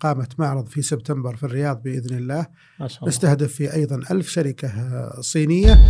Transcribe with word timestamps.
قامت 0.00 0.40
معرض 0.40 0.66
في 0.66 0.82
سبتمبر 0.82 1.36
في 1.36 1.44
الرياض 1.44 1.82
بإذن 1.82 2.16
الله. 2.16 2.46
ما 2.80 2.88
شاء 2.88 2.98
الله. 2.98 3.08
نستهدف 3.08 3.52
فيه 3.52 3.74
أيضا 3.74 4.00
ألف 4.10 4.28
شركة 4.28 4.68
آه، 4.68 5.20
صينية. 5.20 5.88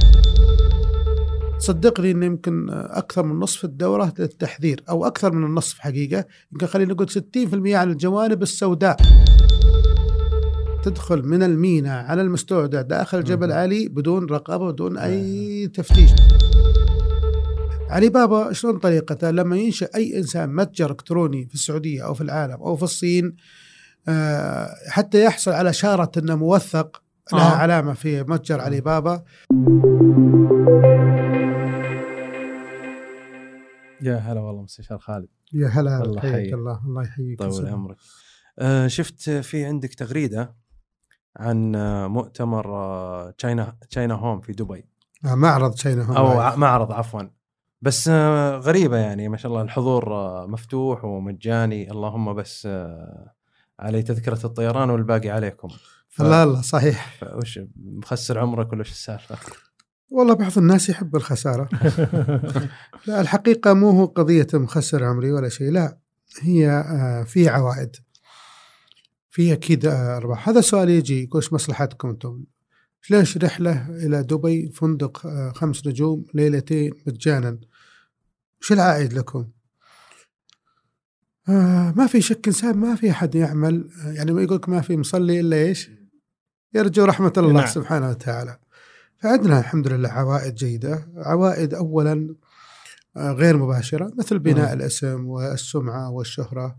صدقني 1.58 2.10
أن 2.10 2.22
يمكن 2.22 2.70
أكثر 2.70 3.22
من 3.22 3.38
نصف 3.38 3.64
الدورة 3.64 4.14
للتحذير 4.18 4.82
أو 4.88 5.06
أكثر 5.06 5.32
من 5.32 5.44
النصف 5.44 5.78
حقيقة. 5.78 6.24
يمكن 6.52 6.66
خلينا 6.66 6.92
نقول 6.92 7.10
60% 7.10 7.76
عن 7.76 7.90
الجوانب 7.90 8.42
السوداء. 8.42 8.96
تدخل 10.82 11.22
من 11.22 11.42
الميناء 11.42 12.04
على 12.04 12.22
المستودع 12.22 12.80
داخل 12.80 13.24
جبل 13.24 13.52
علي 13.52 13.88
بدون 13.88 14.26
رقابة 14.26 14.70
بدون 14.70 14.98
أي 14.98 15.68
تفتيش. 15.68 16.10
علي 17.90 18.08
بابا 18.08 18.52
شلون 18.52 18.78
طريقته؟ 18.78 19.30
لما 19.30 19.56
ينشأ 19.56 19.88
أي 19.94 20.18
إنسان 20.18 20.54
متجر 20.54 20.90
إلكتروني 20.90 21.46
في 21.46 21.54
السعودية 21.54 22.06
أو 22.06 22.14
في 22.14 22.20
العالم 22.20 22.54
أو 22.54 22.76
في 22.76 22.82
الصين 22.82 23.26
آه، 23.26 23.67
حتى 24.88 25.24
يحصل 25.24 25.50
على 25.50 25.72
شارة 25.72 26.10
أنه 26.18 26.34
موثق 26.36 27.02
لها 27.32 27.52
آه. 27.54 27.56
علامة 27.56 27.92
في 27.94 28.22
متجر 28.22 28.60
علي 28.60 28.80
بابا. 28.80 29.24
يا 34.02 34.16
هلا 34.16 34.40
والله 34.40 34.62
مستشار 34.62 34.98
خالد. 34.98 35.28
يا 35.52 35.68
هلا 35.68 36.02
الله 36.02 36.20
حياك 36.20 36.32
يحييك. 36.34 36.54
الله. 36.54 36.80
الله 36.86 37.02
يحييك. 37.02 37.38
طول. 37.42 37.68
عمرك. 37.68 37.96
آه 38.58 38.86
شفت 38.86 39.30
في 39.30 39.64
عندك 39.64 39.94
تغريدة 39.94 40.54
عن 41.36 41.74
آه، 41.74 42.06
مؤتمر 42.08 42.74
آه، 42.74 43.30
تشاينا 43.30 43.76
تشاينا 43.90 44.14
هوم 44.14 44.40
في 44.40 44.52
دبي. 44.52 44.84
آه، 45.24 45.34
معرض 45.34 45.74
تشاينا 45.74 46.04
هوم. 46.04 46.16
أو. 46.16 46.26
ع- 46.40 46.56
معرض 46.56 46.92
عفوا. 46.92 47.22
بس 47.82 48.08
آه، 48.12 48.56
غريبة 48.56 48.96
يعني 48.96 49.28
ما 49.28 49.36
شاء 49.36 49.52
الله 49.52 49.62
الحضور 49.62 50.14
آه، 50.14 50.46
مفتوح 50.46 51.04
ومجاني. 51.04 51.90
اللهم 51.90 52.34
بس 52.34 52.66
آه، 52.70 53.34
علي 53.80 54.02
تذكرة 54.02 54.46
الطيران 54.46 54.90
والباقي 54.90 55.28
عليكم. 55.30 55.68
ف- 56.08 56.22
الله 56.22 56.42
الله 56.42 56.62
صحيح. 56.62 57.16
فوش 57.20 57.60
مخسر 57.76 58.38
عمرك 58.38 58.72
ولا 58.72 58.80
وش 58.80 58.90
السالفة؟ 58.90 59.36
والله 60.10 60.34
بعض 60.34 60.58
الناس 60.58 60.88
يحب 60.88 61.16
الخسارة. 61.16 61.68
لا 63.06 63.20
الحقيقة 63.20 63.72
مو 63.74 63.90
هو 63.90 64.04
قضية 64.04 64.46
مخسر 64.54 65.04
عمري 65.04 65.32
ولا 65.32 65.48
شيء 65.48 65.70
لا 65.70 65.98
هي 66.40 66.70
آه، 66.70 67.22
في 67.22 67.48
عوائد. 67.48 67.96
في 69.30 69.52
أكيد 69.52 69.86
آه، 69.86 70.16
أرباح. 70.16 70.48
هذا 70.48 70.60
سؤال 70.60 70.88
يجي 70.88 71.22
يقول 71.24 71.42
مصلحتكم 71.52 72.08
أنتم؟ 72.08 72.44
ليش 73.10 73.36
رحلة 73.38 73.88
إلى 73.90 74.22
دبي 74.22 74.70
فندق 74.70 75.26
آه، 75.26 75.52
خمس 75.54 75.86
نجوم 75.86 76.24
ليلتين 76.34 76.92
مجانا؟ 77.06 77.58
وش 78.60 78.72
العائد 78.72 79.12
لكم؟ 79.12 79.48
آه 81.48 81.94
ما 81.96 82.06
في 82.06 82.20
شك 82.20 82.46
إنسان 82.46 82.76
ما 82.76 82.94
في 82.94 83.10
أحد 83.10 83.34
يعمل 83.34 83.88
آه، 84.04 84.12
يعني 84.12 84.32
ما 84.32 84.42
يقولك 84.42 84.68
ما 84.68 84.80
في 84.80 84.96
مصلي 84.96 85.40
إلا 85.40 85.56
إيش؟ 85.56 85.90
يرجو 86.74 87.04
رحمة 87.04 87.32
الله 87.36 87.52
نعم. 87.52 87.66
سبحانه 87.66 88.10
وتعالى. 88.10 88.58
فعندنا 89.18 89.58
الحمد 89.58 89.88
لله 89.88 90.08
عوائد 90.08 90.54
جيدة. 90.54 91.08
عوائد 91.16 91.74
أولا 91.74 92.34
آه، 93.16 93.32
غير 93.32 93.56
مباشرة 93.56 94.12
مثل 94.18 94.38
بناء 94.38 94.74
مم. 94.74 94.80
الاسم 94.80 95.26
والسمعة 95.26 96.10
والشهرة. 96.10 96.76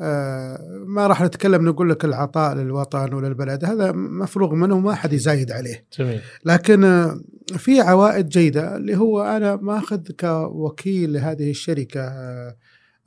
آه، 0.00 0.58
ما 0.86 1.06
راح 1.06 1.22
نتكلم 1.22 1.68
نقول 1.68 1.90
لك 1.90 2.04
العطاء 2.04 2.54
للوطن 2.54 3.14
وللبلد 3.14 3.64
هذا 3.64 3.92
مفروغ 3.92 4.54
منه 4.54 4.74
وما 4.74 4.94
حد 4.94 5.12
يزايد 5.12 5.52
عليه. 5.52 5.86
جميل. 5.98 6.20
لكن 6.44 6.84
آه، 6.84 7.20
في 7.56 7.80
عوائد 7.80 8.28
جيدة 8.28 8.76
اللي 8.76 8.96
هو 8.96 9.22
أنا 9.22 9.56
ماخذ 9.56 10.00
كوكيل 10.20 11.12
لهذه 11.12 11.50
الشركة 11.50 12.00
آه، 12.00 12.56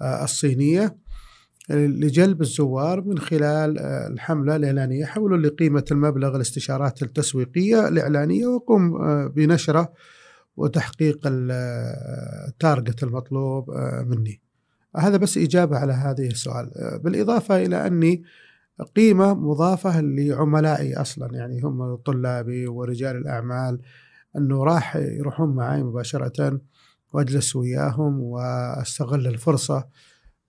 آه، 0.01 0.23
الصينية 0.23 0.97
لجلب 1.69 2.41
الزوار 2.41 3.01
من 3.01 3.17
خلال 3.19 3.79
آه، 3.79 4.07
الحملة 4.07 4.55
الإعلانية. 4.55 5.05
حولوا 5.05 5.37
لي 5.37 5.47
قيمة 5.47 5.85
المبلغ 5.91 6.35
الاستشارات 6.35 7.03
التسويقية 7.03 7.87
الإعلانية 7.87 8.47
وقم 8.47 8.95
آه، 8.95 9.27
بنشرة 9.27 9.93
وتحقيق 10.57 11.27
ال- 11.27 11.51
التارجت 12.47 13.03
المطلوب 13.03 13.71
مني. 14.07 14.41
هذا 14.97 15.17
بس 15.17 15.37
إجابة 15.37 15.77
على 15.77 15.93
هذه 15.93 16.27
السؤال. 16.27 16.71
بالإضافة 17.03 17.65
إلى 17.65 17.87
أني 17.87 18.23
قيمة 18.95 19.33
مضافة 19.33 20.01
لعملائي 20.01 20.95
أصلا. 20.95 21.33
يعني 21.33 21.61
هم 21.63 21.95
طلابي 21.95 22.67
ورجال 22.67 23.15
الأعمال 23.15 23.79
أنه 24.37 24.63
راح 24.63 24.95
يروحون 24.95 25.55
معي 25.55 25.83
مباشرة 25.83 26.59
وأجلس 27.15 27.55
وياهم 27.55 28.19
وأستغل 28.19 29.27
الفرصة 29.27 29.87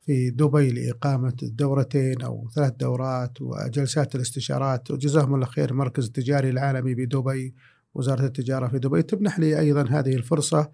في 0.01 0.31
دبي 0.31 0.71
لإقامة 0.71 1.37
دورتين 1.43 2.23
أو 2.23 2.49
ثلاث 2.55 2.73
دورات 2.73 3.43
وجلسات 3.43 4.15
الاستشارات. 4.15 4.91
وجزاهم 4.91 5.35
الله 5.35 5.47
خير 5.47 5.71
المركز 5.71 6.05
التجاري 6.05 6.51
العالمي 6.51 6.95
بدبي 6.95 7.55
وزارة 7.95 8.25
التجارة 8.25 8.69
في 8.69 8.79
دبي. 8.79 9.03
تمنح 9.03 9.39
لي 9.39 9.61
أيضا 9.61 9.83
هذه 9.91 10.15
الفرصة 10.15 10.71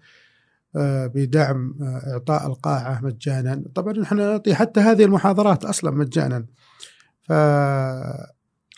آه، 0.75 1.07
بدعم 1.07 1.75
آه، 1.81 2.13
إعطاء 2.13 2.47
القاعة 2.47 3.01
مجانا. 3.03 3.63
طبعا 3.75 3.93
نحن 3.93 4.17
نعطي 4.17 4.55
حتى 4.55 4.79
هذه 4.79 5.03
المحاضرات 5.03 5.65
أصلا 5.65 5.91
مجانا. 5.91 6.45
ف 7.21 7.31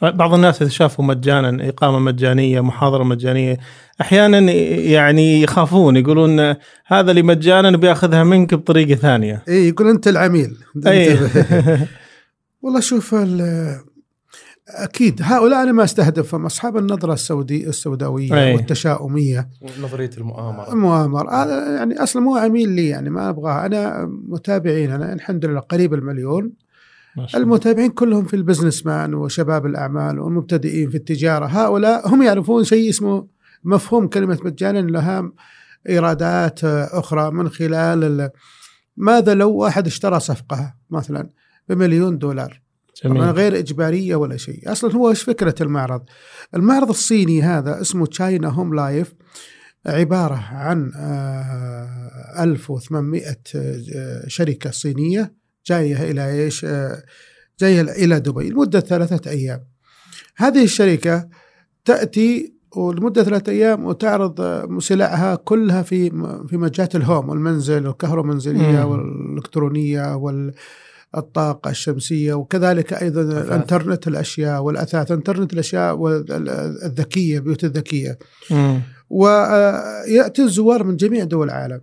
بعض 0.02 0.34
الناس 0.34 0.62
إذا 0.62 0.70
شافوا 0.72 1.06
مجانا 1.06 1.70
إقامة 1.70 2.00
مجانية 2.00 2.62
محاضرة 2.62 3.04
مجانية 3.04 3.58
أحيانا 4.02 4.40
يعني 4.72 5.42
يخافون 5.42 5.96
يقولون 5.98 6.40
هذا 6.86 7.12
اللي 7.12 7.22
مجانا 7.22 7.78
بياخذها 7.78 8.24
منك 8.24 8.54
بطريقة 8.54 8.96
ثانية 8.96 9.44
إيه 9.48 9.68
يقول 9.70 9.90
أنت 9.90 10.08
العميل 10.08 10.58
إي 10.88 11.12
انتبه. 11.14 11.88
والله 12.62 12.80
شوف 12.80 13.16
ال- 13.16 13.80
أكيد 14.70 15.20
هؤلاء 15.24 15.64
أنا 15.64 15.72
ما 15.72 15.84
أستهدفهم 15.84 16.46
أصحاب 16.46 16.78
النظرة 16.78 17.14
السودي 17.14 17.68
السوداوية 17.68 18.34
أي. 18.34 18.54
والتشاؤمية 18.54 19.50
نظرية 19.82 20.10
المؤامرة 20.18 20.74
المؤامرة 20.74 21.44
هذا 21.44 21.76
يعني 21.76 22.04
أصلا 22.04 22.22
مو 22.22 22.36
عميل 22.38 22.70
لي 22.70 22.88
يعني 22.88 23.10
ما 23.10 23.30
ابغاه 23.30 23.66
أنا 23.66 24.10
متابعين 24.28 24.92
أنا 24.92 25.14
الحمد 25.14 25.46
لله 25.46 25.60
قريب 25.60 25.94
المليون. 25.94 26.52
المتابعين 27.36 27.92
كلهم 27.92 28.26
في 28.26 28.36
ال 28.36 28.42
business 28.42 28.86
man 28.86 29.14
وشباب 29.14 29.66
الأعمال 29.66 30.20
والمبتدئين 30.20 30.90
في 30.90 30.98
التجارة. 30.98 31.46
هؤلاء 31.46 32.08
هم 32.14 32.22
يعرفون 32.24 32.64
شيء 32.64 32.90
اسمه 32.90 33.28
مفهوم 33.64 34.08
كلمة 34.08 34.40
مجانا 34.44 34.80
لها 34.80 35.32
إيرادات 35.90 36.64
أخرى 36.64 37.32
من 37.32 37.50
خلال 37.50 38.04
ال- 38.04 38.30
ماذا 38.98 39.34
لو 39.34 39.52
واحد 39.54 39.88
اشترى 39.88 40.20
صفقة 40.20 40.74
مثلا 40.90 41.30
بمليون 41.70 42.18
دولار؟ 42.18 42.62
طبعا 43.04 43.14
جميل. 43.18 43.30
غير 43.30 43.58
إجبارية 43.60 44.16
ولا 44.16 44.38
شيء. 44.38 44.72
أصلا 44.72 44.96
هو 44.96 45.10
إيش 45.10 45.24
فكرة 45.24 45.56
المعرض؟ 45.62 46.04
المعرض 46.56 46.90
الصيني 46.90 47.42
هذا 47.42 47.82
اسمه 47.82 48.06
تشاينا 48.06 48.48
هوم 48.50 48.74
لايف 48.76 49.14
عبارة 49.86 50.36
عن 50.36 50.92
آه، 50.96 52.44
1800 52.44 53.24
آه، 53.56 54.24
شركة 54.28 54.72
صينية. 54.72 55.34
جاية 55.68 56.12
إلى 56.12 56.44
إيش 56.44 56.66
آه، 56.66 57.04
جاية 57.60 57.82
إلى 57.82 58.20
دبي 58.20 58.50
لمدة 58.50 58.80
ثلاثة 58.80 59.32
أيام 59.32 59.64
هذه 60.36 60.64
الشركة 60.64 61.30
تأتي 61.86 62.56
ولمدة 62.76 63.24
ثلاثة 63.24 63.52
أيام 63.52 63.86
وتعرض 63.86 64.42
آه، 64.42 64.78
سلعها 64.80 65.36
كلها 65.36 65.82
في 65.82 66.10
في 66.48 66.58
مجالات 66.58 66.96
الهوم 66.96 67.30
والمنزل 67.30 67.88
والكهرومنزلية 67.88 68.86
مم. 68.86 68.92
والإلكترونية 68.92 70.16
والطاقة 70.16 71.70
الشمسية 71.70 72.34
وكذلك 72.34 72.94
أيضا 72.94 73.22
أثاث. 73.22 73.46
الانترنت 73.48 74.08
الأشياء 74.08 74.64
والأثاث 74.64 75.12
إنترنت 75.12 75.54
الأشياء 75.54 75.96
والذكية 75.96 77.40
بيوت 77.40 77.64
الذكية 77.64 78.18
مم. 78.52 78.82
ويأتي 79.10 80.44
الزوار 80.44 80.84
من 80.84 80.96
جميع 80.96 81.24
دول 81.24 81.48
العالم 81.48 81.80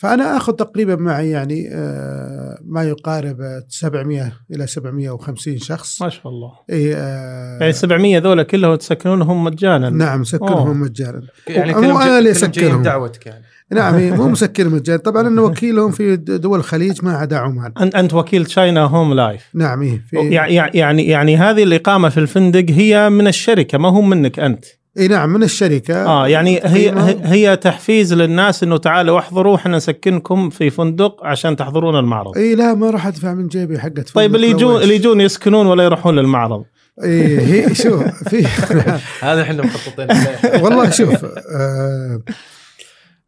فأنا 0.00 0.36
آخذ 0.36 0.52
تقريبا 0.52 0.96
معي 0.96 1.30
يعني 1.30 1.68
آه، 1.72 2.58
ما 2.64 2.82
يقارب 2.84 3.36
700 3.68 4.32
إلى 4.54 4.66
750 4.66 5.58
شخص. 5.58 6.02
ما 6.02 6.08
شاء 6.08 6.28
الله. 6.28 6.50
إي 6.72 6.94
آه، 6.96 7.58
يعني 7.60 7.72
700 7.72 8.18
ذولا 8.18 8.42
كلهم 8.42 8.74
تسكنونهم 8.74 9.44
مجانا. 9.44 9.90
نعم 9.90 10.24
نسكنهم. 10.24 10.80
مجانا. 10.80 11.22
يعني 11.48 11.74
مو 11.74 11.80
كلهم 11.80 11.96
أنا 11.96 12.06
جاي- 12.06 12.18
اللي 12.18 12.30
أسكنهم. 12.30 12.82
دعوتك 12.82 13.26
يعني. 13.26 13.44
نعم 13.72 13.94
مو 14.16 14.28
مسكن 14.38 14.68
مجانا. 14.68 14.98
طبعا 14.98 15.28
انه 15.28 15.42
وكيلهم 15.42 15.90
في 15.90 16.16
دول 16.16 16.58
الخليج 16.58 17.04
ما 17.04 17.12
عدا 17.12 17.36
عمان. 17.38 17.72
أنت 17.80 17.94
أنت 17.94 18.14
وكيل 18.14 18.46
China 18.46 18.80
Homelife. 18.84 19.42
نعم 19.54 19.98
في 20.10 20.16
يعني 20.16 20.54
يعني 20.54 21.06
يعني 21.08 21.36
هذه 21.36 21.62
الإقامة 21.62 22.08
في 22.08 22.18
الفندق 22.20 22.64
هي 22.70 23.10
من 23.10 23.26
الشركة 23.26 23.78
ما 23.78 23.88
هو 23.88 24.00
منك 24.02 24.38
أنت. 24.38 24.64
إي 24.98 25.08
نعم 25.08 25.32
من 25.32 25.42
الشركة 25.42 26.06
آه 26.06 26.28
يعني 26.28 26.60
هي 26.64 26.94
هي- 27.24 27.56
تحفيز 27.56 28.14
للناس 28.14 28.62
إنه 28.62 28.76
تعالوا 28.76 29.18
احضروا 29.18 29.56
إحنا 29.56 29.76
نسكنكم 29.76 30.50
في 30.50 30.70
فندق 30.70 31.26
عشان 31.26 31.56
تحضرون 31.56 31.96
المعرض. 31.98 32.36
إي 32.38 32.54
لا 32.54 32.74
ما 32.74 32.90
راح 32.90 33.06
أدفع 33.06 33.34
من 33.34 33.48
جيبي 33.48 33.78
حقت 33.78 34.10
طيب 34.14 34.34
اللي 34.34 34.50
يجون. 34.50 34.82
اللي 34.82 34.94
يجون 34.94 35.20
يسكنون 35.20 35.66
ولا 35.66 35.84
يروحون 35.84 36.16
للمعرض؟ 36.18 36.64
إي 37.04 37.38
هي 37.40 37.74
شوف 37.74 38.02
في 38.28 38.46
هذا 39.26 39.42
إحنا 39.42 39.62
مخططين 39.62 40.08
والله 40.64 40.90
شوف 40.90 41.24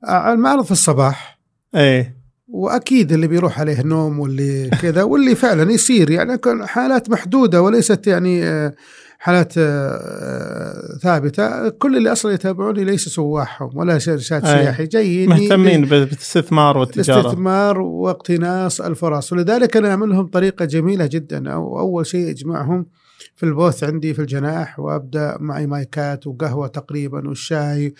آه 0.08 0.32
المعرض 0.32 0.64
في 0.64 0.70
الصباح. 0.70 1.40
إيه. 1.74 2.20
وأكيد 2.48 3.12
اللي 3.12 3.26
بيروح 3.26 3.60
عليه 3.60 3.82
نوم 3.82 4.18
واللي 4.20 4.70
كذا 4.82 5.02
واللي 5.02 5.34
فعلا 5.34 5.72
يصير 5.72 6.10
يعني 6.10 6.38
كان 6.38 6.66
حالات 6.66 7.10
محدودة 7.10 7.62
وليست 7.62 8.06
يعني 8.06 8.44
آه، 8.44 8.72
حالات 9.22 9.52
آه، 9.58 10.98
ثابتة 11.02 11.68
كل 11.68 11.96
اللي 11.96 12.12
أصلا 12.12 12.32
يتابعوني 12.32 12.84
ليس 12.84 13.08
سواحهم 13.08 13.70
ولا 13.74 13.98
شركات 13.98 14.44
أي. 14.44 14.62
سياحي 14.62 14.86
جايين 14.86 15.28
مهتمين 15.28 15.84
بالاستثمار 15.84 16.78
والتجارة. 16.78 17.20
الاستثمار 17.20 17.80
واقتناص 17.80 18.80
الفرص. 18.80 19.32
ولذلك 19.32 19.76
أنا 19.76 19.90
أعمل 19.90 20.08
لهم 20.08 20.26
طريقة 20.26 20.64
جميلة 20.64 21.06
جدا. 21.06 21.52
أو 21.52 21.78
أول 21.78 22.06
شيء 22.06 22.30
أجمعهم 22.30 22.86
في 23.34 23.46
البوث 23.46 23.84
عندي 23.84 24.14
في 24.14 24.18
الجناح 24.18 24.80
وأبدأ 24.80 25.36
معي 25.40 25.66
مايكات 25.66 26.26
وقهوة 26.26 26.66
تقريبا 26.66 27.28
والشاي. 27.28 27.94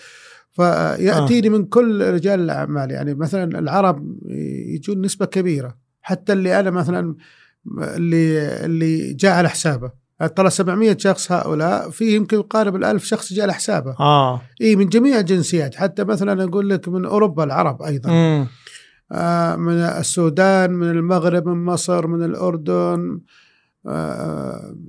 فيأتيني 0.51 1.49
من 1.49 1.65
كل 1.65 2.11
رجال 2.15 2.41
الأعمال. 2.41 2.91
يعني 2.91 3.15
مثلا 3.15 3.59
العرب 3.59 4.17
يجون 4.75 5.01
نسبة 5.01 5.27
كبيرة. 5.27 5.77
حتى 6.01 6.33
اللي 6.33 6.61
أنا 6.61 6.71
مثلا 6.71 7.15
اللي 7.79 8.39
اللي 8.65 9.13
جاء 9.13 9.33
على 9.33 9.49
حسابه. 9.49 10.00
ترى 10.27 10.51
700 10.51 10.97
شخص 10.99 11.33
هؤلاء 11.33 11.91
في 11.91 12.17
يمكن 12.17 12.37
يقارب 12.37 12.77
الألف 12.77 13.05
شخص 13.05 13.33
جاء 13.33 13.43
على 13.43 13.55
حسابه 13.55 13.97
آه. 14.01 14.43
إي 14.61 14.77
من 14.77 14.89
جميع 14.89 15.19
الجنسيات 15.19 15.75
حتى 15.75 16.05
مثلا 16.05 16.45
أقول 16.45 16.71
لك 16.71 16.89
من 16.89 17.07
أوروبا 17.07 17.45
العرب 17.45 17.83
أيضا. 17.83 18.11
آه، 19.13 19.57
من 19.57 19.73
السودان 19.73 20.73
من 20.73 20.91
المغرب 20.91 21.49
من 21.49 21.65
مصر 21.65 22.07
من 22.07 22.25
الأردن 22.25 22.71
آه، 22.75 23.21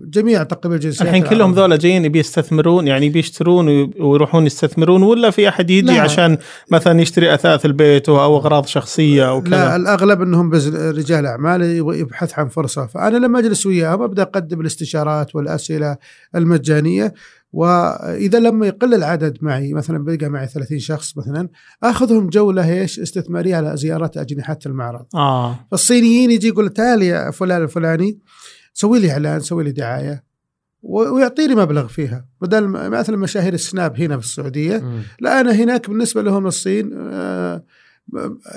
جميع 0.09 0.43
تقريبا 0.43 0.75
الجنسيات 0.75 1.01
الحين 1.01 1.23
كلهم. 1.23 1.53
ذولا 1.53 1.75
جايين 1.75 2.07
بيستثمرون 2.09 2.87
يعني 2.87 3.09
بيشترون 3.09 3.67
وي- 3.67 3.91
ويروحون 3.99 4.45
يستثمرون 4.45 5.03
ولا 5.03 5.29
في 5.29 5.49
أحد 5.49 5.69
يجي 5.69 5.87
لا. 5.87 6.01
عشان 6.01 6.37
مثلا 6.71 7.01
يشتري 7.01 7.33
أثاث 7.33 7.65
البيت 7.65 8.09
أو 8.09 8.37
أغراض 8.37 8.65
شخصية 8.65 9.29
أو 9.29 9.39
لا 9.39 9.43
كذا؟ 9.49 9.75
الأغلب 9.75 10.21
أنهم 10.21 10.49
بز- 10.49 10.75
رجال 10.75 11.25
يبغى 11.61 11.99
يبحث 11.99 12.39
عن 12.39 12.47
فرصة. 12.47 12.87
فأنا 12.87 13.17
لما 13.17 13.39
أجلس 13.39 13.65
وياهم 13.65 14.01
أبدأ 14.01 14.21
أقدم 14.21 14.61
الاستشارات 14.61 15.35
والأسئلة 15.35 15.97
المجانية. 16.35 17.13
وإذا 17.53 18.39
لما 18.39 18.67
يقل 18.67 18.93
العدد 18.93 19.37
معي 19.41 19.73
مثلا 19.73 19.97
بقى 20.05 20.29
معي 20.29 20.47
30 20.47 20.79
شخص 20.79 21.17
مثلا 21.17 21.49
أخذهم 21.83 22.29
جولة 22.29 22.81
إيش؟ 22.81 22.99
استثمارية 22.99 23.55
على 23.55 23.71
زيارة 23.77 24.11
أجنحة 24.17 24.57
المعرض. 24.65 25.05
آه. 25.15 25.59
فالصينيين 25.71 26.31
يجي 26.31 26.47
يقول 26.47 26.69
تعال 26.69 27.01
يا 27.01 27.31
فلان 27.31 27.63
الفلاني 27.63 28.17
سوي 28.73 28.99
لي 28.99 29.11
إعلان 29.11 29.39
سوي 29.39 29.63
لي 29.63 29.71
دعاية 29.71 30.23
ويعطيني 30.83 31.55
مبلغ 31.55 31.87
فيها 31.87 32.25
بدل 32.41 32.67
مثلا 32.67 33.17
مشاهير 33.17 33.53
السناب 33.53 34.01
هنا 34.01 34.17
في 34.17 34.25
السعودية 34.25 34.77
مم. 34.77 35.01
لا 35.19 35.41
أنا 35.41 35.51
هناك 35.51 35.89
بالنسبة 35.89 36.21
لهم 36.21 36.47
الصين 36.47 36.91
آه، 36.97 37.63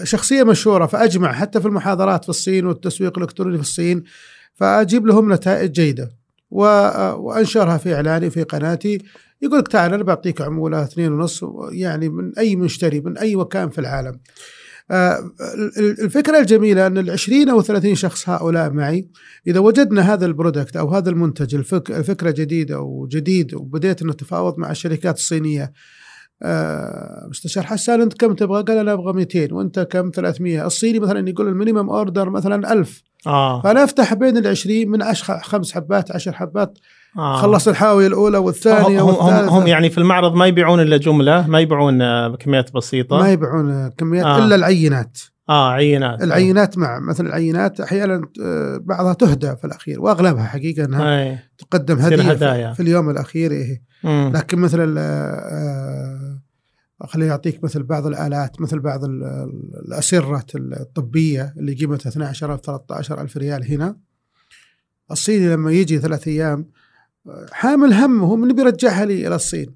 شخصية 0.03 0.43
مشهورة 0.43 0.87
فأجمع 0.87 1.33
حتى 1.33 1.61
في 1.61 1.67
المحاضرات 1.67 2.23
في 2.23 2.29
الصين 2.29 2.67
والتسويق 2.67 3.19
الإلكتروني 3.19 3.57
في 3.57 3.63
الصين 3.63 4.05
فأجيب 4.55 5.07
لهم 5.07 5.33
نتائج 5.33 5.71
جيدة 5.71 6.11
وأنشرها 6.51 7.77
في 7.77 7.95
إعلاني 7.95 8.31
في 8.31 8.43
قناتي 8.43 8.99
يقول 9.43 9.59
لك 9.59 9.69
تعال 9.69 9.95
أنا 9.95 10.03
بعطيك 10.03 10.41
عمولة 10.41 10.83
اثنين 10.83 11.13
ونص 11.13 11.45
يعني 11.73 12.09
من 12.09 12.39
أي 12.39 12.57
مشتري 12.57 13.01
من 13.01 13.19
أي 13.19 13.37
مكان 13.37 13.71
في 13.71 13.79
العالم. 13.79 14.21
آه، 14.91 15.19
ال- 15.79 16.01
الفكرة 16.05 16.39
الجميلة 16.39 16.87
أن 16.87 16.99
ال 16.99 17.11
20 17.11 17.49
أو 17.49 17.63
30 17.63 17.95
شخص 17.95 18.29
هؤلاء 18.29 18.71
معي 18.71 19.09
إذا 19.47 19.61
وجدنا 19.61 20.13
هذا 20.15 20.27
ال 20.27 20.33
product 20.33 20.77
أو 20.77 20.89
هذا 20.95 21.11
المنتج 21.11 21.55
الفك- 21.55 21.91
الفكرة 21.91 22.31
جديدة 22.31 22.81
وجديد 22.81 23.55
وبديت 23.55 24.03
إنه 24.03 24.13
اتفاوض 24.13 24.59
مع 24.59 24.71
الشركات 24.71 25.17
الصينية 25.17 25.73
آه، 26.43 27.27
مستشار 27.31 27.65
حسان 27.65 28.01
أنت 28.01 28.15
كم 28.15 28.35
تبغى؟ 28.35 28.63
قال 28.63 28.79
أنا 28.79 28.93
أبغى 28.93 29.13
200 29.13 29.53
وأنت 29.53 29.81
كم؟ 29.81 30.11
300 30.15 30.67
الصيني 30.67 30.99
مثلا 30.99 31.29
يقول 31.29 31.49
ال 31.49 31.54
minimum 31.54 31.91
order 31.91 32.31
مثلا 32.31 32.73
1000 32.73 33.03
آه, 33.27 33.63
فأنا 33.63 33.85
أفتح 33.85 34.15
بين 34.15 34.37
ال 34.37 34.47
20 34.47 34.89
من 34.89 35.03
عش 35.03 35.23
خمس 35.23 35.73
حبات 35.73 36.11
10 36.13 36.33
حبات. 36.33 36.79
آه. 37.19 37.37
خلص 37.37 37.69
الحاوية 37.69 38.07
الأولى 38.07 38.39
والثانية 38.39 39.01
هم, 39.01 39.09
والثالثة. 39.09 39.59
هم 39.59 39.67
يعني 39.67 39.91
في 39.91 39.99
المعرض 39.99 40.35
ما 40.35 40.47
يبيعون 40.47 40.81
إلا 40.81 40.97
جملة 40.97 41.47
ما 41.47 41.61
يبيعون 41.61 42.03
آه، 42.03 42.29
بكميات 42.29 42.73
بسيطة. 42.75 43.19
ما 43.19 43.33
يبيعون 43.33 43.89
كميات 43.89 44.27
آه. 44.27 44.39
إلا 44.39 44.55
العينات. 44.55 45.19
آه 45.49 45.71
عينات 45.73 46.23
العينات 46.23 46.79
مع 46.79 46.99
مثلا 47.01 47.27
العينات 47.29 47.81
أحيانا 47.81 48.29
آه، 48.43 48.77
بعضها 48.77 49.13
تهدى 49.15 49.57
في 49.57 49.65
الأخير 49.65 50.01
وأغلبها 50.01 50.45
حقيقة 50.45 50.85
إنها 50.85 51.23
أي 51.23 51.39
تقدم 51.59 51.99
هدية 51.99 52.23
هدايا. 52.31 52.69
في, 52.71 52.75
في 52.77 52.83
اليوم 52.83 53.11
الأخير 53.11 53.53
إيه. 53.53 53.83
مم. 54.05 54.33
لكن 54.35 54.59
مثلا 54.59 55.01
آه، 55.01 56.41
خليني 57.07 57.31
أعطيك 57.31 57.65
مثل 57.65 57.83
بعض 57.83 58.07
الآلات 58.07 58.61
مثل 58.61 58.79
بعض 58.79 59.05
ال- 59.05 59.25
ال- 59.25 59.85
الأسرة 59.89 60.45
الطبية 60.55 61.55
اللي 61.59 61.75
قيمتها 61.75 62.11
12000 62.11 62.61
13000 62.61 63.37
ريال 63.37 63.73
هنا 63.73 63.97
الصيني 65.11 65.49
لما 65.49 65.73
يجي 65.73 65.99
ثلاث 65.99 66.29
أيام 66.29 66.67
آه، 67.27 67.47
حامل 67.53 67.93
هم 67.93 68.23
هو 68.23 68.37
من 68.37 68.53
بيرجعها 68.55 69.05
لي 69.05 69.27
إلى 69.27 69.35
الصين. 69.35 69.75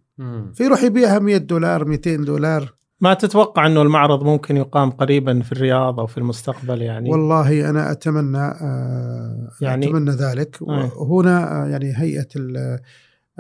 فيروح 0.55 0.83
يبيعها 0.83 1.19
100 1.19 1.37
دولار 1.37 1.85
200 1.85 2.17
دولار 2.17 2.75
ما 3.01 3.15
تتوقع 3.15 3.67
إنه 3.67 3.83
المعرض 3.83 4.23
ممكن 4.23 4.57
يقام 4.57 4.91
قريبا 4.91 5.41
في 5.43 5.53
الرياض 5.53 6.01
أو 6.01 6.07
في 6.07 6.19
المستقبل 6.19 6.83
يعني؟ 6.83 7.11
والله 7.11 7.71
أنا 7.71 7.93
أتمنى 7.93 8.39
آه، 8.39 9.49
يعني- 9.61 9.87
أتمنى 9.87 10.11
ذلك. 10.11 10.59
أي. 10.63 10.91
وهنا 10.97 11.65
آه، 11.65 11.69
يعني 11.69 11.93
هيئة 11.97 12.29
ال- 12.37 12.79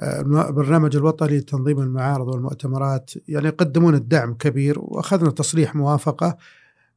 آه، 0.00 0.20
البرنامج 0.20 0.96
الوطني 0.96 1.38
لتنظيم 1.38 1.78
المعارض 1.81 2.28
والمؤتمرات 2.28 3.10
يعني 3.28 3.46
يقدمون 3.46 3.94
الدعم 3.94 4.34
كبير. 4.34 4.75
وأخذنا 4.78 5.31
تصريح 5.31 5.75
موافقة 5.75 6.37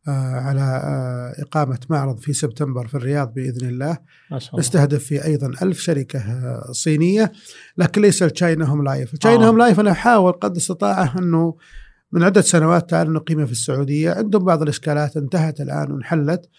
آه، 0.07 0.11
على 0.35 0.61
آه، 0.61 1.41
إقامة 1.41 1.79
معرض 1.89 2.17
في 2.19 2.33
سبتمبر 2.33 2.87
في 2.87 2.95
الرياض 2.95 3.33
بإذن 3.33 3.67
الله. 3.67 3.97
ما 4.31 4.39
شاء 4.39 4.49
الله. 4.51 4.59
نستهدف 4.59 5.03
فيه 5.03 5.25
أيضا 5.25 5.47
ألف 5.61 5.79
شركة 5.79 6.19
آه، 6.19 6.71
صينية 6.71 7.31
لكن 7.77 8.01
ليس 8.01 8.23
ال 8.23 8.30
China 8.30 8.65
Homelife، 8.65 9.13
ال 9.13 9.19
China 9.19 9.45
آه. 9.45 9.47
Homelife 9.49 9.79
أنا 9.79 9.91
أحاول 9.91 10.31
قد 10.31 10.55
المستطاع 10.57 11.13
أنه 11.17 11.55
من 12.11 12.23
عدة 12.23 12.41
سنوات 12.41 12.89
تعال 12.89 13.13
نقيمه 13.13 13.45
في 13.45 13.51
السعودية، 13.51 14.11
عندهم 14.11 14.45
بعض 14.45 14.61
الإشكالات 14.61 15.17
انتهت 15.17 15.61
الآن 15.61 15.91
وانحلت 15.91 16.49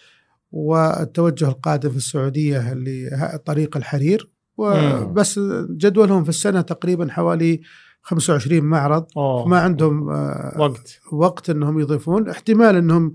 والتوجه 0.51 1.47
القادم 1.47 1.89
في 1.89 1.97
السعودية 1.97 2.71
اللي 2.71 3.41
طريق 3.45 3.77
الحرير. 3.77 4.29
وبس 4.57 5.39
جدولهم 5.69 6.23
في 6.23 6.29
السنة 6.29 6.61
تقريبا 6.61 7.11
حوالي 7.11 7.61
25 8.01 8.63
معرض. 8.63 9.05
أوه. 9.17 9.47
ما 9.47 9.59
عندهم 9.59 10.09
آه، 10.09 10.55
وقت. 10.57 10.99
وقت 11.11 11.49
إنهم 11.49 11.79
يضيفون. 11.79 12.29
احتمال 12.29 12.75
إنهم 12.75 13.13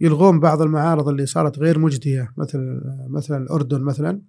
يلغون 0.00 0.40
بعض 0.40 0.62
المعارض 0.62 1.08
اللي 1.08 1.26
صارت 1.26 1.58
غير 1.58 1.78
مجدية 1.78 2.32
مثل 2.36 2.80
مثلا 3.08 3.36
الأردن 3.36 3.80
مثلا 3.80 4.20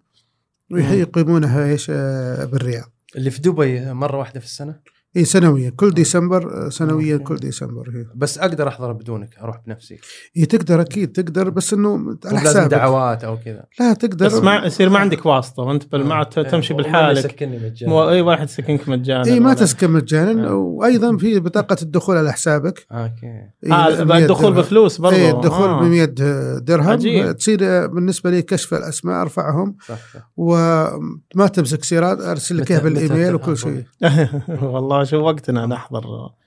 ويقيمونها 0.72 1.65
إيش 1.65 1.88
آه، 1.89 2.46
بالرياض. 2.46 2.91
اللي 3.15 3.32
في 3.32 3.41
دبي 3.41 3.94
مرة 3.94 4.18
واحدة 4.18 4.39
في 4.39 4.46
السنة؟ 4.46 4.79
اي 5.17 5.25
سنويا 5.25 5.69
كل 5.69 5.91
ديسمبر 5.91 6.65
آه، 6.65 6.69
سنويا. 6.69 7.17
كل 7.17 7.35
ديسمبر 7.35 7.89
هي. 7.89 8.05
بس 8.15 8.37
أقدر 8.37 8.67
أحضر 8.67 8.91
بدونك 8.91 9.37
أروح 9.41 9.61
بنفسي. 9.67 9.97
هي 10.35 10.45
تقدر 10.45 10.81
أكيد 10.81 11.11
تقدر 11.11 11.49
بس 11.49 11.73
إنه 11.73 12.17
على 12.25 12.35
لازم 12.35 12.49
حسابك. 12.49 12.71
دعوات 12.71 13.23
أو 13.23 13.37
كذا. 13.37 13.63
لا 13.79 13.93
تقدر. 13.93 14.25
بس 14.25 14.33
ما 14.33 14.55
يصير 14.65 14.89
ما 14.89 14.99
عندك 14.99 15.25
واسطة. 15.25 15.63
وأنت 15.63 15.91
بالمعرض 15.91 16.39
آه. 16.39 16.43
تمشي 16.43 16.73
بالحالك. 16.73 17.43
مو 17.81 18.09
اي 18.09 18.21
واحد 18.21 18.43
يسكنك 18.43 18.89
مجانا 18.89 19.25
اي 19.25 19.39
ما 19.39 19.53
تسكن 19.53 19.91
مجانا. 19.91 20.49
آه. 20.49 20.53
وأيضا 20.55 21.17
في 21.17 21.39
بطاقة 21.39 21.77
الدخول 21.81 22.17
على 22.17 22.33
حسابك. 22.33 22.85
okay. 22.91 23.25
إيه، 23.63 23.73
آه 23.73 24.03
100 24.03 24.17
الدخول 24.17 24.51
درهم. 24.51 24.61
بفلوس 24.61 24.97
برضو. 24.97 25.15
اي 25.15 25.31
الدخول 25.31 25.69
آه. 25.69 25.81
ب 25.81 25.83
100 25.83 26.05
درهم. 26.59 26.89
عجيب. 26.89 27.31
تصير 27.37 27.59
آه، 27.61 27.85
بالنسبة 27.85 28.29
لي 28.29 28.41
كشف 28.41 28.73
الأسماء 28.73 29.21
أرفعهم. 29.21 29.75
صح 29.87 29.97
صح. 30.13 30.31
وما 30.37 31.47
تمسك 31.53 31.83
سيرات 31.83 32.21
أرسل 32.21 32.57
لك 32.57 32.71
إياها 32.71 32.81
بالإيميل 32.81 33.35
وكل 33.35 33.57
شيء. 33.57 33.83
والله 34.73 34.99
شو 35.03 35.18
وقتنا 35.18 35.65
نحضر 35.65 36.03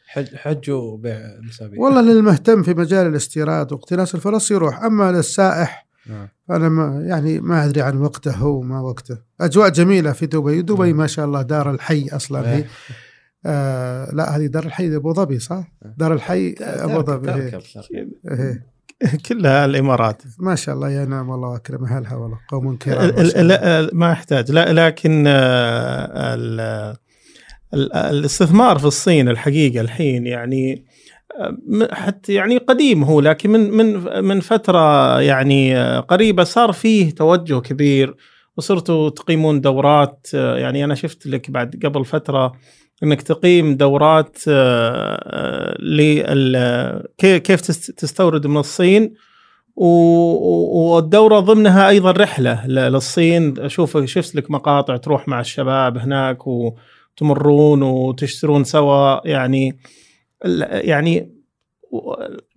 حج 0.07 0.37
حج 0.37 0.71
وبيع 0.71 1.17
الاسابيع 1.17 1.81
والله 1.81 2.01
للمهتم 2.01 2.63
في 2.63 2.75
مجال 2.75 3.07
الاستيراد 3.07 3.73
واقتناص 3.73 4.15
الفرص 4.15 4.51
يروح 4.51 4.83
أما 4.83 5.13
للسائح 5.13 5.87
نعم. 6.07 6.29
أنا 6.51 6.69
ما 6.69 7.05
يعني 7.07 7.41
ما 7.41 7.65
أدري 7.65 7.83
عن 7.83 7.97
وقته 7.97 8.37
هو 8.37 8.61
ما 8.61 8.81
وقته 8.81 9.19
أجواء 9.41 9.69
جميلة 9.69 10.13
في 10.13 10.27
دبي 10.27 10.63
دبي 10.63 10.87
نعم. 10.87 10.97
ما 10.97 11.07
شاء 11.07 11.25
الله 11.25 11.43
دار 11.43 11.71
الحي 11.71 12.09
أصلا 12.13 12.53
هي 12.53 12.57
إيه. 12.57 12.67
آه 13.47 14.15
لا 14.15 14.37
هذه 14.37 14.47
دار 14.47 14.65
الحي 14.65 14.97
أبو 14.97 15.13
ظبي 15.13 15.39
صح 15.39 15.73
دار 15.97 16.13
الحي 16.13 16.55
أبو 16.61 17.03
ظبي 17.03 17.33
إيه. 17.33 17.61
إيه. 18.31 18.73
كلها 19.29 19.65
الإمارات 19.65 20.23
ما 20.39 20.55
شاء 20.55 20.75
الله 20.75 20.91
يا 20.91 21.05
نعم 21.05 21.29
والله 21.29 21.57
أكرم 21.57 21.85
أهلها 21.85 22.15
والله 22.15 22.39
قوم 22.49 22.77
كرام 22.77 23.13
ما 23.93 24.13
يحتاج 24.13 24.51
لا 24.53 24.73
لكن 24.73 25.25
آه، 25.27 26.97
الاستثمار 27.75 28.79
في 28.79 28.85
الصين 28.85 29.29
الحقيقة 29.29 29.81
الحين 29.81 30.27
يعني 30.27 30.85
حتى 31.93 32.33
يعني 32.35 32.57
قديم 32.59 33.05
هو 33.05 33.21
لكن 33.21 33.51
من 33.51 33.71
من 33.71 34.25
من 34.25 34.41
فترة 34.41 35.21
يعني 35.21 35.77
قريبة 35.99 36.45
صار 36.45 36.73
فيه 36.73 37.11
توجه 37.11 37.61
كبير 37.61 38.15
وصرتوا 38.57 39.11
تقيمون 39.11 39.61
دورات. 39.61 40.27
يعني 40.35 40.85
أنا 40.85 40.95
شفت 40.95 41.27
لك 41.27 41.51
بعد 41.51 41.81
قبل 41.85 42.05
فترة 42.05 42.53
إنك 43.03 43.23
تقيم 43.23 43.77
دورات 43.77 44.39
آه، 44.49 45.77
كيف 47.19 47.61
تست- 47.61 47.91
تستورد 47.99 48.47
من 48.47 48.57
الصين. 48.57 49.15
و- 49.77 49.87
و- 49.87 50.95
والدورة 50.95 51.41
ضمنها 51.41 51.89
أيضا 51.89 52.11
رحلة 52.11 52.67
للصين. 52.67 53.55
أشوف 53.59 54.05
شفت 54.05 54.35
لك 54.35 54.51
مقاطع 54.51 54.97
تروح 54.97 55.29
مع 55.29 55.41
الشباب 55.41 55.99
هناك 55.99 56.39
وتمرون 57.17 57.83
وتشترون 57.83 58.65
سوا 58.65 59.29
يعني 59.29 59.79
يعني 60.71 61.33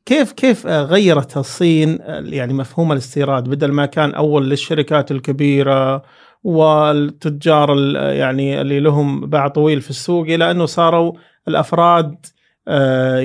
كيف 0.06 0.32
كيف 0.32 0.68
غيرت 0.68 1.38
الصين 1.38 2.00
يعني 2.08 2.54
مفهوم 2.54 2.92
الاستيراد 2.92 3.50
بدل 3.50 3.72
ما 3.72 3.86
كان 3.86 4.12
أول 4.14 4.50
للشركات 4.50 5.12
الكبيرة 5.12 6.04
والتجار 6.44 7.74
ال- 7.74 8.18
يعني 8.18 8.62
اللي 8.62 8.80
لهم 8.80 9.26
باع 9.30 9.48
طويل 9.48 9.82
في 9.82 9.90
السوق 9.90 10.26
إلى 10.28 10.52
أنه 10.52 10.66
صاروا 10.66 11.14
الأفراد 11.48 12.26
آه، 12.68 13.20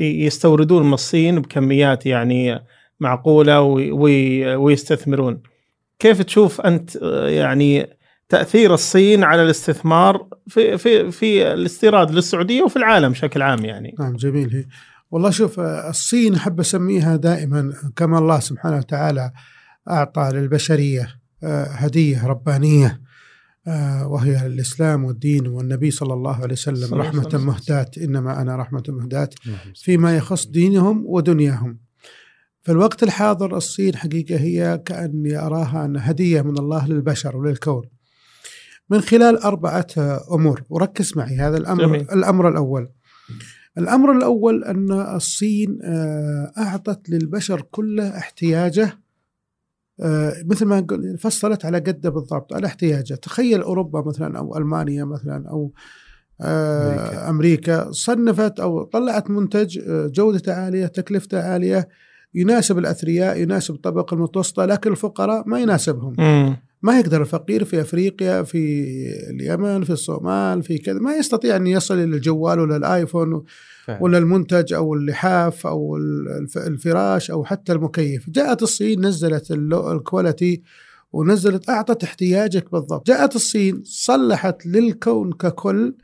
يستوردون 0.00 0.86
من 0.86 0.92
الصين 0.92 1.40
بكميات 1.40 2.06
يعني 2.06 2.64
معقولة 3.00 3.60
وي- 3.60 3.92
وي- 3.92 4.56
ويستثمرون. 4.56 5.42
كيف 5.98 6.22
تشوف 6.22 6.60
أنت 6.60 6.96
آه، 6.96 7.28
يعني 7.28 7.86
تأثير 8.32 8.74
الصين 8.74 9.24
على 9.24 9.42
الاستثمار 9.42 10.28
في 10.48 10.78
في 10.78 11.10
في 11.10 11.52
الاستيراد 11.52 12.10
للسعودية 12.10 12.62
وفي 12.62 12.76
العالم 12.76 13.12
بشكل 13.12 13.42
عام 13.42 13.64
يعني؟ 13.64 13.94
نعم 13.98 14.16
جميل 14.16 14.54
هي 14.54 14.64
والله 15.10 15.30
شوف 15.30 15.60
الصين 15.60 16.34
أحب 16.34 16.60
أسميها 16.60 17.16
دائما 17.16 17.72
كما 17.96 18.18
الله 18.18 18.40
سبحانه 18.40 18.76
وتعالى 18.76 19.32
أعطى 19.90 20.30
للبشرية 20.32 21.08
آه، 21.42 21.64
هدية 21.64 22.26
ربانية 22.26 23.00
آه، 23.66 24.06
وهي 24.08 24.46
الإسلام 24.46 25.04
والدين 25.04 25.46
والنبي 25.46 25.90
صلى 25.90 26.14
الله 26.14 26.36
عليه 26.42 26.52
وسلم 26.52 26.94
رحمة. 26.94 27.30
مهداة 27.34 27.90
إنما 27.98 28.42
أنا 28.42 28.56
رحمة 28.56 28.82
مهداة 28.88 29.30
نعم. 29.46 29.56
فيما 29.74 30.16
يخص 30.16 30.46
دينهم 30.46 31.04
ودنياهم 31.06 31.78
في 32.62 32.72
الوقت 32.72 33.02
الحاضر 33.02 33.56
الصين 33.56 33.96
حقيقة 33.96 34.36
هي 34.36 34.82
كأني 34.86 35.36
أراها 35.36 35.84
أن 35.84 35.96
هدية 35.96 36.42
من 36.42 36.58
الله 36.58 36.88
للبشر 36.88 37.36
وللكون 37.36 37.82
من 38.92 39.00
خلال 39.00 39.38
أربعة 39.42 39.86
أمور 40.32 40.62
وركز 40.70 41.12
معي 41.16 41.36
هذا 41.36 41.56
الأمر 41.56 41.86
جميل. 41.86 42.00
الأمر 42.00 42.48
الأول 42.48 42.88
الأمر 43.78 44.12
الأول 44.12 44.64
أن 44.64 44.92
الصين 44.92 45.78
آه، 45.82 46.52
أعطت 46.58 47.10
للبشر 47.10 47.60
كله 47.70 48.18
احتياجه 48.18 48.98
آه، 50.00 50.32
مثل 50.44 50.64
ما 50.66 50.80
قل- 50.80 51.18
فصلت 51.18 51.64
على 51.64 51.78
قده 51.78 52.10
بالضبط 52.10 52.52
على 52.52 52.66
احتياجه 52.66 53.14
تخيل 53.14 53.62
أوروبا 53.62 54.02
مثلا 54.08 54.38
أو 54.38 54.56
ألمانيا 54.58 55.04
مثلا 55.04 55.48
أو 55.50 55.72
آه، 56.40 56.92
أمريكا. 56.94 57.30
أمريكا 57.30 57.90
صنفت 57.92 58.60
أو 58.60 58.82
طلعت 58.84 59.30
منتج 59.30 59.78
جودته 60.12 60.52
عالية 60.52 60.86
تكلفته 60.86 61.42
عالية 61.42 61.88
يناسب 62.34 62.78
الأثرياء 62.78 63.40
يناسب 63.40 63.74
الطبقة 63.74 64.14
المتوسطة 64.14 64.64
لكن 64.64 64.90
الفقراء 64.90 65.42
ما 65.48 65.60
يناسبهم 65.60 66.14
مم. 66.18 66.56
ما 66.82 66.98
يقدر 66.98 67.20
الفقير 67.20 67.64
في 67.64 67.80
أفريقيا 67.80 68.42
في 68.42 68.84
اليمن 69.30 69.84
في 69.84 69.90
الصومال 69.90 70.62
في 70.62 70.78
كذا 70.78 70.98
ما 70.98 71.14
يستطيع 71.14 71.56
أن 71.56 71.66
يصل 71.66 71.94
إلى 71.94 72.04
الجوال 72.16 72.60
ولا 72.60 72.76
الآيفون 72.76 73.44
فعلا. 73.86 74.02
ولا 74.02 74.18
المنتج 74.18 74.72
أو 74.72 74.94
اللحاف 74.94 75.66
أو 75.66 75.96
الف- 75.96 76.58
الفراش 76.58 77.30
أو 77.30 77.44
حتى 77.44 77.72
المكيف 77.72 78.30
جاءت 78.30 78.62
الصين 78.62 79.06
نزلت 79.06 79.50
الكواليتي 79.50 80.62
ونزلت 81.12 81.68
أعطت 81.68 82.04
احتياجك 82.04 82.72
بالضبط 82.72 83.06
جاءت 83.06 83.36
الصين 83.36 83.82
صلحت 83.84 84.66
لك 84.66 85.32
ككل 85.32 85.94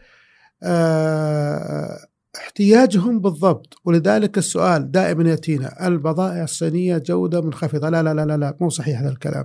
آه، 0.63 1.99
احتياجهم 2.39 3.21
بالضبط. 3.21 3.75
ولذلك 3.85 4.39
السؤال 4.39 4.91
دائما 4.91 5.31
يأتينا 5.31 5.87
البضائع 5.87 6.45
الصينية 6.45 6.99
جودة 6.99 7.41
منخفضة؟ 7.41 7.89
لا 7.89 8.03
لا 8.03 8.15
لا 8.15 8.27
لا, 8.27 8.37
لا 8.37 8.57
مو 8.61 8.69
صحيح 8.69 9.01
هذا 9.01 9.11
الكلام. 9.11 9.45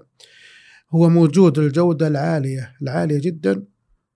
هو 0.91 1.09
موجود 1.09 1.59
الجودة 1.59 2.07
العالية 2.07 2.71
العالية 2.81 3.21
جدا. 3.21 3.63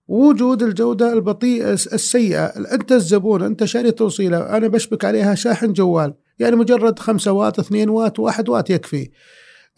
وجود 0.07 0.63
الجودة 0.63 1.13
الوطيئة 1.13 1.74
السيئة. 1.74 2.46
أنت 2.46 2.91
الزبون 2.91 3.41
أنت 3.41 3.65
شاري 3.65 3.91
توصيلة 3.91 4.57
أنا 4.57 4.67
بشبك 4.67 5.05
عليها 5.05 5.36
شاحن 5.36 5.74
جوال. 5.74 6.13
يعني 6.39 6.55
مجرد 6.55 7.00
خمسة 7.00 7.31
وات 7.31 7.60
اثنين 7.60 7.89
وات 7.89 8.19
واحد 8.19 8.50
وات 8.50 8.69
يكفي. 8.69 9.10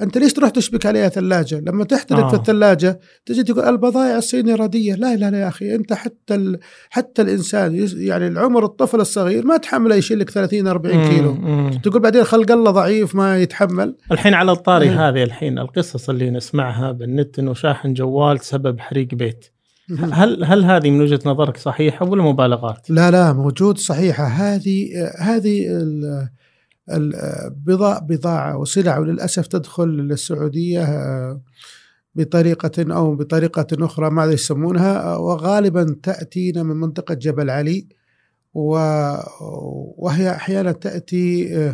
أنت 0.02 0.18
ليش 0.18 0.34
تروح 0.34 0.50
تشبك 0.50 0.86
عليها 0.86 1.10
ثلاجة 1.10 1.60
لما 1.68 1.84
تحترق 1.84 2.24
آه. 2.26 2.30
في 2.30 2.36
الثلاجة 2.36 3.00
تجي 3.26 3.44
تقول 3.44 3.64
البضائع 3.66 4.18
الصينية 4.18 4.56
ردية 4.56 4.96
لا 4.96 5.16
لا 5.16 5.32
لا 5.32 5.40
يا 5.40 5.48
أخي 5.48 5.76
أنت 5.76 5.94
حتى 5.94 6.36
ال... 6.36 6.60
حتى 6.90 7.22
الإنسان 7.22 7.76
يس- 7.76 7.94
يعني 7.94 8.28
العمر 8.28 8.66
الطفل 8.66 9.00
الصغير 9.02 9.46
ما 9.46 9.58
تحمله 9.58 9.96
يشيل 9.96 10.20
لك 10.20 10.30
30 10.30 10.68
40 10.68 11.10
كيلو 11.10 11.34
مم. 11.34 11.72
تقول 11.84 12.02
بعدين 12.02 12.24
خلق 12.24 12.52
الله 12.52 12.72
ضعيف 12.72 13.16
ما 13.16 13.38
يتحمل 13.42 13.96
الحين 14.12 14.34
على 14.34 14.52
الطاري 14.52 14.90
إيه. 14.90 15.10
هذه 15.10 15.24
الحين 15.24 15.60
القصص 15.60 16.10
اللي 16.10 16.30
نسمعها 16.30 16.92
بالنت 16.92 17.40
إنه 17.40 17.54
شاحن 17.54 17.94
جوال 17.94 18.40
سبب 18.40 18.80
حريق 18.80 19.08
بيت 19.16 19.46
هل 20.12 20.44
هل 20.44 20.64
هذه 20.66 20.90
من 20.90 21.02
وجهة 21.02 21.20
نظرك 21.26 21.58
صحيحة 21.58 22.06
ولا 22.10 22.24
مبالغات؟ 22.24 22.90
لا 22.90 23.12
لا 23.12 23.34
موجود 23.34 23.78
صحيحة 23.78 24.24
هذه 24.28 24.88
هذه 25.20 25.68
ال- 25.68 26.30
بضاعة 28.02 28.58
وسلع 28.58 28.98
وللأسف 28.98 29.48
تدخل 29.48 29.88
للسعودية 29.88 30.84
آه، 30.84 31.42
بطريقة 32.16 32.96
أو 32.96 33.16
بطريقة 33.16 33.68
أخرى 33.74 34.10
ماذا 34.10 34.32
يسمونها؟ 34.32 35.04
آه، 35.04 35.20
وغالبا 35.20 35.96
تأتينا 36.04 36.64
من 36.64 36.76
منطقة 36.76 37.14
جبل 37.14 37.50
علي 37.50 37.88
وهي 38.54 40.32
أحيانا 40.32 40.72
تأتي 40.72 41.74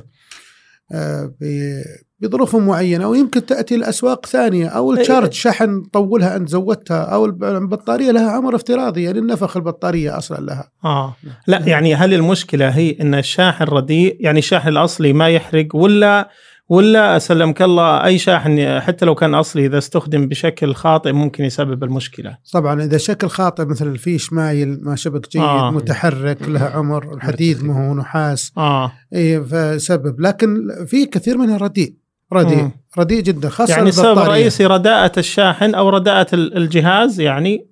بظروف 2.27 2.55
معينة 2.55 3.07
ويمكن 3.09 3.45
تأتي 3.45 3.77
لأسواق 3.77 4.25
ثانية 4.25 4.67
أو 4.67 4.93
الشارج 4.93 5.33
شحن 5.33 5.83
طولها 5.93 6.35
أنت 6.35 6.49
زودتها 6.49 7.01
أو 7.03 7.25
الب- 7.25 7.43
البطارية 7.43 8.11
لها 8.11 8.31
عمر 8.31 8.55
افتراضي 8.55 9.03
يعني 9.03 9.21
نفخ 9.21 9.57
البطارية 9.57 10.17
أصلا 10.17 10.37
لها. 10.45 10.69
آه. 10.85 11.15
لا 11.47 11.59
يعني 11.67 11.95
هل 11.95 12.13
المشكلة 12.13 12.69
هي 12.69 12.97
إن 13.01 13.15
الشاحن 13.15 13.63
رديء؟ 13.63 14.17
يعني 14.19 14.39
الشاحن 14.39 14.67
الأصلي 14.69 15.13
ما 15.13 15.29
يحرق 15.29 15.67
ولا 15.75 16.29
ولا 16.69 17.19
سلمك 17.19 17.61
الله 17.61 18.05
أي 18.05 18.17
شاحن 18.17 18.79
حتى 18.79 19.05
لو 19.05 19.15
كان 19.15 19.33
أصلي 19.35 19.65
إذا 19.65 19.77
استخدم 19.77 20.27
بشكل 20.27 20.73
خاطئ 20.75 21.11
ممكن 21.11 21.43
يسبب 21.43 21.83
المشكلة. 21.83 22.37
طبعا 22.53 22.83
إذا 22.83 22.97
شكل 22.97 23.27
خاطئ 23.27 23.65
مثل 23.65 23.87
الفيش 23.87 24.33
مايل 24.33 24.79
ما 24.81 24.95
شبك 24.95 25.31
جيد 25.31 25.41
آه. 25.41 25.71
متحرك 25.71 26.37
له 26.49 26.59
عمر 26.63 27.13
الحديد 27.13 27.63
ما 27.63 27.89
هو 27.89 27.93
نحاس 27.93 28.51
آه. 28.57 28.91
اي 29.15 29.43
فسبب. 29.43 30.21
لكن 30.21 30.57
في 30.87 31.05
كثير 31.05 31.37
منها 31.37 31.57
رديء. 31.57 31.93
رديء. 32.33 32.69
رديء 32.97 33.21
جدا 33.21 33.49
خاصة 33.49 33.71
يعني 33.75 33.89
السبب. 33.89 34.19
الرئيسي 34.19 34.65
رداءة 34.65 35.11
الشاحن 35.19 35.75
أو 35.75 35.89
رداءة 35.89 36.27
ال- 36.35 36.57
الجهاز 36.57 37.19
يعني 37.19 37.67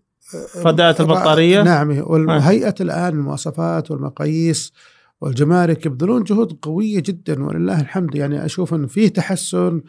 رداءة 0.66 1.02
البطارية. 1.02 1.62
نعم 1.64 2.04
والهيئه 2.08 2.76
الآن 2.82 3.14
المواصفات 3.14 3.92
والمقاييس 3.92 4.74
والجمارك 5.22 5.86
يبذلون 5.86 6.24
جهود 6.24 6.54
قويه 6.62 7.00
جدا 7.00 7.46
ولله 7.46 7.82
الحمد. 7.82 8.16
يعني 8.16 8.46
أشوف 8.46 8.74
إن 8.74 8.88
فيه 8.88 9.08
تحسن 9.08 9.82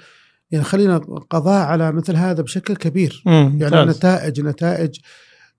يعني 0.50 0.64
خلينا 0.64 0.98
قضاء 1.30 1.66
على 1.66 1.92
مثل 1.92 2.16
هذا 2.16 2.42
بشكل 2.42 2.76
كبير. 2.76 3.22
مم، 3.26 3.58
يعني 3.60 3.76
ممتاز. 3.76 3.96
نتائج 3.96 4.40
نتائج 4.40 4.96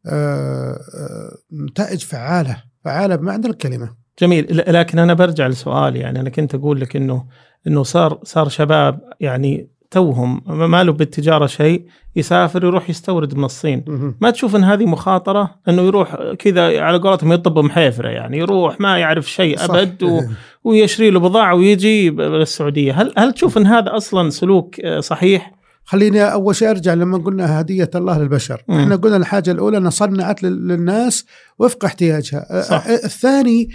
آه، 0.08 0.80
آه، 0.96 1.38
نتائج 1.54 2.00
فعالة 2.04 2.64
فعالة 2.86 3.16
بمعنى 3.16 3.48
الكلمة. 3.48 3.90
جميل. 4.22 4.64
لكن 4.68 5.00
أنا 5.00 5.14
برجع 5.14 5.48
لسؤالي 5.48 6.00
يعني 6.00 6.20
أنا 6.20 6.30
كنت 6.30 6.56
أقول 6.56 6.82
لك 6.82 6.96
إنه 6.96 7.26
إنه 7.68 7.84
صار 7.84 8.20
صار 8.24 8.50
شباب 8.50 9.00
يعني 9.20 9.68
توهم 9.92 10.42
ما 10.70 10.84
له 10.84 10.92
بالتجارة 10.92 11.46
شيء 11.46 11.86
يسافر 12.16 12.66
يروح 12.66 12.90
يستورد 12.90 13.36
من 13.36 13.44
الصين. 13.44 13.84
ما 14.22 14.30
تشوف 14.32 14.56
إن 14.56 14.64
هذه 14.64 14.86
مخاطرة 14.86 15.56
إنه 15.70 15.82
يروح 15.82 16.16
كذا 16.40 16.82
على 16.82 16.98
قولتهم 16.98 17.34
يطب 17.34 17.60
محيفرة 17.60 18.10
يعني 18.10 18.38
يروح 18.38 18.80
ما 18.80 18.98
يعرف 18.98 19.32
شيء 19.32 19.58
صح. 19.58 19.64
أبد 19.76 20.04
و... 20.04 20.22
ويشري 20.64 21.10
له 21.10 21.20
بضاعة 21.20 21.56
ويجي 21.56 22.10
للسعوديه 22.10 23.02
هل 23.02 23.14
هل 23.18 23.34
تشوف 23.34 23.58
إن 23.58 23.66
هذا 23.68 23.98
أصلا 23.98 24.30
سلوك 24.30 24.80
آه، 24.80 25.00
صحيح 25.00 25.52
خليني 25.86 26.22
أول 26.22 26.56
شيء 26.56 26.70
أرجع 26.70 26.94
لما 26.94 27.18
قلنا 27.18 27.62
هدية 27.62 27.90
الله 27.96 28.18
للبشر، 28.20 28.62
مم. 28.68 28.80
إحنا 28.80 28.96
قلنا 28.96 29.18
الحاجة 29.18 29.52
الأولى 29.52 29.78
انها 29.78 29.90
صنعت 29.90 30.44
لل- 30.44 30.68
للناس 30.68 31.26
وفق 31.60 31.86
احتياجها، 31.86 32.62
صح. 32.62 32.88
آه، 32.88 32.92
آه، 32.92 33.06
الثاني 33.06 33.70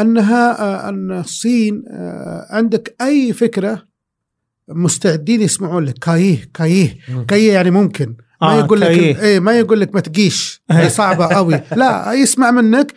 أنها 0.00 0.60
آه، 0.60 0.88
أن 0.88 1.12
الصين 1.12 1.84
آه، 1.90 2.46
عندك 2.50 2.96
أي 3.00 3.32
فكرة 3.32 3.82
مستعدين 4.68 5.40
يسمعون 5.42 5.84
لك. 5.84 5.98
كايه 5.98 6.50
كايه 6.54 6.96
كايه 7.28 7.52
يعني 7.52 7.70
ممكن. 7.70 8.14
ما 8.42 8.48
آه، 8.48 8.58
يقول 8.58 8.80
لك 8.80 8.88
كايه. 8.88 9.20
إيه 9.20 9.40
ما 9.40 9.58
يقول 9.58 9.80
لك 9.80 9.94
ما 9.94 10.00
تقيش. 10.00 10.62
هي 10.70 10.88
صعبة 10.88 11.26
قوي. 11.26 11.60
لا 11.76 12.12
يسمع 12.12 12.50
منك 12.50 12.94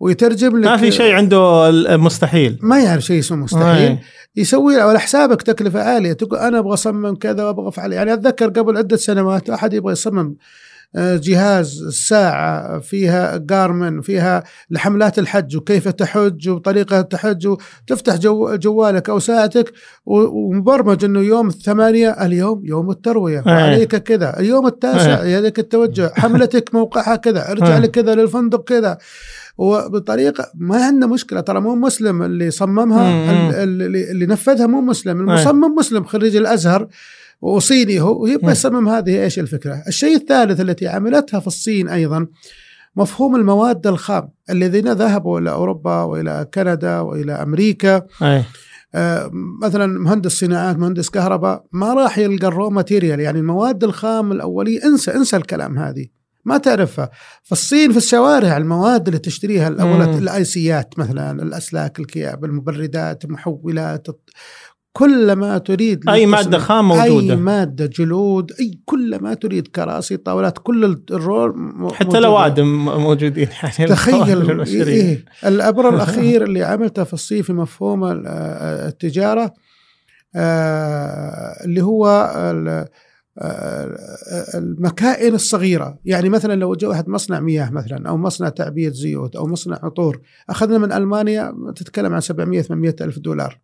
ويترجم 0.00 0.58
لك. 0.58 0.66
ما 0.66 0.76
في 0.76 0.90
شيء 0.90 1.12
عنده 1.12 1.68
المستحيل 1.68 2.58
ما 2.62 2.80
يعرف 2.80 3.02
شيء 3.02 3.18
اسمه 3.18 3.36
مستحيل. 3.36 3.90
أي. 3.90 3.98
يسوي 4.36 4.80
على 4.80 5.00
حسابك 5.00 5.42
تكلفة 5.42 5.82
عالية. 5.82 6.12
تقول 6.12 6.38
أنا 6.38 6.58
أبغى 6.58 6.74
أصمم 6.74 7.14
كذا 7.14 7.44
وأبغى 7.44 7.68
أفعل. 7.68 7.92
يعني 7.92 8.12
أتذكر 8.12 8.48
قبل 8.48 8.76
عدة 8.76 8.96
سنوات 8.96 9.50
أحد 9.50 9.72
يبغى 9.72 9.92
يصمم 9.92 10.36
جهاز 10.96 11.88
ساعة 12.08 12.78
فيها 12.78 13.36
جارمن 13.36 14.00
فيها 14.00 14.44
لحملات 14.70 15.18
الحج 15.18 15.56
وكيف 15.56 15.88
تحج 15.88 16.48
وطريقة 16.48 17.00
تحج 17.00 17.46
وتفتح 17.46 18.16
جو 18.16 18.54
جوالك 18.54 19.10
أو 19.10 19.18
ساعتك 19.18 19.72
ومبرمج 20.06 21.04
أنه 21.04 21.20
يوم 21.20 21.48
الثمانية 21.48 22.10
اليوم 22.10 22.66
يوم 22.66 22.90
التروية. 22.90 23.42
أي. 23.46 23.52
عليك 23.52 23.96
كذا. 23.96 24.40
اليوم 24.40 24.66
التاسع 24.66 25.24
يدك 25.24 25.58
التوجه. 25.58 26.12
حملتك 26.16 26.74
موقعها 26.74 27.16
كذا. 27.16 27.50
ارجع 27.50 27.76
أي. 27.76 27.80
لك 27.80 27.90
كذا 27.90 28.14
للفندق 28.14 28.64
كذا. 28.64 28.98
وبطريقة 29.58 30.50
ما 30.54 30.84
عندنا 30.84 31.06
مشكلة. 31.06 31.40
ترى 31.40 31.60
مو 31.60 31.74
مسلم 31.74 32.22
اللي 32.22 32.50
صممها 32.50 33.10
مم. 33.10 33.50
ال- 33.50 33.82
اللي, 33.82 34.10
اللي 34.10 34.26
نفذها 34.26 34.66
مو 34.66 34.80
مسلم. 34.80 35.20
المصمم 35.20 35.74
مسلم 35.74 36.04
خريج 36.04 36.36
الأزهر. 36.36 36.88
وصيني 37.40 38.00
هو 38.00 38.24
مم. 38.24 38.50
يصمم 38.50 38.88
هذه 38.88 39.22
إيش 39.22 39.38
الفكرة 39.38 39.82
الشيء 39.88 40.16
الثالث 40.16 40.60
التي 40.60 40.88
عملتها 40.88 41.40
في 41.40 41.46
الصين 41.46 41.88
أيضا 41.88 42.26
مفهوم 42.96 43.36
المواد 43.36 43.86
الخام 43.86 44.28
الذين 44.50 44.92
ذهبوا 44.92 45.40
إلى 45.40 45.50
أوروبا 45.50 46.02
وإلى 46.02 46.46
كندا 46.54 47.00
وإلى 47.00 47.32
أمريكا 47.32 48.02
أي. 48.22 48.44
آه، 48.94 49.30
مثلا 49.62 49.86
مهندس 49.86 50.40
صناعات 50.40 50.76
مهندس 50.76 51.10
كهرباء 51.10 51.64
ما 51.72 51.94
راح 51.94 52.18
يلقى 52.18 52.46
الرو 52.46 52.70
ماتيريال 52.70 53.20
يعني 53.20 53.38
المواد 53.38 53.84
الخام 53.84 54.32
الأولية 54.32 54.84
انسى 54.84 55.14
انسى 55.14 55.36
الكلام 55.36 55.78
هذه 55.78 56.06
ما 56.44 56.58
تعرفها 56.58 57.10
في 57.42 57.52
الصين 57.52 57.92
في 57.92 57.96
الشوارع 57.96 58.56
المواد 58.56 59.06
اللي 59.08 59.18
تشتريها 59.18 59.68
الأول 59.68 60.06
مم. 60.06 60.18
الآيسيات 60.18 60.98
مثلا 60.98 61.42
الأسلاك 61.42 62.00
الكياب 62.00 62.44
المبردات 62.44 63.24
المحولات 63.24 64.06
كل 64.96 65.32
ما 65.32 65.58
تريد 65.58 66.08
أي. 66.08 66.26
مادة 66.26 66.58
خام 66.58 66.92
أي 66.92 67.10
موجوده 67.10 67.36
مادة 67.36 67.86
جلود 67.86 68.52
أي 68.60 68.78
كل 68.84 69.18
ما 69.22 69.34
تريد 69.34 69.68
كراسي 69.68 70.16
طاولات 70.16 70.58
كل 70.58 70.98
الرول 71.10 71.58
م- 71.58 71.88
حتى 71.88 72.04
موجودة. 72.04 72.18
الاوادم 72.18 72.84
موجودين 72.84 73.48
يعني 73.62 73.88
تخيل 73.88 74.50
البشرية. 74.50 74.84
إيه 74.84 75.24
الابر 75.46 75.88
الأخير 75.94 76.42
اللي 76.44 76.62
عملته 76.64 77.04
في 77.04 77.12
الصين 77.14 77.42
في 77.42 77.52
مفهوم 77.52 78.04
ال- 78.04 78.26
التجارة 78.86 79.54
آه، 80.36 81.64
اللي 81.64 81.82
هو 81.82 82.06
آه، 82.36 82.88
المكائن 84.54 85.34
الصغيرة 85.34 85.98
يعني 86.04 86.28
مثلا 86.28 86.54
لو 86.54 86.74
جاء 86.74 86.90
واحد 86.90 87.08
مصنع 87.08 87.40
مياه 87.40 87.70
مثلا 87.70 88.08
أو 88.08 88.16
مصنع 88.16 88.48
تعبئه 88.48 88.88
زيوت 88.90 89.36
أو 89.36 89.46
مصنع 89.46 89.78
عطور 89.82 90.20
أخذنا 90.50 90.78
من 90.78 90.92
ألمانيا 90.92 91.54
تتكلم 91.76 92.14
عن 92.14 92.20
700 92.20 92.62
800 92.62 92.96
ألف 93.00 93.18
دولار. 93.18 93.60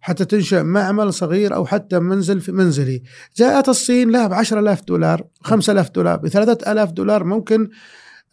حتى 0.00 0.24
تنشئ 0.24 0.62
معمل 0.62 1.12
صغير 1.12 1.54
أو 1.54 1.66
حتى 1.66 1.98
منزل 1.98 2.40
في 2.40 2.52
منزلي. 2.52 3.02
جاءت 3.36 3.68
الصين 3.68 4.10
لها 4.10 4.26
ب 4.26 4.32
10000 4.32 4.84
دولار 4.84 5.24
5000 5.42 5.90
دولار 5.90 6.16
ب 6.16 6.28
3000 6.28 6.90
دولار 6.92 7.24
ممكن 7.24 7.68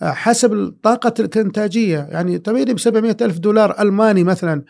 آه، 0.02 0.12
حسب 0.12 0.54
الطاقة 0.54 1.14
الإنتاجية. 1.20 2.08
يعني 2.12 2.38
طبيعي 2.38 2.66
ب 2.66 2.80
700 2.80 3.18
ألف 3.22 3.40
دولار 3.40 3.82
ألماني 3.82 4.24
مثلا. 4.24 4.64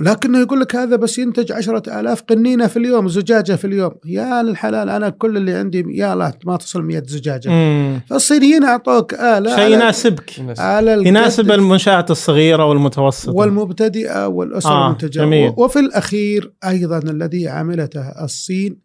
لكنه 0.00 0.40
يقول 0.40 0.60
لك 0.60 0.76
هذا 0.76 0.96
بس 0.96 1.18
ينتج 1.18 1.52
عشرة 1.52 2.00
آلاف 2.00 2.22
قنينة 2.22 2.66
في 2.66 2.76
اليوم 2.76 3.08
زجاجة 3.08 3.52
في 3.52 3.66
اليوم. 3.66 3.92
يا 4.06 4.42
للحلال 4.42 4.88
أنا 4.88 5.08
كل 5.08 5.36
اللي 5.36 5.54
عندي 5.54 5.84
يا 5.94 6.12
الله 6.12 6.32
ما 6.46 6.56
تصل 6.56 6.82
100 6.82 7.02
زجاجة. 7.06 7.48
مم. 7.48 8.00
فالصينيين 8.10 8.64
أعطوك 8.64 9.14
آلة 9.14 9.56
شيء 9.56 9.74
يناسبك. 9.74 10.32
على 10.58 11.08
يناسب 11.08 11.50
المنشآت 11.50 12.10
الصغيرة 12.10 12.64
والمتوسطة. 12.64 13.32
والمبتدئة 13.32 14.26
والأسر 14.26 14.70
آه، 14.70 14.86
المنتجة. 14.86 15.08
جميل. 15.20 15.54
وفي 15.56 15.78
الأخير 15.78 16.52
أيضا 16.64 16.98
الذي 16.98 17.48
عملته 17.48 18.24
الصين 18.24 18.80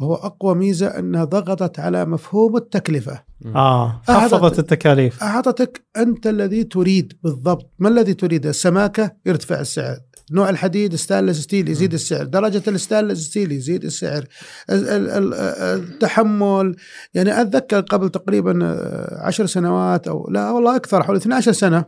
وهو 0.00 0.14
أقوى 0.14 0.54
ميزة 0.54 0.86
أنها 0.86 1.24
ضغطت 1.24 1.78
على 1.78 2.04
مفهوم 2.04 2.56
التكلفة. 2.56 3.22
آه 3.56 4.02
خفضت 4.08 4.58
التكاليف. 4.58 5.22
أعطتك 5.22 5.84
أنت 5.96 6.26
الذي 6.26 6.64
تريد 6.64 7.12
بالضبط. 7.24 7.70
ما 7.78 7.88
الذي 7.88 8.14
تريده؟ 8.14 8.50
السماكة 8.50 9.12
يرتفع 9.26 9.60
السعر. 9.60 9.96
نوع 10.30 10.50
الحديد 10.50 10.94
stainless 10.96 11.40
steel 11.40 11.68
يزيد 11.68 11.92
السعر. 11.94 12.24
درجة 12.24 12.62
ال 12.68 12.73
stainless 12.73 13.20
steel 13.26 13.52
يزيد 13.52 13.84
السعر. 13.84 14.24
ال- 14.70 14.88
ال- 14.88 15.10
ال- 15.10 15.34
التحمل 15.34 16.76
يعني 17.14 17.40
أتذكر 17.40 17.80
قبل 17.80 18.08
تقريبا 18.08 18.58
آه، 18.64 19.26
عشر 19.26 19.46
سنوات 19.46 20.08
أو 20.08 20.28
لا 20.30 20.50
والله 20.50 20.76
أكثر 20.76 21.02
حوالي 21.02 21.18
12 21.20 21.52
سنة 21.52 21.84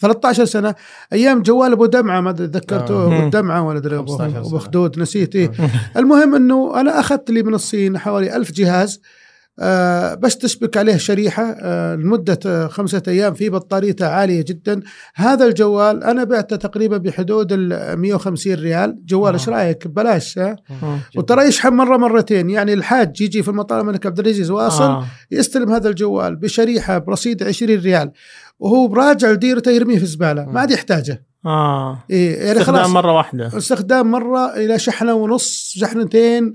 13 0.00 0.44
سنة 0.44 0.74
أيام 1.12 1.42
جوال 1.42 1.72
أبو 1.72 1.86
دمعة 1.86 2.20
ما 2.20 2.30
أدري 2.30 2.46
تذكرته 2.48 2.94
آه. 2.94 3.18
أبو 3.18 3.28
دمعة 3.28 3.62
ولا 3.62 3.78
أدري 3.78 3.98
أبو 3.98 4.16
15 4.16 4.38
أبو 4.38 4.48
سنة. 4.48 4.58
خدود 4.58 4.98
نسيت 4.98 5.36
إيه. 5.36 5.52
المهم 5.96 6.34
أنه 6.34 6.80
أنا 6.80 7.00
أخذت 7.00 7.30
لي 7.30 7.42
من 7.42 7.54
الصين 7.54 7.98
حوالي 7.98 8.36
ألف 8.36 8.52
جهاز 8.52 9.00
بس 10.18 10.38
تشبك 10.38 10.76
عليه 10.76 10.96
شريحة 10.96 11.42
آه 11.42 11.94
لمدة 11.94 12.38
آه 12.46 12.66
خمسة 12.66 13.02
أيام 13.08 13.34
في 13.34 13.50
بطاريته 13.50 14.06
عالية 14.06 14.44
جدا. 14.48 14.80
هذا 15.14 15.44
الجوال 15.44 16.04
أنا 16.04 16.24
بعته 16.24 16.56
تقريبا 16.56 16.96
بحدود 16.96 17.52
ال 17.52 17.96
150 17.98 18.54
ريال. 18.54 18.98
جوال 19.06 19.32
آه. 19.32 19.34
إيش 19.34 19.48
رأيك؟ 19.48 19.86
مم. 19.96 20.98
وترى 21.16 21.44
يشحن 21.44 21.72
مرة 21.72 21.96
مرتين. 21.96 22.50
يعني 22.50 22.72
الحاج 22.72 23.20
يجي 23.20 23.42
في 23.42 23.48
المطار 23.48 23.80
الملك 23.80 24.06
عبد 24.06 24.18
العزيز 24.18 24.50
وأصل 24.50 24.84
آه. 24.84 25.06
يستلم 25.30 25.72
هذا 25.72 25.88
الجوال 25.88 26.36
بشريحة 26.36 26.98
برصيد 26.98 27.42
20 27.42 27.78
ريال. 27.78 28.10
وهو 28.58 28.86
براجع 28.88 29.30
لديرته 29.30 29.70
يرميه 29.70 29.96
في 29.96 30.02
الزبالة 30.02 30.44
ما 30.44 30.60
عاد 30.60 30.70
يحتاجه. 30.70 31.26
آه. 31.46 32.04
إيه 32.10 32.46
يعني 32.46 32.60
خلاص. 32.60 32.68
استخدام 32.68 32.92
مرة 32.92 33.12
واحدة. 33.12 33.56
استخدام 33.56 34.10
مرة 34.10 34.56
إلى 34.56 34.78
شحنة 34.78 35.14
ونص 35.14 35.74
شحنتين. 35.76 36.54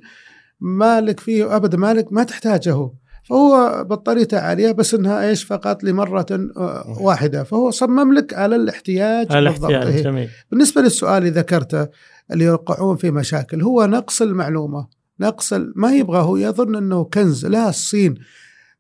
مالك 0.59 1.19
فيه 1.19 1.55
أبدا 1.55 1.77
مالك 1.77 2.13
ما 2.13 2.23
تحتاجه. 2.23 2.89
فهو 3.23 3.83
بطاريته 3.89 4.39
عالية 4.39 4.71
بس 4.71 4.93
إنها 4.93 5.29
إيش؟ 5.29 5.43
فقط 5.43 5.83
لمرة 5.83 6.25
آه، 6.31 6.97
واحدة. 7.01 7.43
فهو 7.43 7.71
صمم 7.71 8.13
لك 8.13 8.33
على 8.33 8.55
الاحتياج 8.55 9.31
الاحتياج 9.31 9.87
إيه. 9.87 10.03
جميل. 10.03 10.29
بالنسبة 10.51 10.81
للسؤال 10.81 11.17
اللي 11.17 11.29
ذكرته 11.29 11.87
اللي 12.31 12.45
يوقعون 12.45 12.97
في 12.97 13.11
مشاكل 13.11 13.61
هو 13.61 13.85
نقص 13.85 14.21
المعلومة. 14.21 14.87
نقص 15.19 15.53
ما 15.75 15.95
يبغى 15.95 16.19
هو 16.19 16.37
يظن 16.37 16.75
إنه 16.75 17.03
كنز. 17.03 17.45
لا 17.45 17.69
الصين 17.69 18.15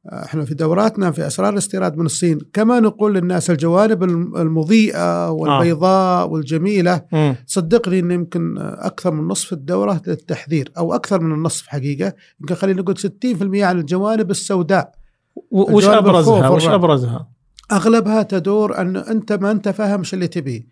إحنا 0.09 0.45
في 0.45 0.53
دوراتنا 0.53 1.11
في 1.11 1.27
أسرار 1.27 1.53
الاستيراد 1.53 1.97
من 1.97 2.05
الصين. 2.05 2.39
كما 2.53 2.79
نقول 2.79 3.13
للناس 3.15 3.49
الجوانب 3.49 4.03
الم- 4.03 4.35
المضيئة 4.37 5.29
والبيضاء 5.31 6.29
والجميلة 6.29 7.01
مم. 7.13 7.35
صدقني 7.47 7.99
إن 7.99 8.11
يمكن 8.11 8.57
أكثر 8.59 9.11
من 9.11 9.27
نصف 9.27 9.53
الدورة 9.53 10.01
للتحذير 10.07 10.71
أو 10.77 10.93
أكثر 10.95 11.19
من 11.21 11.31
النصف 11.33 11.67
حقيقة. 11.67 12.13
يمكن 12.41 12.55
خلينا 12.55 12.81
نقول 12.81 12.97
60% 12.97 13.63
عن 13.65 13.79
الجوانب 13.79 14.31
السوداء. 14.31 14.91
وش 15.51 15.83
الجوانب 15.83 16.07
أبرزها؟ 16.07 16.49
وش. 16.49 16.67
أبرزها؟ 16.67 17.27
أغلبها 17.71 18.23
تدور 18.23 18.77
أن 18.81 18.97
أنت 18.97 19.33
ما 19.33 19.51
أنت 19.51 19.69
فاهم 19.69 19.99
إيش 19.99 20.13
اللي 20.13 20.27
تبيه. 20.27 20.67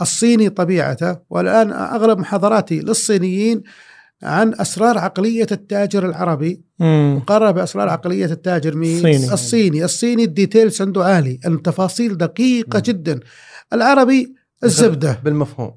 الصيني 0.00 0.48
طبيعته 0.48 1.16
والآن 1.30 1.72
أغلب 1.72 2.18
محاضراتي 2.18 2.80
للصينيين 2.80 3.62
عن 4.24 4.54
أسرار 4.60 4.98
عقلية 4.98 5.46
التاجر 5.52 6.06
العربي. 6.06 6.62
مم. 6.80 7.16
مقارنه 7.16 7.50
بأسرار 7.50 7.88
عقلية 7.88 8.24
التاجر 8.24 8.76
مين؟ 8.76 8.96
الصيني. 8.96 9.32
الصيني. 9.32 9.84
الصيني 9.84 10.24
الديتيلز 10.24 10.82
عنده 10.82 11.04
عالي. 11.04 11.40
التفاصيل 11.46 12.16
دقيقة 12.16 12.76
مم. 12.76 12.82
جدا. 12.82 13.20
العربي 13.72 14.34
الزبدة. 14.64 15.20
بالمفهوم. 15.24 15.74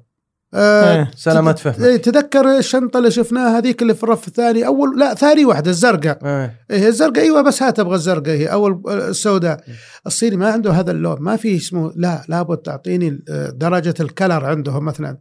آه 0.54 0.96
إيه. 0.96 1.10
سلامات 1.16 1.58
فهم 1.58 1.84
إيه، 1.84 1.96
تذكر 1.96 2.58
الشنطة 2.58 2.98
اللي 2.98 3.10
شفناها 3.10 3.58
هذيك 3.58 3.82
اللي 3.82 3.94
في 3.94 4.04
الرف 4.04 4.28
الثاني؟ 4.28 4.66
اول 4.66 5.00
لا 5.00 5.14
ثاني 5.14 5.44
واحدة 5.44 5.70
الزرقاء. 5.70 6.18
إيه. 6.24 6.56
إيه 6.70 6.88
الزرقاء 6.88 7.24
أيوه 7.24 7.42
بس 7.42 7.62
هات 7.62 7.80
أبغى 7.80 7.94
الزرقاء 7.94 8.34
هي. 8.34 8.46
أول 8.46 8.82
السوداء. 8.88 9.60
الصيني 10.06 10.36
ما 10.36 10.52
عنده 10.52 10.72
هذا 10.72 10.90
اللون. 10.90 11.16
ما 11.20 11.36
في 11.36 11.56
اسمه 11.56 11.92
لا 11.96 12.22
لابد 12.28 12.56
تعطيني 12.56 13.24
آه، 13.28 13.50
درجة 13.50 13.94
الكلر 14.00 14.44
عندهم 14.44 14.84
مثلا. 14.84 15.18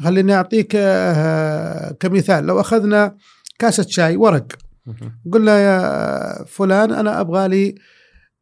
خليني 0.00 0.34
أعطيك 0.34 0.72
آه، 0.76 1.96
كمثال. 2.00 2.46
لو 2.46 2.60
أخذنا 2.60 3.16
كاسة 3.58 3.86
شاي 3.88 4.16
ورق. 4.16 4.46
قل 5.32 5.44
له 5.44 5.58
يا 5.58 6.44
فلان 6.44 6.92
أنا 6.92 7.20
أبغى 7.20 7.48
لي 7.48 7.74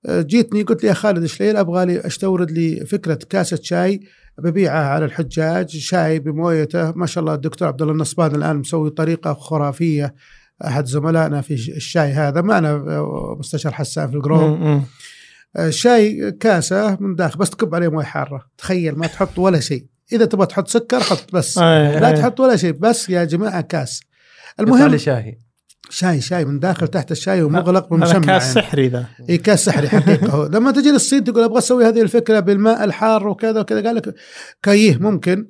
جيتني 0.08 0.62
قلت 0.62 0.82
لي 0.82 0.88
يا 0.88 0.94
خالد 0.94 1.26
شليل 1.26 1.56
أبغى 1.56 1.86
لي 1.86 2.06
أستورد 2.06 2.50
لي 2.50 2.86
فكرة 2.86 3.18
كاسة 3.30 3.58
شاي 3.62 4.00
ببيعها 4.38 4.86
على 4.86 5.04
الحجاج. 5.04 5.68
شاي 5.68 6.18
بمويته. 6.18 6.92
ما 6.96 7.06
شاء 7.06 7.22
الله 7.22 7.34
الدكتور 7.34 7.68
عبد 7.68 7.82
الله 7.82 7.94
النصبان 7.94 8.34
الآن 8.34 8.56
مسوي 8.56 8.90
طريقة 8.90 9.34
خرافية. 9.34 10.14
أحد 10.64 10.86
زملائنا 10.86 11.40
في 11.40 11.54
الشاي 11.54 12.12
هذا 12.12 12.40
معنا 12.40 12.84
مستشار 13.38 13.72
حسان 13.72 14.10
في 14.10 14.16
ال 14.16 14.26
group. 14.26 14.82
شاي 15.68 16.32
كاسة 16.32 16.96
من 17.00 17.14
داخل 17.14 17.38
بس 17.38 17.50
تكب 17.50 17.74
عليه 17.74 17.88
موية 17.88 18.04
حارة. 18.04 18.46
تخيل 18.58 18.98
ما 18.98 19.06
تحط 19.06 19.38
ولا 19.38 19.60
شيء. 19.60 19.86
إذا 20.12 20.24
تبغى 20.24 20.46
تحط 20.46 20.68
سكر 20.68 21.00
حط 21.00 21.32
بس. 21.32 21.58
أي، 21.58 22.00
لا 22.00 22.08
أي. 22.08 22.12
تحط 22.12 22.40
ولا 22.40 22.56
شيء. 22.56 22.72
بس 22.72 23.08
يا 23.08 23.24
جماعة 23.24 23.60
كاس. 23.60 24.00
المهم 24.60 24.96
شاهي. 24.96 25.38
شاي 25.90 26.20
شاي 26.20 26.44
من 26.44 26.58
داخل 26.58 26.88
تحت 26.88 27.12
شاي 27.12 27.42
ومغلق 27.42 27.84
هذا 27.84 27.94
ومشمع 27.94 28.18
كاس 28.20 28.56
يعني. 28.56 28.66
سحري 28.66 28.88
ذا. 28.88 29.06
إي 29.30 29.38
كاس 29.38 29.64
سحري 29.64 29.88
حقيقة. 29.88 30.28
هو 30.28 30.46
لما 30.46 30.70
تجي 30.70 30.90
للصين 30.90 31.24
تقول 31.24 31.44
أبغى 31.44 31.58
أسوي 31.58 31.84
هذه 31.84 32.00
الفكرة 32.02 32.40
بالماء 32.40 32.84
الحار 32.84 33.28
وكذا 33.28 33.60
وكذا 33.60 33.86
قال 33.86 33.96
لك 33.96 34.14
كايه 34.62 34.98
ممكن. 34.98 35.46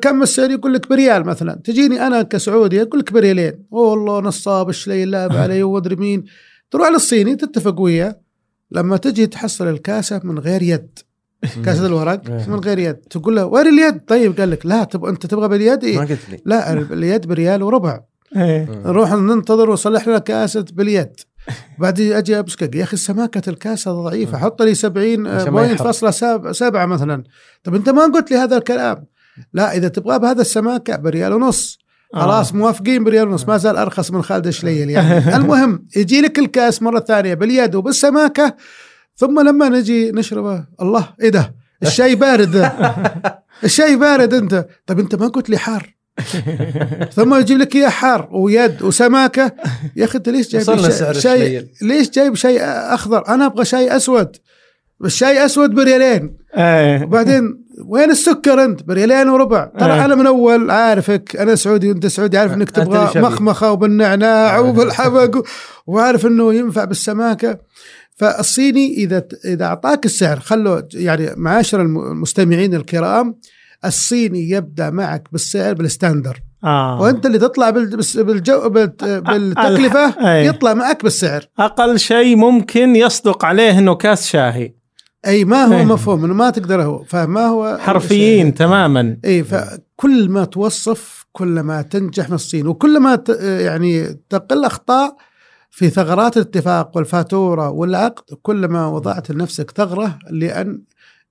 كم 0.00 0.22
السعر 0.22 0.50
يقول 0.50 0.74
لك 0.74 0.88
بريال 0.88 1.24
مثلا. 1.24 1.60
تجيني 1.64 2.06
أنا 2.06 2.22
كسعودي 2.22 2.82
أقول 2.82 3.00
لك 3.00 3.12
بريالين. 3.12 3.66
والله 3.70 4.20
نصاب 4.20 4.68
الشليل 4.68 5.10
لعب 5.10 5.32
علي 5.42 5.62
وادري 5.62 5.96
مين. 5.96 6.24
تروح 6.70 6.88
للصيني 6.88 7.36
تتفق 7.36 7.80
وياه. 7.80 8.20
لما 8.70 8.96
تجي 8.96 9.26
تحصل 9.26 9.68
الكاسة 9.68 10.20
من 10.24 10.38
غير 10.38 10.62
يد. 10.62 10.98
كاسة 11.64 11.86
الورق 11.86 12.30
إيه. 12.30 12.48
من 12.48 12.58
غير 12.58 12.78
يد. 12.78 12.94
تقول 12.94 13.36
له 13.36 13.44
وين 13.46 13.66
اليد؟ 13.66 14.00
طيب 14.06 14.40
قال 14.40 14.50
لك 14.50 14.66
لا 14.66 14.84
تب... 14.84 15.04
أنت 15.04 15.26
تبغى 15.26 15.48
باليد؟ 15.48 15.84
ما 15.84 15.90
إيه؟ 15.90 15.98
قلت 15.98 16.30
لي 16.30 16.38
لا 16.44 16.72
اليد 16.72 17.26
بريال 17.26 17.62
وربع. 17.62 18.00
إيه. 18.36 18.68
نروح 18.84 19.12
ننتظر 19.12 19.70
وصلح 19.70 20.08
لنا 20.08 20.18
كاسة 20.18 20.64
باليد. 20.72 21.12
بعدين 21.78 22.12
أجي 22.12 22.38
ابسكك 22.38 22.74
يا 22.74 22.82
أخي 22.82 22.96
سماكه 22.96 23.50
الكاسة 23.50 23.92
ضعيفة. 24.02 24.38
حط 24.38 24.62
لي 24.62 24.74
70 24.74 25.26
عشان 25.26 25.52
ما 25.52 25.60
بوينت 25.60 25.80
يحرق. 25.80 25.86
فاصلة 25.86 26.52
سبعة 26.52 26.86
مثلا. 26.86 27.24
طب 27.64 27.74
أنت 27.74 27.88
ما 27.88 28.02
قلت 28.02 28.30
لي 28.30 28.36
هذا 28.36 28.56
الكلام. 28.56 29.06
لا 29.52 29.76
إذا 29.76 29.88
تبغى 29.88 30.18
بهذا 30.18 30.40
السماكة 30.40 30.96
بريال 30.96 31.32
ونص. 31.32 31.78
آه. 32.14 32.20
خلاص 32.20 32.54
موافقين 32.54 33.04
بريال 33.04 33.28
ونص. 33.28 33.48
ما 33.48 33.56
زال 33.56 33.76
أرخص 33.76 34.10
من 34.10 34.22
خالد 34.22 34.46
الشليل 34.46 34.90
يعني 34.90 35.36
المهم 35.36 35.86
يجي 35.96 36.20
لك 36.20 36.38
الكاس 36.38 36.82
مرة 36.82 37.00
ثانية 37.00 37.34
باليد 37.34 37.74
وبالسماكة. 37.74 38.56
ثم 39.18 39.40
لما 39.40 39.68
نجي 39.68 40.10
نشربه 40.12 40.64
الله 40.82 41.08
إيه 41.22 41.28
ده؟ 41.28 41.54
الشاي 41.82 42.14
بارد. 42.14 42.48
ذا 42.48 43.38
الشاي 43.64 43.96
بارد 43.96 44.34
أنت. 44.34 44.66
طب 44.86 44.98
أنت 44.98 45.14
ما 45.14 45.28
قلت 45.28 45.50
لي 45.50 45.58
حار. 45.58 45.94
ثم 47.14 47.34
يجيب 47.34 47.58
لك 47.58 47.76
إياه 47.76 47.88
حار 47.88 48.28
ويد 48.32 48.82
وسماكة. 48.82 49.52
يا 49.96 50.04
أخي 50.04 50.18
أنت 50.18 50.28
ليش 50.28 50.48
جايب 50.48 51.12
شاي. 51.12 51.68
ليش 51.82 52.10
جايب 52.10 52.34
شاي 52.34 52.60
أخضر؟ 52.64 53.28
أنا 53.28 53.46
أبغى 53.46 53.64
شاي 53.64 53.96
أسود. 53.96 54.36
الشاي 55.04 55.44
أسود 55.44 55.70
بريالين. 55.70 56.36
إيه. 56.56 57.02
وبعدين 57.02 57.64
وين 57.86 58.10
السكر 58.10 58.64
أنت؟ 58.64 58.82
بريالين 58.82 59.28
وربع. 59.28 59.64
ترى 59.78 59.94
إيه. 59.94 60.04
أنا 60.04 60.14
من 60.14 60.26
أول 60.26 60.70
عارفك. 60.70 61.36
أنا 61.36 61.54
سعودي 61.54 61.88
وأنت 61.88 62.06
سعودي. 62.06 62.38
عارف 62.38 62.52
إنك 62.52 62.70
تبغى. 62.70 63.20
مخمخة 63.22 63.72
وبالنعناع 63.72 64.56
آه. 64.56 64.60
وبالحبق 64.60 65.36
و- 65.36 65.42
وعارف 65.86 66.26
إنه 66.26 66.54
ينفع 66.54 66.84
بالسماكة. 66.84 67.58
فالصيني 68.18 68.94
إذا 68.94 69.24
إذا 69.44 69.64
أعطاك 69.64 70.04
السعر 70.04 70.40
خلوا 70.40 70.80
يعني 70.94 71.30
معاشر 71.36 71.82
الم- 71.82 71.98
المستمعين 72.12 72.74
الكرام 72.74 73.38
الصيني 73.84 74.50
يبدأ 74.50 74.90
معك 74.90 75.28
بالسعر 75.32 75.74
بال 75.74 75.87
standard 75.87 76.40
آه. 76.64 77.00
وأنت 77.00 77.26
اللي 77.26 77.38
تطلع 77.38 77.70
بالجو 77.70 78.68
بالت- 78.68 79.04
بالتكلفة 79.04 80.30
أي. 80.32 80.46
يطلع 80.46 80.74
معك 80.74 81.02
بالسعر 81.02 81.44
أقل 81.58 81.98
شيء 81.98 82.36
ممكن 82.36 82.96
يصدق 82.96 83.44
عليه 83.44 83.78
إنه 83.78 83.94
كاس 83.94 84.26
شاهي 84.26 84.72
أي 85.26 85.44
ما 85.44 85.64
هو. 85.64 85.84
مفهوم 85.84 86.24
إنه 86.24 86.34
ما 86.34 86.50
تقدر 86.50 86.82
هو 86.82 87.04
فما 87.04 87.46
هو 87.46 87.78
حرفيين 87.80 88.54
تماما 88.54 89.16
أي 89.24 89.44
فكل 89.44 90.28
ما 90.28 90.44
توصف 90.44 91.26
كل 91.32 91.60
ما 91.60 91.82
تنجح 91.82 92.28
من 92.28 92.34
الصين 92.34 92.66
وكل 92.66 93.00
ما 93.00 93.22
يعني 93.40 94.20
تقل 94.30 94.64
أخطاء 94.64 95.16
في 95.70 95.90
ثغرات 95.90 96.36
الاتفاق 96.36 96.96
والفاتورة 96.96 97.70
والعقد 97.70 98.34
كل 98.42 98.68
ما 98.68 98.86
وضعت 98.86 99.30
لنفسك 99.30 99.70
ثغرة 99.70 100.18
لأن 100.30 100.82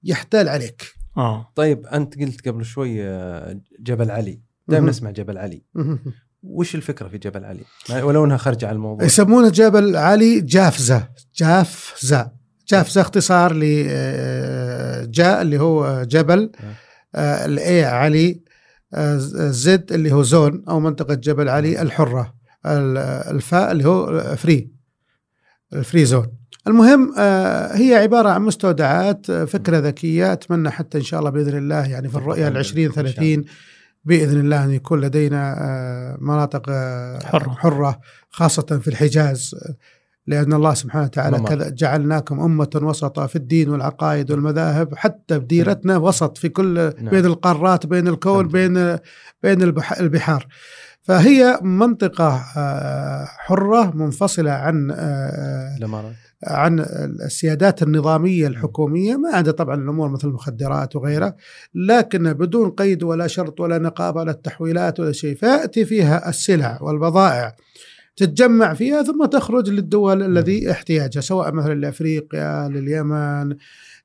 يحتال 0.04 0.50
عليك. 0.50 0.94
آه. 1.18 1.52
طيب 1.56 1.86
أنت 1.86 2.20
قلت 2.20 2.48
قبل 2.48 2.66
شوي 2.66 3.04
آه، 3.04 3.60
جبل 3.80 4.12
علي. 4.12 4.40
دائما. 4.68 4.90
نسمع 4.90 5.12
جبل 5.12 5.38
علي. 5.38 5.64
وش 6.44 6.76
الفكرة 6.76 7.08
في 7.08 7.18
جبل 7.18 7.46
علي؟ 7.46 7.64
ولو 8.04 8.26
إنها 8.26 8.38
خارجه 8.38 8.68
عن 8.68 8.76
الموضوع. 8.76 9.06
يسمونه 9.06 9.50
جبل 9.50 9.96
علي 9.96 10.42
جافزة. 10.42 11.10
جافزة. 11.36 12.32
جافزة 12.68 13.02
اختصار 13.02 13.54
ل 13.54 13.86
آه، 13.90 15.06
جاء 15.06 15.42
اللي 15.42 15.60
هو 15.60 16.04
جبل 16.04 16.52
ال 17.16 17.51
A 17.51 17.86
علي 17.86 18.42
آه، 18.94 19.18
Z 19.52 19.92
اللي 19.94 20.12
هو 20.12 20.24
zone 20.24 20.64
أو 20.70 20.80
منطقة 20.80 21.14
جبل 21.14 21.50
علي 21.50 21.82
الحرة. 21.82 22.22
ال- 22.22 22.37
الفاء 23.32 23.72
اللي 23.72 23.86
هو 23.88 24.22
free 24.36 24.70
ال 25.74 25.80
free 25.80 26.06
zone 26.06 26.28
المهم 26.68 27.14
آه، 27.18 27.76
هي 27.78 27.96
عبارة 27.96 28.30
عن 28.30 28.42
مستودعات 28.42 29.30
آه، 29.30 29.46
فكرة 29.46 29.78
ذكية 29.78 30.34
أتمنى 30.34 30.70
حتى 30.70 30.98
إن 30.98 31.04
شاء 31.04 31.20
الله 31.20 31.30
بإذن 31.30 31.58
الله 31.58 31.86
يعني 31.88 32.10
في 32.10 32.16
الرؤية 32.16 32.48
ال 32.48 32.58
20 32.58 32.92
30 32.92 33.44
بإذن 34.06 34.40
الله 34.40 34.64
أن 34.64 34.72
يكون 34.72 35.02
لدينا 35.02 35.56
آه، 35.60 36.18
مناطق 36.22 36.70
حرة. 37.26 37.50
حرة 37.50 38.00
خاصة 38.30 38.80
في 38.82 38.88
الحجاز 38.88 39.56
لأن 40.28 40.54
الله 40.54 40.74
سبحانه 40.74 41.06
وتعالى. 41.06 41.40
كذا 41.40 41.70
جعلناكم 41.70 42.40
أمة 42.40 42.80
وسطا 42.82 43.28
في 43.28 43.36
الدين 43.36 43.70
والعقائد 43.70 44.32
والمذاهب 44.32 44.96
حتى 44.96 45.40
بديرتنا 45.40 45.98
وسط 45.98 46.38
في 46.38 46.50
كل 46.50 46.74
نعم. 47.00 47.10
بين 47.10 47.26
القارات 47.26 47.86
بين 47.86 48.08
الكون 48.08 48.48
بين 48.48 48.74
بين 49.44 49.62
البح- 49.62 50.00
البحار 50.00 50.48
فهي 51.08 51.60
منطقة 51.62 52.46
آه، 52.58 53.26
حرة 53.26 53.96
منفصلة 53.96 54.52
عن 54.52 54.92
آه، 54.92 55.78
الإمارات. 55.78 56.14
عن 56.44 56.80
السيادات 57.26 57.84
النظامية 57.84 58.48
الحكومية. 58.48 59.16
ما 59.16 59.30
عدا 59.30 59.52
طبعا 59.52 59.76
الأمور 59.76 60.10
مثل 60.10 60.28
المخدرات 60.28 60.96
وغيرها. 60.96 61.36
لكن 61.76 62.34
بدون 62.34 62.70
قيد 62.70 63.04
ولا 63.04 63.28
شرط 63.28 63.60
ولا 63.60 63.78
نقابة 63.78 64.22
ولا 64.22 64.32
التحويلات 64.32 65.00
ولا 65.00 65.12
شيء. 65.12 65.36
فيأتي 65.36 65.86
فيها 65.86 66.30
السلع 66.30 66.80
والبضائع. 66.82 67.56
تتجمع 68.16 68.74
فيها 68.74 69.04
ثم 69.04 69.26
تخرج 69.26 69.70
للدول 69.70 70.24
الذي 70.24 70.72
احتياجها 70.72 71.22
سواء 71.22 71.52
مثلا 71.52 71.74
لأفريقيا 71.74 72.68
لليمن 72.68 73.56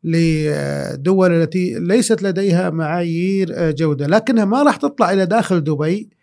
لدول 0.04 1.32
التي 1.32 1.78
ليست 1.78 2.22
لديها 2.22 2.70
معايير 2.70 3.70
جودة. 3.70 4.06
لكنها 4.06 4.44
ما 4.44 4.62
راح 4.62 4.76
تطلع 4.76 5.12
إلى 5.12 5.26
داخل 5.26 5.64
دبي. 5.64 6.21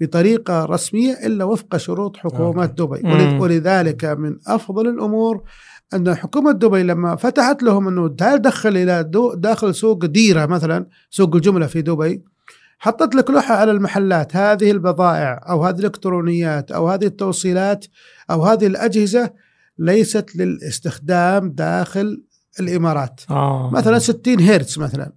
بطريقة 0.00 0.64
رسمية 0.64 1.12
إلا 1.12 1.44
وفق 1.44 1.76
شروط 1.76 2.16
حكومة 2.16 2.62
okay. 2.62 3.02
دبي. 3.02 3.38
ولذلك 3.38 4.04
من 4.04 4.38
أفضل 4.46 4.88
الأمور 4.88 5.42
أن 5.94 6.14
حكومة 6.14 6.52
دبي 6.52 6.82
لما 6.82 7.16
فتحت 7.16 7.62
لهم 7.62 7.88
أنه 7.88 8.08
تعال 8.08 8.42
دخل 8.42 8.76
إلى 8.76 9.02
دو 9.02 9.34
داخل 9.34 9.74
سوق 9.74 10.04
ديرة 10.04 10.46
مثلا 10.46 10.86
سوق 11.10 11.34
الجملة 11.34 11.66
في 11.66 11.82
دبي 11.82 12.24
حطت 12.78 13.14
لك 13.14 13.30
لوحة 13.30 13.54
على 13.54 13.70
المحلات 13.70 14.36
هذه 14.36 14.70
البضائع 14.70 15.40
أو 15.48 15.64
هذه 15.64 15.78
الإلكترونيات 15.78 16.72
أو 16.72 16.88
هذه 16.88 17.04
التوصيلات 17.04 17.86
أو 18.30 18.42
هذه 18.42 18.66
الأجهزة 18.66 19.30
ليست 19.78 20.36
للاستخدام 20.36 21.50
داخل 21.50 22.22
الإمارات. 22.60 23.20
آه. 23.30 23.70
مثلا 23.72 23.98
60 23.98 24.40
هرتز 24.40 24.78
مثلا. 24.78 25.12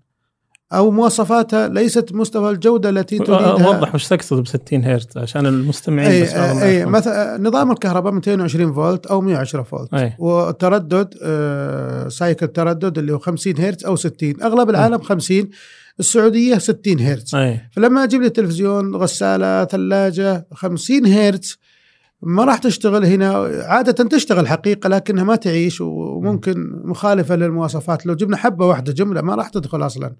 أو 0.73 0.91
مواصفاتها 0.91 1.67
ليست 1.67 2.13
مستوى 2.13 2.51
الجودة 2.51 2.89
التي 2.89 3.17
تريدها. 3.17 3.53
وضح 3.53 3.95
وش 3.95 4.08
تقصد 4.08 4.39
ب 4.39 4.47
60 4.47 4.84
هرتز 4.84 5.17
عشان 5.17 5.45
المستمعين 5.45 6.12
أي 6.12 6.23
بس 6.23 6.34
أي 6.34 6.75
يفهمون. 6.75 6.91
مثلا 6.93 7.38
نظام 7.41 7.71
الكهرباء 7.71 8.13
220 8.13 8.73
فولت 8.73 9.05
أو 9.05 9.21
110 9.21 9.63
فولت. 9.63 9.93
أي. 9.93 10.13
وتردد 10.19 11.15
آه، 11.23 12.08
cycle 12.07 12.47
تردد 12.47 12.97
اللي 12.97 13.13
هو 13.13 13.19
50 13.19 13.58
هرتز 13.60 13.86
أو 13.86 13.95
60 13.95 14.43
أغلب 14.43 14.69
العالم 14.69 15.01
50 15.01 15.49
السعودية 15.99 16.58
60 16.58 16.99
هرتز. 16.99 17.36
أي. 17.36 17.62
فلما 17.71 18.03
أجيب 18.03 18.21
لي 18.21 18.29
تلفزيون 18.29 18.95
غسالة 18.95 19.65
ثلاجة 19.65 20.47
50 20.53 21.05
هرتز 21.05 21.58
ما 22.21 22.43
راح 22.45 22.58
تشتغل 22.58 23.05
هنا. 23.05 23.32
عادة 23.65 24.03
تشتغل 24.10 24.47
حقيقة 24.47 24.89
لكنها 24.89 25.23
ما 25.23 25.36
تعيش 25.36 25.82
وممكن 25.82 26.82
مخالفة 26.84 27.36
للمواصفات. 27.36 28.05
لو 28.05 28.13
جبنا 28.13 28.38
حبة 28.38 28.65
واحدة 28.65 28.93
جملة 28.93 29.21
ما 29.21 29.36
راح 29.36 29.49
تدخل 29.49 29.86
أصلا. 29.86 30.13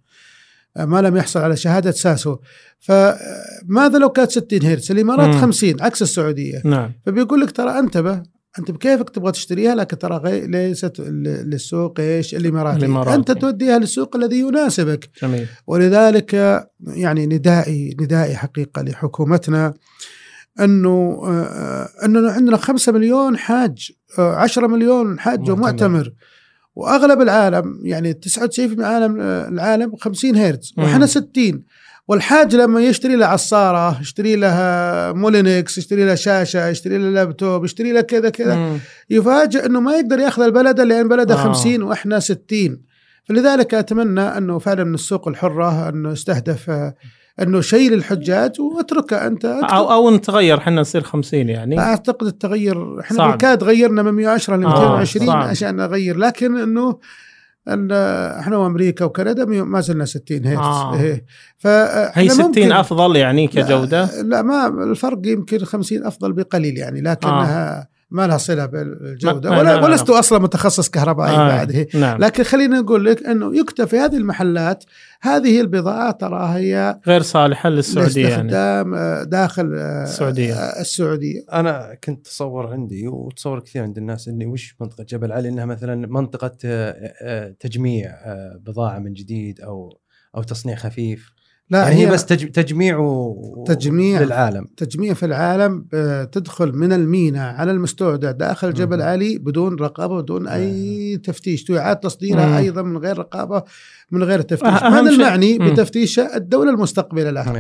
ما 0.78 1.02
لم 1.02 1.18
يحصل 1.18 1.40
على 1.40 1.58
شهادة 1.58 1.92
ساسو 1.92 2.38
فماذا 2.80 3.98
لو 4.00 4.10
كانت 4.10 4.32
60 4.32 4.64
هرتز 4.64 4.92
الإمارات 4.92 5.36
مم. 5.36 5.42
50 5.42 5.82
عكس 5.82 6.02
السعودية 6.02 6.62
نعم 6.66 6.92
فبيقول 7.06 7.42
لك 7.42 7.52
ترى 7.52 7.80
انتبه 7.80 8.24
أنت 8.60 8.72
بكيفك 8.72 9.10
تبغى 9.10 9.32
تشتريها 9.32 9.76
لكن 9.76 9.98
ترى. 9.98 10.48
ليست 10.48 11.00
للسوق 11.00 12.00
إيش 12.00 12.36
الاماراتي. 12.36 12.78
الإماراتي. 12.78 13.16
أنت 13.16 13.32
توديها 13.32 13.80
للسوق 13.80 14.16
الذي 14.16 14.40
يناسبك 14.40 15.10
جميل 15.22 15.48
ولذلك 15.68 16.34
يعني 16.88 17.26
ندائي 17.26 17.96
ندائي 18.02 18.36
حقيقة 18.36 18.82
لحكومتنا 18.82 19.74
أنه 20.60 21.22
آه، 21.26 21.90
أنه 22.06 22.32
عندنا 22.32 22.58
5 22.58 22.92
مليون 22.92 23.38
حاج 23.38 23.92
آه، 24.20 24.36
10 24.36 24.68
مليون 24.68 25.20
حاج 25.20 25.40
معتمر. 25.40 25.54
ومعتمر 25.54 26.14
وأغلب 26.80 27.22
العالم 27.22 27.80
يعني 27.84 28.14
99% 28.14 28.60
من 28.60 28.80
العالم 28.80 29.22
العالم 29.22 29.96
50 29.96 30.36
هرتز. 30.36 30.74
وإحنا 30.78 31.06
60 31.06 31.64
والحاج 32.08 32.56
لما 32.56 32.82
يشتري 32.82 33.16
له 33.16 33.26
عصارة 33.26 34.02
يشتري 34.02 34.36
له 34.36 34.56
مولينكس 35.16 35.78
يشتري 35.78 36.06
له 36.06 36.16
شاشة 36.16 36.68
يشتري 36.68 36.98
له 36.98 37.10
لابتوب 37.10 37.66
يشتري 37.66 37.92
له 37.92 38.02
كذا 38.02 38.30
كذا. 38.30 38.80
يفاجئ 39.10 39.66
إنه 39.66 39.80
ما 39.80 39.96
يقدر 39.96 40.20
يأخذ 40.20 40.42
البلد 40.42 40.80
لأن 40.82 41.08
بلده 41.08 41.36
آه. 41.36 41.38
آه. 41.38 41.54
50 41.54 41.82
وإحنا 41.82 42.20
60 42.20 42.82
فلذلك 43.26 43.74
أتمنى 43.74 44.22
إنه 44.22 44.60
فعلا 44.60 44.84
من 44.84 44.94
السوق 44.94 45.28
الحرة 45.28 45.90
إنه 45.90 46.12
يستهدف 46.12 46.70
آه، 46.70 46.96
أنه 47.42 47.62
شيء 47.62 47.92
للحجاج 47.92 48.62
واتركه 48.62 49.28
أنت 49.28 49.46
أو 49.46 49.92
أو 49.92 50.12
نتغير 50.16 50.58
إحنا 50.58 50.82
نصير 50.82 51.02
50 51.02 51.50
يعني 51.50 51.80
أعتقد 51.80 52.28
التغير 52.28 53.00
إحنا. 53.00 53.28
بالكاد 53.28 53.64
غيرنا 53.64 54.04
من 54.04 54.12
110 54.12 54.56
ل 54.56 54.66
آه، 54.66 54.70
220 54.70 55.28
صعب. 55.28 55.38
عشان 55.38 55.76
نغير 55.76 56.18
لكن 56.18 56.58
إنه 56.58 57.00
إن 57.68 57.92
إحنا 58.40 58.58
وأمريكا 58.58 59.06
وكندا 59.06 59.46
ما 59.46 59.82
زلنا 59.82 60.06
60 60.06 60.46
هرتز 60.46 60.60
آه. 60.60 61.22
فإحنا 61.58 62.24
هي 62.24 62.30
60 62.30 62.46
ممكن- 62.46 62.72
أفضل 62.72 63.16
يعني 63.16 63.48
كجودة 63.48 64.22
لا 64.22 64.42
ما 64.42 64.68
الفرق 64.84 65.20
يمكن 65.26 65.60
50 65.66 66.06
أفضل 66.06 66.34
بقليل 66.34 66.78
يعني 66.78 67.02
لكنها 67.02 67.88
ما 68.12 68.28
لها 68.28 68.38
صلة 68.38 68.66
بالجودة 68.66 69.50
ما- 69.50 69.58
ولا 69.60 69.70
لا، 69.70 69.76
لا، 69.76 69.84
ولست 69.86 70.10
أصلا 70.10 70.40
متخصص 70.40 70.90
كهربائي 70.90 71.32
آه، 71.36 71.48
بعد. 71.48 71.88
نعم. 71.96 72.18
لكن 72.20 72.44
خلينا 72.44 72.80
نقول 72.80 73.06
لك 73.06 73.24
إنه 73.26 73.56
يكتب 73.60 73.86
في 73.86 73.98
هذه 73.98 74.18
المحلات 74.18 74.84
هذه 75.22 75.62
البضاعه 75.62 76.12
ترى 76.12 76.50
هي 76.56 77.00
غير 77.08 77.22
صالحة 77.22 77.70
للسعودية 77.70 78.22
يعني. 78.28 78.44
لاستخدام 78.44 78.94
آه، 78.96 79.24
داخل 79.24 79.74
آه، 79.76 80.04
السعودية. 80.04 80.54
آه، 80.54 80.82
السعودية. 80.82 81.42
أنا 81.54 81.98
كنت 82.04 82.26
تصور 82.26 82.68
عندي 82.68 83.08
وتصور 83.08 83.60
كثير 83.60 83.84
عند 83.84 83.98
الناس 83.98 84.28
إني 84.28 84.46
وش 84.46 84.76
منطقة 84.82 85.04
جبل 85.10 85.32
علي؟ 85.32 85.50
إنها 85.50 85.66
مثلا 85.66 86.08
منطقة 86.08 86.48
تجميع 87.60 88.12
بضاعة 88.66 89.00
من 89.00 89.14
جديد 89.14 89.62
أو 89.62 89.98
أو 90.38 90.44
تصنيع 90.44 90.76
خفيف. 90.76 91.32
لا 91.72 91.80
يعني 91.90 91.96
هي 91.96 92.12
بس 92.12 92.26
تج- 92.26 92.52
تجميع 92.52 92.98
و... 92.98 93.64
تجميع. 93.68 94.22
للعالم 94.22 94.66
تجميع 94.78 95.14
في 95.14 95.26
العالم 95.26 95.86
آه، 95.94 96.24
تدخل 96.24 96.76
من 96.76 96.94
الميناء 96.94 97.56
على 97.56 97.72
المستودع 97.72 98.32
داخل 98.32 98.74
جبل 98.74 98.98
مم. 98.98 99.04
علي 99.04 99.38
بدون 99.38 99.76
رقابة 99.76 100.22
بدون 100.22 100.48
أي 100.48 101.18
تفتيش 101.18 101.72
مم. 101.72 101.94
تصديرها 101.94 102.58
أيضا 102.60 102.82
من 102.82 102.98
غير 102.98 103.18
رقابة 103.18 103.64
من 104.12 104.24
غير 104.24 104.42
تفتيش 104.42 104.70
أهم 104.84 104.94
هذا 104.94 105.10
المعني 105.10 105.60
مم. 105.60 105.70
بتفتيش 105.74 106.20
الدولة 106.20 106.72
المستقبلة 106.72 107.30
لها 107.30 107.56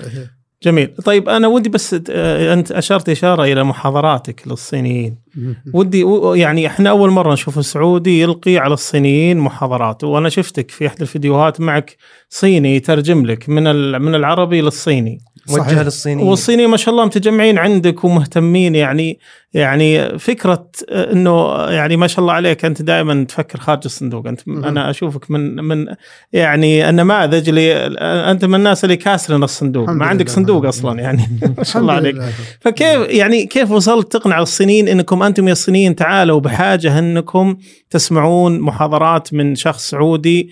إيه. 0.00 0.39
جميل. 0.62 0.88
طيب 1.04 1.28
أنا 1.28 1.48
ودي 1.48 1.68
بس 1.68 1.96
آه، 2.10 2.54
أنت 2.54 2.72
أشرت 2.72 3.08
إشارة 3.08 3.44
إلى 3.44 3.64
محاضراتك 3.64 4.48
للصينيين. 4.48 5.16
ودي 5.74 6.04
يعني 6.34 6.66
إحنا 6.66 6.90
أول 6.90 7.10
مرة 7.10 7.32
نشوف 7.32 7.58
السعودي 7.58 8.20
يلقي 8.20 8.58
على 8.58 8.74
الصينيين 8.74 9.38
محاضرات. 9.38 10.04
وأنا 10.04 10.28
شفتك 10.28 10.70
في 10.70 10.86
إحدى 10.86 11.02
الفيديوهات 11.02 11.60
معك 11.60 11.96
صيني 12.28 12.76
يترجم 12.76 13.26
لك 13.26 13.48
من 13.48 13.66
ال- 13.66 14.02
من 14.02 14.14
العربي 14.14 14.60
للصيني. 14.60 15.18
صحيح. 15.46 15.66
موجهه 15.66 15.82
للصينيين. 15.82 16.28
والصيني 16.28 16.66
ما 16.66 16.76
شاء 16.76 16.94
الله 16.94 17.04
متجمعين 17.04 17.58
عندك 17.58 18.04
ومهتمين 18.04 18.74
يعني 18.74 19.18
يعني 19.52 20.18
فكرة 20.18 20.70
آه، 20.88 21.12
إنه 21.12 21.54
يعني 21.56 21.96
ما 21.96 22.06
شاء 22.06 22.20
الله 22.20 22.32
عليك 22.32 22.64
أنت 22.64 22.82
دائما 22.82 23.24
تفكر 23.24 23.60
خارج 23.60 23.80
الصندوق 23.84 24.26
أنت. 24.26 24.48
أنا 24.48 24.90
أشوفك 24.90 25.30
من 25.30 25.54
من 25.64 25.86
يعني 26.32 26.88
النماذج 26.88 27.48
اللي 27.48 27.86
أنت 28.30 28.44
من 28.44 28.54
الناس 28.54 28.84
اللي 28.84 28.96
كاسرين 28.96 29.42
الصندوق 29.42 29.90
ما 29.90 30.06
عندك 30.06 30.24
لله. 30.24 30.34
صندوق 30.34 30.66
أصلا 30.66 31.00
يعني 31.00 31.28
ما 31.58 31.64
شاء 31.64 31.82
الله 31.82 31.92
عليك. 31.92 32.16
فكيف 32.60 33.08
يعني 33.08 33.46
كيف 33.46 33.70
وصلت 33.70 34.12
تقنع 34.12 34.40
الصينيين 34.40 34.88
إنكم 34.88 35.22
أنتم 35.22 35.48
يا 35.48 35.52
الصينيين 35.52 35.96
تعالوا 35.96 36.40
بحاجة 36.40 36.98
إنكم 36.98 37.56
تسمعون 37.90 38.60
محاضرات 38.60 39.34
من 39.34 39.54
شخص 39.54 39.90
سعودي 39.90 40.50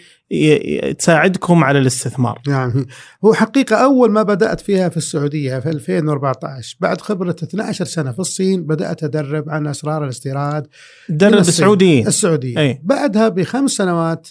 تساعدكم 0.99 1.65
على 1.65 1.79
الاستثمار 1.79 2.43
يعني 2.47 2.87
هو 3.25 3.35
حقيقة 3.35 3.77
أول 3.77 4.11
ما 4.11 4.23
بدأت 4.23 4.61
فيها 4.61 4.89
في 4.89 4.97
السعودية 4.97 5.59
في 5.59 5.69
2014 5.69 6.77
بعد 6.81 7.01
خبرة 7.01 7.37
12 7.43 7.85
سنة 7.85 8.13
في 8.13 8.19
الصين 8.19 8.63
بدأت 8.63 8.88
أدرب 9.03 9.51
عن 9.51 9.67
أسرار 9.67 10.05
الاستيراد 10.05 10.67
تدرب. 11.09 11.35
السعوديين 11.39 12.07
السعودية. 12.07 12.59
أي. 12.59 12.81
بعدها 12.85 13.29
بخمس 13.29 13.71
سنوات 13.71 14.29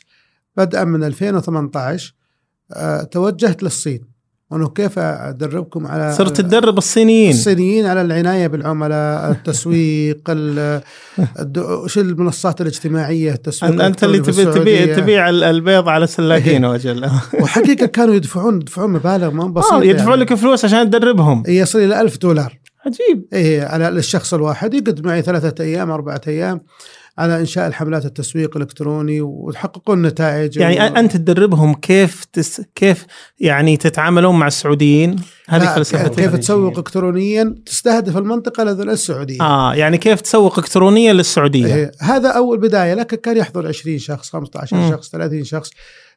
بدءا 0.57 0.83
من 0.83 1.03
2018 1.03 2.13
آه، 2.73 3.03
توجهت 3.03 3.63
للصين. 3.63 4.17
وانه 4.51 4.69
كيف 4.69 4.99
أدربكم 4.99 5.87
على 5.87 6.13
صرت 6.15 6.37
تدرب 6.41 6.77
الصينيين. 6.77 7.29
الصينيين 7.31 7.85
على 7.85 8.01
العناية 8.01 8.47
بالعملاء، 8.47 9.31
التسويق، 9.31 10.19
وش 11.57 11.97
المنصات 11.97 12.61
الاجتماعية، 12.61 13.31
التسويق 13.33 13.77
أن- 13.77 13.81
أنت 13.81 14.03
اللي 14.03 14.19
تبي 14.19 14.45
تبيع. 14.45 14.95
تبيع 14.95 15.29
ال- 15.29 15.43
البيض 15.43 15.89
على 15.89 16.07
سلاقين 16.07 16.65
وجل 16.65 17.09
وحقيقة 17.41 17.85
كانوا 17.85 18.15
يدفعون 18.15 18.55
يدفعون 18.55 18.91
مبالغ 18.93 19.29
ما 19.31 19.47
بسيطة 19.47 19.75
آه 19.79 19.83
يدفعون 19.83 20.19
لك 20.19 20.33
فلوس 20.33 20.65
عشان 20.65 20.89
تدربهم. 20.89 21.43
يصل 21.47 21.79
إلى 21.79 22.01
1000 22.01 22.17
دولار. 22.17 22.57
عجيب. 22.87 23.25
إيه 23.33 23.63
على 23.63 23.89
الشخص 23.89 24.33
الواحد 24.33 24.73
يقعد 24.73 25.05
معي 25.05 25.21
ثلاثة 25.21 25.63
أيام 25.63 25.91
أربعة 25.91 26.21
أيام 26.27 26.61
على 27.17 27.39
إنشاء 27.39 27.67
الحملات 27.67 28.05
التسويق 28.05 28.57
الإلكتروني 28.57 29.21
وتحققون 29.21 30.01
نتائج. 30.01 30.57
يعني 30.57 30.75
و... 30.75 30.81
أنت 30.81 31.17
تدربهم 31.17 31.73
كيف 31.73 32.25
تس 32.25 32.61
كيف 32.75 33.05
يعني 33.39 33.77
تتعاملون 33.77 34.39
مع 34.39 34.47
السعوديين؟ 34.47 35.15
هذه 35.49 35.75
فلسفتك 35.75 36.15
كيف 36.15 36.35
تسوق 36.35 36.77
الكترونيا؟ 36.77 37.55
تستهدف 37.65 38.17
المنطقة 38.17 38.63
لدى 38.63 38.83
السعودية. 38.83 39.41
آه 39.41 39.73
يعني 39.75 39.97
كيف 39.97 40.21
تسوق 40.21 40.59
الكترونيا 40.59 41.13
للسعودية؟ 41.13 41.75
إيه 41.75 41.91
هذا 42.01 42.29
أول 42.29 42.57
بداية 42.57 42.93
لكن 42.93 43.17
كان 43.17 43.37
يحضر 43.37 43.67
20 43.67 43.97
شخص 43.97 44.29
15 44.29 44.77
مم. 44.77 44.91
شخص 44.91 45.09
30 45.09 45.43
شخص. 45.43 45.69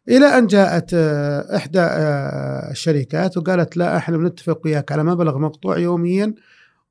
إلى 0.09 0.27
أن 0.27 0.47
جاءت 0.47 0.91
آه، 0.95 1.57
إحدى 1.57 1.81
آه، 1.81 2.71
الشركات 2.71 3.37
وقالت 3.37 3.77
لا 3.77 3.97
إحنا 3.97 4.17
بنتفق 4.17 4.61
وياك 4.65 4.93
على 4.93 5.05
مبلغ 5.05 5.39
مقطوع 5.39 5.79
يوميا. 5.79 6.35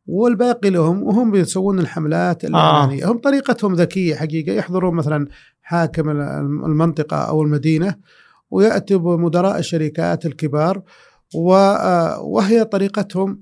والباقي 0.10 0.70
لهم 0.70 1.04
وهم 1.04 1.32
بيسوون 1.32 1.80
الحملات 1.80 2.46
الاعلانيه 2.46 3.12
هم 3.12 3.18
طريقتهم 3.18 3.74
ذكية 3.74 4.16
حقيقة 4.16 4.52
يحضرون 4.54 4.96
مثلا 4.96 5.28
حاكم 5.62 6.10
المنطقة 6.66 7.18
أو 7.18 7.42
المدينة 7.44 7.96
ويأتي 8.52 8.96
بمدراء 8.98 9.60
الشركات 9.60 10.26
الكبار 10.26 10.82
آه، 11.36 12.20
وهي 12.22 12.64
طريقتهم 12.66 13.40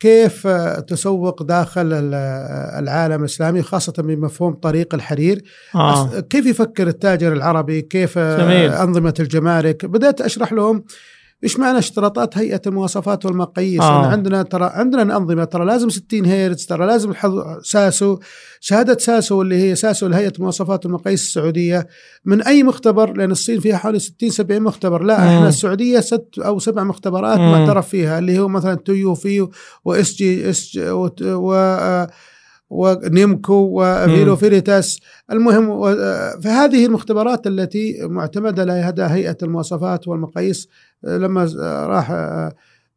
كيف 0.00 0.46
آه، 0.46 0.80
تسوق 0.80 1.42
داخل 1.42 1.90
آه، 2.14 2.78
العالم 2.78 3.20
الإسلامي 3.20 3.62
خاصة 3.62 3.92
بمفهوم 3.98 4.54
طريق 4.54 4.94
الحرير. 4.94 5.44
أس- 5.76 6.18
كيف 6.18 6.46
يفكر 6.46 6.88
التاجر 6.88 7.32
العربي؟ 7.32 7.82
كيف 7.82 8.18
آه، 8.18 8.38
جميل. 8.38 8.72
أنظمة 8.72 9.14
الجمارك؟ 9.20 9.86
بدأت 9.86 10.20
أشرح 10.20 10.52
لهم 10.52 10.84
إيش 11.44 11.58
معنى 11.58 11.78
اشتراطات 11.78 12.38
هيئة 12.38 12.60
المواصفات 12.66 13.26
والمقاييس 13.26 13.80
آه. 13.80 14.04
آه. 14.04 14.06
عندنا 14.06 14.42
ترى 14.42 14.64
عندنا 14.74 15.16
انظمه 15.16 15.44
ترى 15.44 15.64
لازم 15.64 15.88
60 15.88 16.26
هرتز 16.26 16.66
ترى 16.66 16.86
لازم 16.86 17.10
الحظ- 17.10 17.58
SASO 17.62 18.18
شهادة 18.60 18.98
SASO 18.98 19.42
اللي 19.42 19.56
هي 19.56 19.74
SASO 19.74 20.06
لهيئة 20.06 20.32
المواصفات 20.36 20.86
والمقاييس 20.86 21.22
السعودية 21.22 21.86
من 22.24 22.42
أي 22.42 22.62
مختبر 22.62 23.12
لأن 23.16 23.30
الصين 23.30 23.60
فيها 23.60 23.76
حوالي 23.76 23.98
60 23.98 24.30
70 24.30 24.62
مختبر 24.62 25.02
لا 25.02 25.20
مم. 25.20 25.26
إحنا 25.34 25.48
السعودية 25.48 26.00
ست 26.00 26.28
أو 26.38 26.58
سبع 26.58 26.84
مختبرات. 26.84 27.38
معترف 27.38 27.88
فيها 27.88 28.18
اللي 28.18 28.38
هو 28.38 28.48
مثلا 28.48 28.74
TÜV 28.74 29.50
و 29.84 30.14
SGS 30.14 30.90
وت- 30.90 31.22
و 31.22 31.54
آه، 31.54 32.10
و 32.74 32.90
Nemko 32.90 33.68
و 33.72 33.80
Bureau. 33.80 34.36
Veritas. 34.36 35.00
المهم 35.32 35.94
فهذه 36.40 36.86
المختبرات 36.86 37.46
التي 37.46 37.98
معتمدة 38.02 38.64
لدى 38.64 39.02
هيئة 39.02 39.36
المواصفات 39.42 40.08
والمقاييس 40.08 40.68
آه، 41.04 41.16
لما 41.18 41.42
آه، 41.60 41.86
راح 41.86 42.10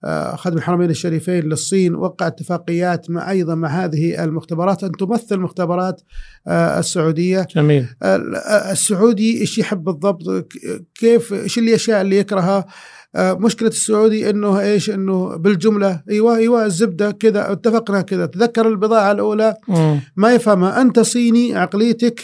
آه، 0.03 0.35
خادم 0.35 0.57
الحرمين 0.57 0.89
الشريفين 0.89 1.43
للصين 1.43 1.95
وقع 1.95 2.27
اتفاقيات 2.27 3.09
مع 3.09 3.31
أيضا 3.31 3.55
مع 3.55 3.69
هذه 3.69 4.23
المختبرات. 4.23 4.83
أن 4.83 4.91
تمثل 4.91 5.37
مختبرات 5.39 6.01
السعودية. 6.47 7.47
جميل. 7.55 7.87
ال- 8.03 8.35
السعودي 8.71 9.41
إيش 9.41 9.57
يحب 9.57 9.83
بالضبط؟ 9.83 10.47
كيف 10.95 11.33
إيش 11.33 11.57
الاشياء 11.57 12.01
اللي 12.01 12.17
يكرهها 12.17 12.57
آه، 12.57 12.65
مشكلة 13.15 13.67
السعودي 13.69 14.29
إنه 14.29 14.59
إيش؟ 14.59 14.89
إنه 14.89 15.35
بالجملة 15.35 16.01
إيوه 16.09 16.35
إيوه 16.35 16.65
الزبدة 16.65 17.11
كذا 17.11 17.51
اتفقنا 17.51 18.01
كذا. 18.01 18.25
تذكر 18.25 18.67
البضاعة 18.67 19.11
الأولى؟ 19.11 19.55
مم. 19.67 19.99
ما 20.15 20.33
يفهمها. 20.33 20.81
أنت 20.81 20.99
صيني 20.99 21.55
عقليتك 21.55 22.21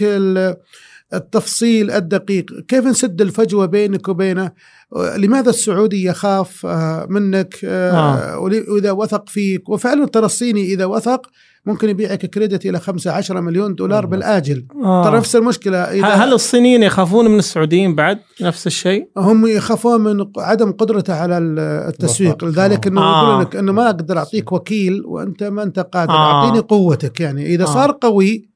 التفصيل 1.14 1.92
الدقيق 1.92 2.46
كيف 2.68 2.86
نسد 2.86 3.22
الفجوة 3.22 3.66
بينك 3.66 4.08
وبينه 4.08 4.52
آه، 4.96 5.18
لماذا 5.18 5.50
السعودي 5.50 6.04
يخاف 6.04 6.66
آه، 6.66 7.08
منك 7.10 7.60
آه، 7.64 7.92
آه. 7.92 8.40
وإذا 8.40 8.92
وثق 8.92 9.30
فيك 9.30 9.70
وفعلا 9.70 10.06
ترى 10.06 10.26
الصيني 10.26 10.74
إذا 10.74 10.86
وثق 10.86 11.30
ممكن 11.66 11.90
يبيعك 11.90 12.26
كريدت 12.26 12.66
إلى 12.66 12.80
5 12.80 13.12
10 13.12 13.40
مليون 13.40 13.76
دولار 13.76 14.04
الله. 14.04 14.10
بالآجل 14.10 14.66
آه. 14.84 15.04
ترى 15.04 15.18
نفس 15.18 15.36
المشكلة 15.36 15.78
اذا 15.78 16.08
هل 16.08 16.34
الصينيين 16.34 16.84
يخافون 16.84 17.28
من 17.28 17.40
السعوديين 17.40 17.96
بعد 17.96 18.20
نفس 18.42 18.68
الشيء؟ 18.68 19.08
هم 19.18 19.48
يخافون 19.48 20.02
من 20.02 20.26
عدم 20.38 20.72
قدرته 20.72 21.14
على 21.14 21.38
التسويق. 21.38 22.44
لذلك 22.44 22.88
إنه 22.88 23.02
آه. 23.02 23.22
يقولون 23.22 23.42
لك 23.42 23.56
إنه 23.56 23.72
ما 23.72 23.86
أقدر 23.86 24.18
أعطيك 24.18 24.52
وكيل 24.52 25.04
وأنت 25.06 25.44
ما 25.44 25.64
أنت 25.64 25.80
قادر 25.80 26.12
آه. 26.12 26.34
أعطيني 26.34 26.60
قوتك 26.60 27.20
يعني 27.20 27.46
إذا 27.46 27.64
آه. 27.64 27.68
صار 27.68 27.98
قوي 28.02 28.53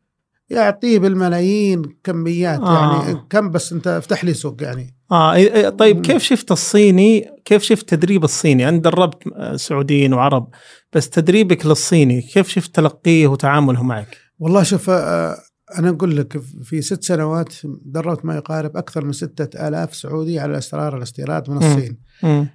يعطيه 0.49 0.99
بالملايين 0.99 1.81
كميات 2.03 2.59
آه. 2.59 3.03
يعني 3.03 3.19
كم 3.29 3.51
بس 3.51 3.73
انت 3.73 3.87
افتح 3.87 4.25
لي 4.25 4.33
سوق 4.33 4.63
يعني 4.63 4.97
آه 5.11 5.69
طيب. 5.69 6.01
كيف 6.01 6.23
شفت 6.23 6.51
الصيني 6.51 7.25
كيف 7.45 7.63
شفت 7.63 7.89
تدريب 7.89 8.23
الصيني 8.23 8.69
أنا 8.69 8.77
دربت 8.77 9.23
آه، 9.35 9.55
سعوديين 9.55 10.13
وعرب 10.13 10.49
بس 10.93 11.09
تدريبك 11.09 11.65
للصيني 11.65 12.21
كيف 12.21 12.47
شفت 12.47 12.75
تلقيه 12.75 13.27
وتعامله 13.27 13.83
معك 13.83 14.17
والله 14.39 14.63
شوف 14.63 14.89
آه، 14.89 15.37
أنا 15.79 15.89
أقول 15.89 16.17
لك 16.17 16.41
في 16.63 16.81
ست 16.81 17.03
سنوات 17.03 17.53
دربت 17.85 18.25
ما 18.25 18.35
يقارب 18.35 18.77
أكثر 18.77 19.05
من 19.05 19.11
ستة 19.11 19.67
آلاف 19.67 19.95
سعودي 19.95 20.39
على 20.39 20.57
إسرار 20.57 20.97
الاستيراد 20.97 21.49
من. 21.49 21.57
الصين 21.57 21.97
مم. 22.23 22.47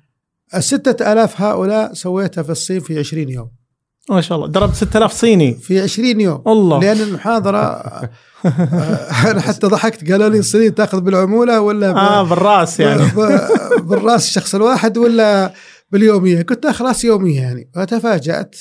الستة 0.55 1.13
آلاف 1.13 1.41
هؤلاء 1.41 1.93
سويتها 1.93 2.43
في 2.43 2.51
الصين 2.53 2.81
في 2.81 2.99
20 2.99 3.29
يوم 3.29 3.51
ما 4.11 4.21
شاء 4.21 4.39
الله. 4.39 4.49
دربت 4.49 4.75
6000 4.75 5.13
صيني. 5.13 5.55
في 5.55 5.81
20 5.81 6.21
يوم. 6.21 6.43
الله. 6.47 6.81
لأن 6.81 7.01
المحاضرة 7.01 7.59
آه، 7.59 8.11
أنا 9.31 9.41
حتى 9.41 9.67
ضحكت. 9.67 10.11
قالوا 10.13 10.29
لي 10.29 10.39
الصينيين 10.39 10.75
تأخذ 10.75 11.01
بالعمولة 11.01 11.61
ولا 11.61 11.93
ب- 11.93 11.97
آه 11.97 12.23
بالرأس 12.23 12.81
يعني. 12.81 13.03
ب- 13.17 13.41
بالرأس 13.89 14.29
الشخص 14.29 14.55
الواحد 14.55 14.99
ولا 14.99 15.53
باليومية. 15.91 16.43
كنت 16.43 16.67
اخذ 16.67 16.85
رأس 16.85 17.05
يومية 17.05 17.41
يعني. 17.41 17.69
فتفاجات 17.75 18.57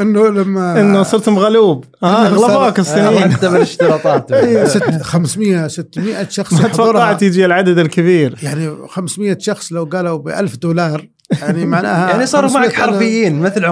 إنه 0.00 0.28
لما 0.28 0.80
إنه 0.80 1.02
صرت 1.02 1.28
مغلوب 1.28 1.84
آه 2.02 2.28
غلبوك 2.28 2.46
صار- 2.46 2.78
الصينيين. 2.78 3.32
حتى 3.32 3.48
بالاشتراطات 3.48 4.32
إيه، 4.32 4.64
ست 4.64 5.02
500 5.02 5.68
600 5.68 6.28
شخص 6.28 6.52
ما. 6.52 6.68
توقعت 6.68 7.22
يجي 7.22 7.44
العدد 7.44 7.78
الكبير. 7.78 8.38
يعني 8.42 8.76
500 8.88 9.38
شخص 9.40 9.72
لو 9.72 9.84
قالوا 9.84 10.18
ب 10.18 10.28
1000 10.28 10.56
دولار 10.56 11.06
يعني 11.42 11.66
معناها 11.66 12.10
يعني 12.10 12.26
صاروا 12.26 12.48
500 12.48 12.66
معك 12.68 12.76
حرفيين 12.76 13.40
مثل 13.40 13.64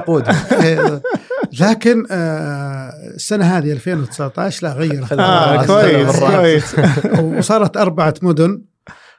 إيه، 0.62 1.02
لكن 1.60 2.06
آه، 2.10 2.90
السنة 3.14 3.44
هذه 3.44 3.72
2019 3.72 4.66
لا 4.66 4.72
غيرت. 4.72 5.12
آه 5.12 5.56
بالراس، 5.56 5.66
كويس. 5.66 6.74
كويس. 6.74 6.74
وصارت 7.38 7.76
أربعة 7.76 8.14
مدن. 8.22 8.62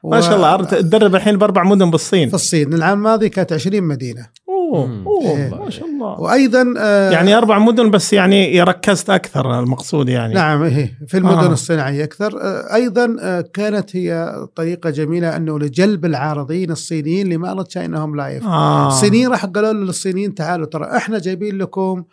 ما 0.03 0.21
شاء 0.21 0.35
الله 0.35 0.57
أرد- 0.57 0.69
تدرب 0.69 1.15
الحين 1.15 1.37
بأربع 1.37 1.63
مدن 1.63 1.91
بالصين 1.91 2.29
في 2.29 2.35
الصين 2.35 2.73
العام 2.73 2.97
الماضي 2.97 3.29
كانت 3.29 3.53
20 3.53 3.83
مدينة 3.83 4.27
أوه. 4.49 5.03
أوه 5.07 5.37
إيه. 5.37 5.49
ما 5.63 5.69
شاء 5.69 5.85
الله 5.87 6.19
وأيضا 6.19 6.73
آه، 6.79 7.11
يعني 7.11 7.37
أربع 7.37 7.59
مدن 7.59 7.91
بس 7.91 8.13
يعني 8.13 8.61
ركزت 8.63 9.09
أكثر 9.09 9.59
المقصود 9.59 10.09
يعني 10.09 10.33
نعم 10.33 10.63
هي 10.63 10.89
في 11.07 11.17
المدن 11.17 11.37
آه. 11.37 11.53
الصناعية 11.53 12.03
أكثر 12.03 12.41
آه، 12.41 12.75
أيضا 12.75 13.15
آه، 13.21 13.41
كانت 13.53 13.95
هي 13.95 14.33
طريقة 14.55 14.89
جميلة 14.89 15.35
أنه 15.35 15.59
لجلب 15.59 16.05
العارضين 16.05 16.71
الصينيين 16.71 17.29
لمعرض 17.29 17.65
تشاينا 17.65 17.99
هوم 17.99 18.15
لايف 18.15 18.43
آه. 18.45 18.87
الصينيين 18.87 19.29
راح 19.29 19.45
قالوا 19.45 19.73
للصينيين 19.73 20.35
تعالوا 20.35 20.65
ترى 20.65 20.97
إحنا 20.97 21.19
جايبين 21.19 21.57
لكم 21.57 21.81
آه 21.81 22.05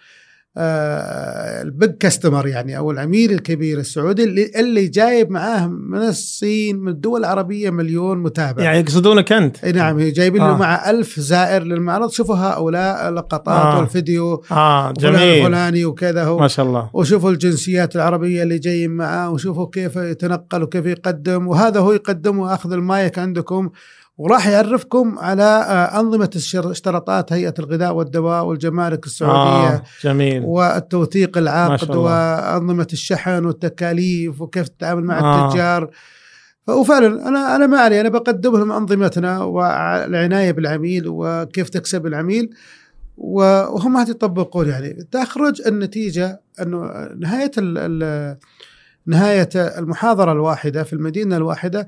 ال 0.59 0.91
big 0.91 1.90
customer 1.90 2.46
يعني 2.47 2.79
أو 2.79 2.90
العميل 2.90 3.33
الكبير 3.33 3.79
السعودي 3.79 4.25
اللي, 4.25 4.51
اللي 4.57 4.88
جايب 4.88 5.31
معاه 5.31 5.66
من 5.66 5.99
الصين 5.99 6.77
من 6.77 6.88
الدول 6.88 7.21
العربية 7.21 7.71
مليون 7.71 8.19
متابع. 8.19 8.62
يعني 8.62 8.79
يقصدونك 8.79 9.33
أنت. 9.33 9.64
إي 9.64 9.73
نعم 9.73 9.99
جايبين 9.99 10.42
آه. 10.42 10.51
له 10.51 10.57
مع 10.57 10.90
ألف 10.90 11.21
زائر 11.21 11.62
للمعرض. 11.62 12.11
شوفوا 12.11 12.37
هؤلاء 12.37 13.09
اللقطات 13.09 13.49
آه. 13.49 13.79
والفيديو. 13.79 14.42
آه 14.51 14.92
جميل. 14.92 15.21
الفلاني 15.21 15.85
وكذا 15.85 16.25
هو. 16.25 16.38
ما 16.38 16.49
شاء 16.49 16.66
الله. 16.66 16.90
وشوفوا 16.92 17.31
الجنسيات 17.31 17.97
العربية 17.97 18.42
اللي 18.42 18.59
جايين 18.59 18.90
معاه 18.90 19.31
وشوفوا 19.31 19.66
كيف 19.73 19.97
يتنقل 19.97 20.62
وكيف 20.62 20.87
يقدم. 20.87 21.47
وهذا 21.49 21.81
هو 21.81 21.92
يقدم 21.92 22.38
وأخذ 22.38 22.73
المايك 22.73 23.19
عندكم. 23.19 23.71
وراح 24.18 24.48
يعرفكم 24.48 25.18
على 25.18 25.42
آه، 25.42 26.00
أنظمة 26.00 26.31
اشتراطات 26.55 27.33
هيئة 27.33 27.55
الغذاء 27.59 27.94
والدواء 27.94 28.44
والجمارك 28.44 29.07
السعودية. 29.07 29.74
آه 29.74 29.83
جميل. 30.02 30.42
والتوثيق 30.44 31.38
العقد. 31.38 31.96
وأنظمة 31.96 32.87
الشحن 32.92 33.44
والتكاليف 33.44 34.40
وكيف 34.40 34.68
تتعامل 34.68 35.05
مع 35.05 35.18
آه. 35.18 35.48
التجار. 35.48 35.90
وفعلا 36.68 37.29
أنا 37.29 37.57
أنا 37.57 37.66
ما 37.66 37.79
علي 37.81 38.00
أنا 38.00 38.09
بقدم 38.09 38.57
لهم 38.57 38.72
أنظمتنا 38.72 39.42
والعناية 39.42 40.52
بالعميل 40.52 41.05
وكيف 41.07 41.68
تكسب 41.68 42.07
العميل. 42.07 42.50
وهم 43.16 43.96
هذه 43.96 44.11
يطبقون 44.11 44.68
يعني. 44.68 45.07
تخرج 45.12 45.62
النتيجة 45.66 46.40
أنه 46.62 47.09
نهاية 47.18 47.50
نهاية 49.07 49.48
المحاضرة 49.55 50.33
الواحدة 50.33 50.83
في 50.83 50.92
المدينة 50.92 51.37
الواحدة 51.37 51.87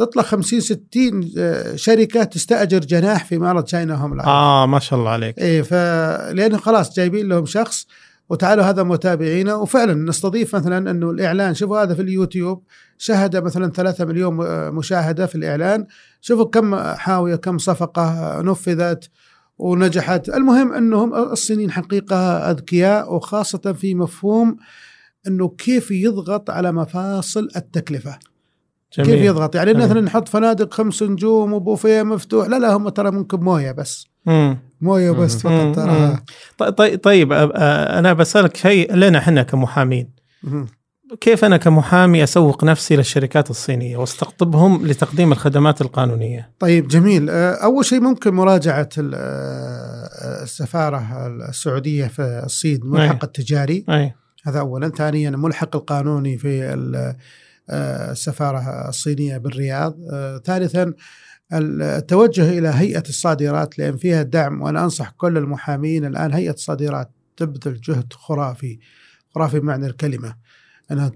تطلع 0.00 0.22
50 0.22 0.60
60 0.60 1.30
آه، 1.38 1.76
شركة 1.76 2.24
تستأجر 2.24 2.78
جناح 2.78 3.24
في 3.24 3.38
معرض 3.38 3.64
تشاينا 3.64 3.94
هوم 3.94 4.14
لايف 4.16 4.28
آه 4.28 4.66
ما 4.66 4.78
شاء 4.78 4.98
الله 4.98 5.10
عليك. 5.10 5.38
إيه 5.38 5.62
ف 5.62 5.72
لأنه 6.34 6.58
خلاص 6.58 6.96
جايبين 6.96 7.28
لهم 7.28 7.46
شخص 7.46 7.86
وتعالوا 8.28 8.64
هذا 8.64 8.82
متابعينا. 8.82 9.54
وفعلا 9.54 9.94
نستضيف 9.94 10.56
مثلا 10.56 10.90
إنه 10.90 11.10
الإعلان 11.10 11.54
شوفوا 11.54 11.82
هذا 11.82 11.94
في 11.94 12.02
اليوتيوب 12.02 12.62
شهد 12.98 13.36
مثلا 13.36 13.70
3 13.72 14.04
مليون 14.04 14.34
م- 14.34 14.74
مشاهدة 14.76 15.26
في 15.26 15.34
الإعلان. 15.34 15.86
شوفوا 16.20 16.44
كم 16.44 16.76
حاوية 16.76 17.36
كم 17.36 17.58
صفقة 17.58 18.40
نفذت 18.42 19.10
ونجحت. 19.58 20.28
المهم 20.28 20.72
إنهم 20.72 21.14
الصينيين 21.14 21.70
حقيقة 21.70 22.16
أذكياء 22.50 23.14
وخاصة 23.14 23.72
في 23.72 23.94
مفهوم 23.94 24.56
إنه 25.26 25.48
كيف 25.48 25.90
يضغط 25.90 26.50
على 26.50 26.72
مفاصل 26.72 27.48
التكلفة. 27.56 28.18
جميل 28.98 29.10
كيف 29.10 29.24
يضغط 29.24 29.54
يعني 29.54 29.72
جميل. 29.72 29.84
مثلا 29.86 30.00
نحط 30.00 30.28
فنادق 30.28 30.74
خمس 30.74 31.02
نجوم 31.02 31.52
وبوفيه 31.52 32.02
مفتوح 32.02 32.48
لا 32.48 32.58
لا 32.58 32.76
هم 32.76 32.88
ترى 32.88 33.10
ممكن 33.10 33.40
مويه 33.40 33.72
بس 33.72 34.06
مم. 34.26 34.58
مويه 34.80 35.10
بس 35.10 35.46
مم. 35.46 35.72
فقط. 35.72 35.76
ترى 35.84 36.18
طي- 36.58 36.70
طي- 36.72 36.96
طيب 36.96 37.32
أ- 37.32 37.52
أنا 37.98 38.12
بسألك 38.12 38.56
شيء 38.56 38.94
لنا 38.94 39.18
إحنا 39.18 39.42
كمحامين 39.42 40.10
مم. 40.42 40.66
كيف 41.20 41.44
أنا 41.44 41.56
كمحامي 41.56 42.22
أسوق 42.24 42.64
نفسي 42.64 42.96
للشركات 42.96 43.50
الصينية 43.50 43.96
واستقطبهم 43.96 44.86
لتقديم 44.86 45.32
الخدمات 45.32 45.80
القانونية؟ 45.80 46.50
طيب 46.58 46.88
جميل 46.88 47.30
أول 47.30 47.84
شيء 47.84 48.00
ممكن 48.00 48.34
مراجعة 48.34 48.88
ال- 48.98 49.12
آه، 49.14 50.42
السفارة 50.42 51.26
السعودية 51.48 52.06
في 52.06 52.42
الصين 52.44 52.82
الملحق 52.82 53.24
التجاري 53.24 53.84
أي 53.90 54.14
هذا 54.44 54.60
أولا 54.60 54.88
ثانيا 54.88 55.28
الملحق 55.28 55.76
القانوني 55.76 56.38
في 56.38 56.74
السفارة 57.70 58.88
الصينية 58.88 59.38
بالرياض 59.38 59.96
آه، 60.12 60.38
ثالثا 60.38 60.92
التوجه 61.52 62.58
إلى 62.58 62.68
هيئة 62.68 63.02
الصادرات 63.08 63.78
لأن 63.78 63.96
فيها 63.96 64.22
دعم 64.22 64.62
وأنا 64.62 64.84
أنصح 64.84 65.10
كل 65.10 65.36
المحامين 65.36 66.04
الآن 66.04 66.32
هيئة 66.32 66.52
الصادرات 66.52 67.10
تبذل 67.36 67.80
جهد 67.80 68.12
خرافي 68.12 68.78
خرافي 69.34 69.60
بمعنى 69.60 69.86
الكلمة 69.86 70.34
أنها 70.90 71.12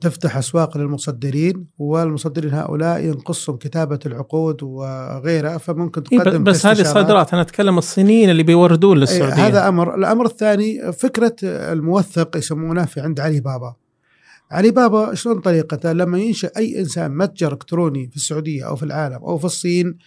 تفتح 0.00 0.36
أسواق 0.36 0.78
للمصدرين 0.78 1.66
والمصدرين 1.78 2.54
هؤلاء 2.54 3.04
ينقصهم 3.04 3.56
كتابة 3.56 3.98
العقود 4.06 4.62
وغيرها 4.62 5.58
فممكن 5.58 6.02
إيه 6.12 6.18
تقدم 6.18 6.44
بس 6.44 6.66
هذه 6.66 6.76
كاستشارات. 6.76 7.06
صادرات 7.06 7.32
أنا 7.32 7.42
أتكلم 7.42 7.78
الصينيين 7.78 8.30
اللي 8.30 8.42
بيوردون 8.42 8.96
إيه، 8.96 9.00
للسعودية 9.00 9.46
هذا 9.46 9.68
أمر، 9.68 9.94
الأمر 9.94 10.26
الثاني 10.26 10.92
فكرة 10.92 11.36
الموثق 11.42 12.36
يسمونه 12.36 12.84
في 12.84 13.00
عند 13.00 13.20
علي 13.20 13.40
بابا. 13.40 13.74
علي 14.50 14.70
بابا 14.70 15.14
شلون 15.14 15.40
طريقته؟ 15.40 15.92
لما 15.92 16.18
ينشأ 16.18 16.50
أي 16.56 16.80
إنسان 16.80 17.16
متجر 17.16 17.52
إلكتروني 17.52 18.08
في 18.08 18.16
السعودية 18.16 18.66
أو 18.66 18.76
في 18.76 18.82
العالم 18.82 19.16
أو 19.16 19.38
في 19.38 19.44
الصين 19.44 19.98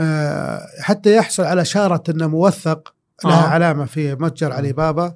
آه، 0.00 0.60
حتى 0.80 1.16
يحصل 1.16 1.42
على 1.42 1.64
شارة 1.64 2.02
إنه 2.08 2.26
موثق 2.26 2.94
لها 3.24 3.44
آه. 3.44 3.48
علامة 3.48 3.84
في 3.84 4.14
متجر 4.14 4.52
علي 4.52 4.72
بابا 4.72 5.14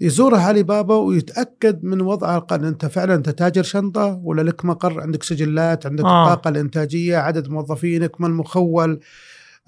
يزورها 0.00 0.40
علي 0.40 0.62
بابا 0.62 0.94
ويتأكد 0.94 1.84
من 1.84 2.00
وضع 2.00 2.36
القرن 2.36 2.64
أنت 2.64 2.86
فعلا 2.86 3.14
انت 3.14 3.28
تاجر 3.28 3.62
شنطة 3.62 4.20
ولا 4.24 4.42
لك 4.42 4.64
مقر 4.64 5.00
عندك 5.00 5.22
سجلات 5.22 5.86
عندك 5.86 6.04
آه. 6.04 6.22
الطاقه 6.22 6.48
الإنتاجية 6.48 7.16
عدد 7.16 7.48
موظفينك 7.48 8.20
من 8.20 8.30
مخول 8.30 9.00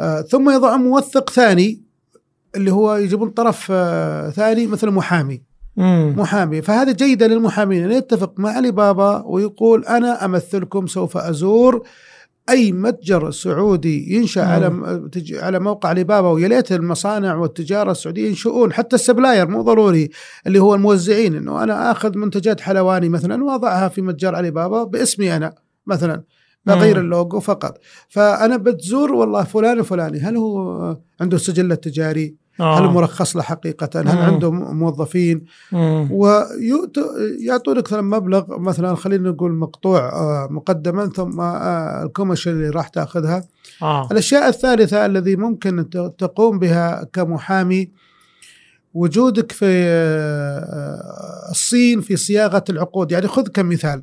آه، 0.01 0.21
ثم 0.21 0.51
يضع 0.51 0.77
موثق 0.77 1.31
ثاني 1.31 1.83
اللي 2.55 2.73
هو 2.73 2.97
يجيبون 2.97 3.31
طرف 3.31 3.69
آه، 3.71 4.31
ثاني 4.31 4.67
مثل 4.67 4.91
محامي 4.91 5.43
مم. 5.77 6.15
محامي 6.19 6.63
فهذا 6.63 6.93
جيدة 6.93 7.27
للمحامين 7.27 7.85
أن 7.85 7.93
يتفق 7.93 8.41
مع 8.41 8.51
علي 8.51 8.71
بابا 8.71 9.23
ويقول 9.27 9.85
أنا 9.85 10.25
أمثلكم 10.25 10.87
سوف 10.87 11.17
أزور 11.17 11.83
أي 12.51 12.73
متجر 12.73 13.31
سعودي 13.31 14.15
ينشأ 14.15 14.41
مم. 14.41 14.47
على 14.47 15.09
على 15.33 15.59
موقع 15.59 15.89
علي 15.89 16.05
بابا 16.05 16.29
ويا 16.29 16.49
ليت 16.49 16.73
المصانع 16.73 17.35
والتجارة 17.35 17.91
السعودية 17.91 18.29
ينشؤون 18.29 18.73
حتى 18.73 18.97
ال 18.97 19.03
supplier 19.03 19.49
مو 19.49 19.63
ضروري 19.63 20.11
اللي 20.47 20.59
هو 20.59 20.75
الموزعين 20.75 21.35
إنه 21.37 21.63
أنا 21.63 21.91
آخذ 21.91 22.19
منتجات 22.19 22.61
حلواني 22.61 23.09
مثلا 23.09 23.45
وأضعها 23.45 23.89
في 23.89 24.03
متجر 24.03 24.35
علي 24.35 24.51
بابا 24.51 24.85
باسمي 24.85 25.37
أنا 25.37 25.55
مثلا 25.87 26.23
بغير. 26.67 27.01
اللوجو 27.01 27.41
فقط 27.41 27.79
فأنا 28.09 28.57
بتزور 28.57 29.13
والله 29.13 29.45
فلان 29.45 29.79
الفلاني 29.79 30.21
هل 30.21 30.37
هو 30.37 30.97
عنده 31.21 31.39
سجل 31.39 31.77
تجاري 31.77 32.42
آه. 32.61 32.79
هل 32.79 32.85
مرخص 32.85 33.37
له 33.37 33.43
حقيقة 33.43 34.01
هل 34.01 34.05
مم. 34.05 34.19
عنده 34.19 34.51
موظفين. 34.51 35.45
ويعطونك 36.11 37.87
مثلا 37.87 38.03
مبلغ 38.03 38.59
مثلا 38.59 38.95
خلينا 38.95 39.31
نقول 39.31 39.53
مقطوع 39.53 40.09
آه، 40.09 40.49
مقدما 40.51 41.07
ثم 41.07 41.41
آه، 41.41 42.03
ال 42.03 42.07
commission 42.07 42.51
اللي 42.51 42.71
راح 42.71 42.89
تأخذها 42.89 43.45
آه. 43.83 44.09
الأشياء 44.13 44.49
الثالثة 44.49 45.07
الذي 45.07 45.37
ممكن 45.37 45.91
تقوم 46.19 46.59
بها 46.59 47.05
كمحامي 47.13 47.91
وجودك 48.95 49.53
في 49.53 49.67
آه، 49.67 51.51
الصين 51.51 52.01
في 52.01 52.17
صياغة 52.17 52.65
العقود 52.71 53.13
يعني 53.13 53.29
خذ 53.29 53.49
كمثال 53.49 54.03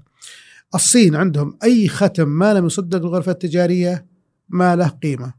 الصين 0.75 1.15
عندهم 1.15 1.57
أي 1.63 1.87
ختم 1.87 2.27
ما 2.27 2.53
لم 2.53 2.65
يصدق 2.65 2.97
الغرفه 2.97 3.31
التجارية 3.31 4.05
ما 4.49 4.75
له 4.75 4.87
قيمة 4.87 5.38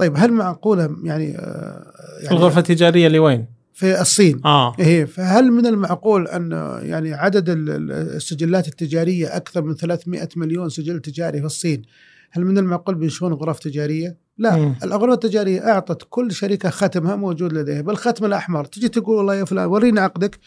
طيب 0.00 0.12
هل 0.16 0.32
معقولة 0.32 0.96
يعني, 1.04 1.38
آه، 1.38 1.92
يعني 2.22 2.36
الغرفة 2.36 2.58
التجارية 2.58 3.06
اللي 3.06 3.18
وين؟ 3.18 3.46
في 3.74 4.00
الصين 4.00 4.40
آه 4.44 4.74
إيه 4.78 5.04
فهل 5.04 5.50
من 5.52 5.66
المعقول 5.66 6.28
أن 6.28 6.50
يعني 6.82 7.14
عدد 7.14 7.48
ال- 7.48 7.70
ال- 7.70 7.92
السجلات 7.92 8.68
التجارية 8.68 9.36
أكثر 9.36 9.62
من 9.62 9.74
300 9.74 10.28
مليون 10.36 10.68
سجل 10.68 11.00
تجاري 11.00 11.40
في 11.40 11.46
الصين 11.46 11.82
هل 12.30 12.44
من 12.44 12.58
المعقول 12.58 12.94
بينشئون 12.94 13.32
غرف 13.32 13.58
تجارية؟ 13.58 14.16
لا 14.38 14.56
مم. 14.56 14.74
الغرفة 14.82 15.14
التجارية 15.14 15.68
أعطت 15.72 16.06
كل 16.10 16.32
شركة 16.32 16.70
ختمها 16.70 17.16
موجود 17.16 17.52
لديها 17.52 17.80
بالختم 17.80 18.24
الأحمر 18.24 18.64
تجي 18.64 18.88
تقول 18.88 19.16
والله 19.16 19.34
يا 19.34 19.44
فلان 19.44 19.66
ورينا 19.66 20.00
عقدك 20.00 20.38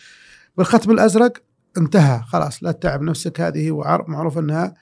بالختم 0.58 0.92
الأزرق 0.92 1.34
انتهى 1.78 2.22
خلاص 2.28 2.64
لا 2.64 2.72
تتعب 2.72 3.02
نفسك 3.02 3.42
هذه 3.42 3.82
معروف 4.08 4.38
أنها 4.38 4.74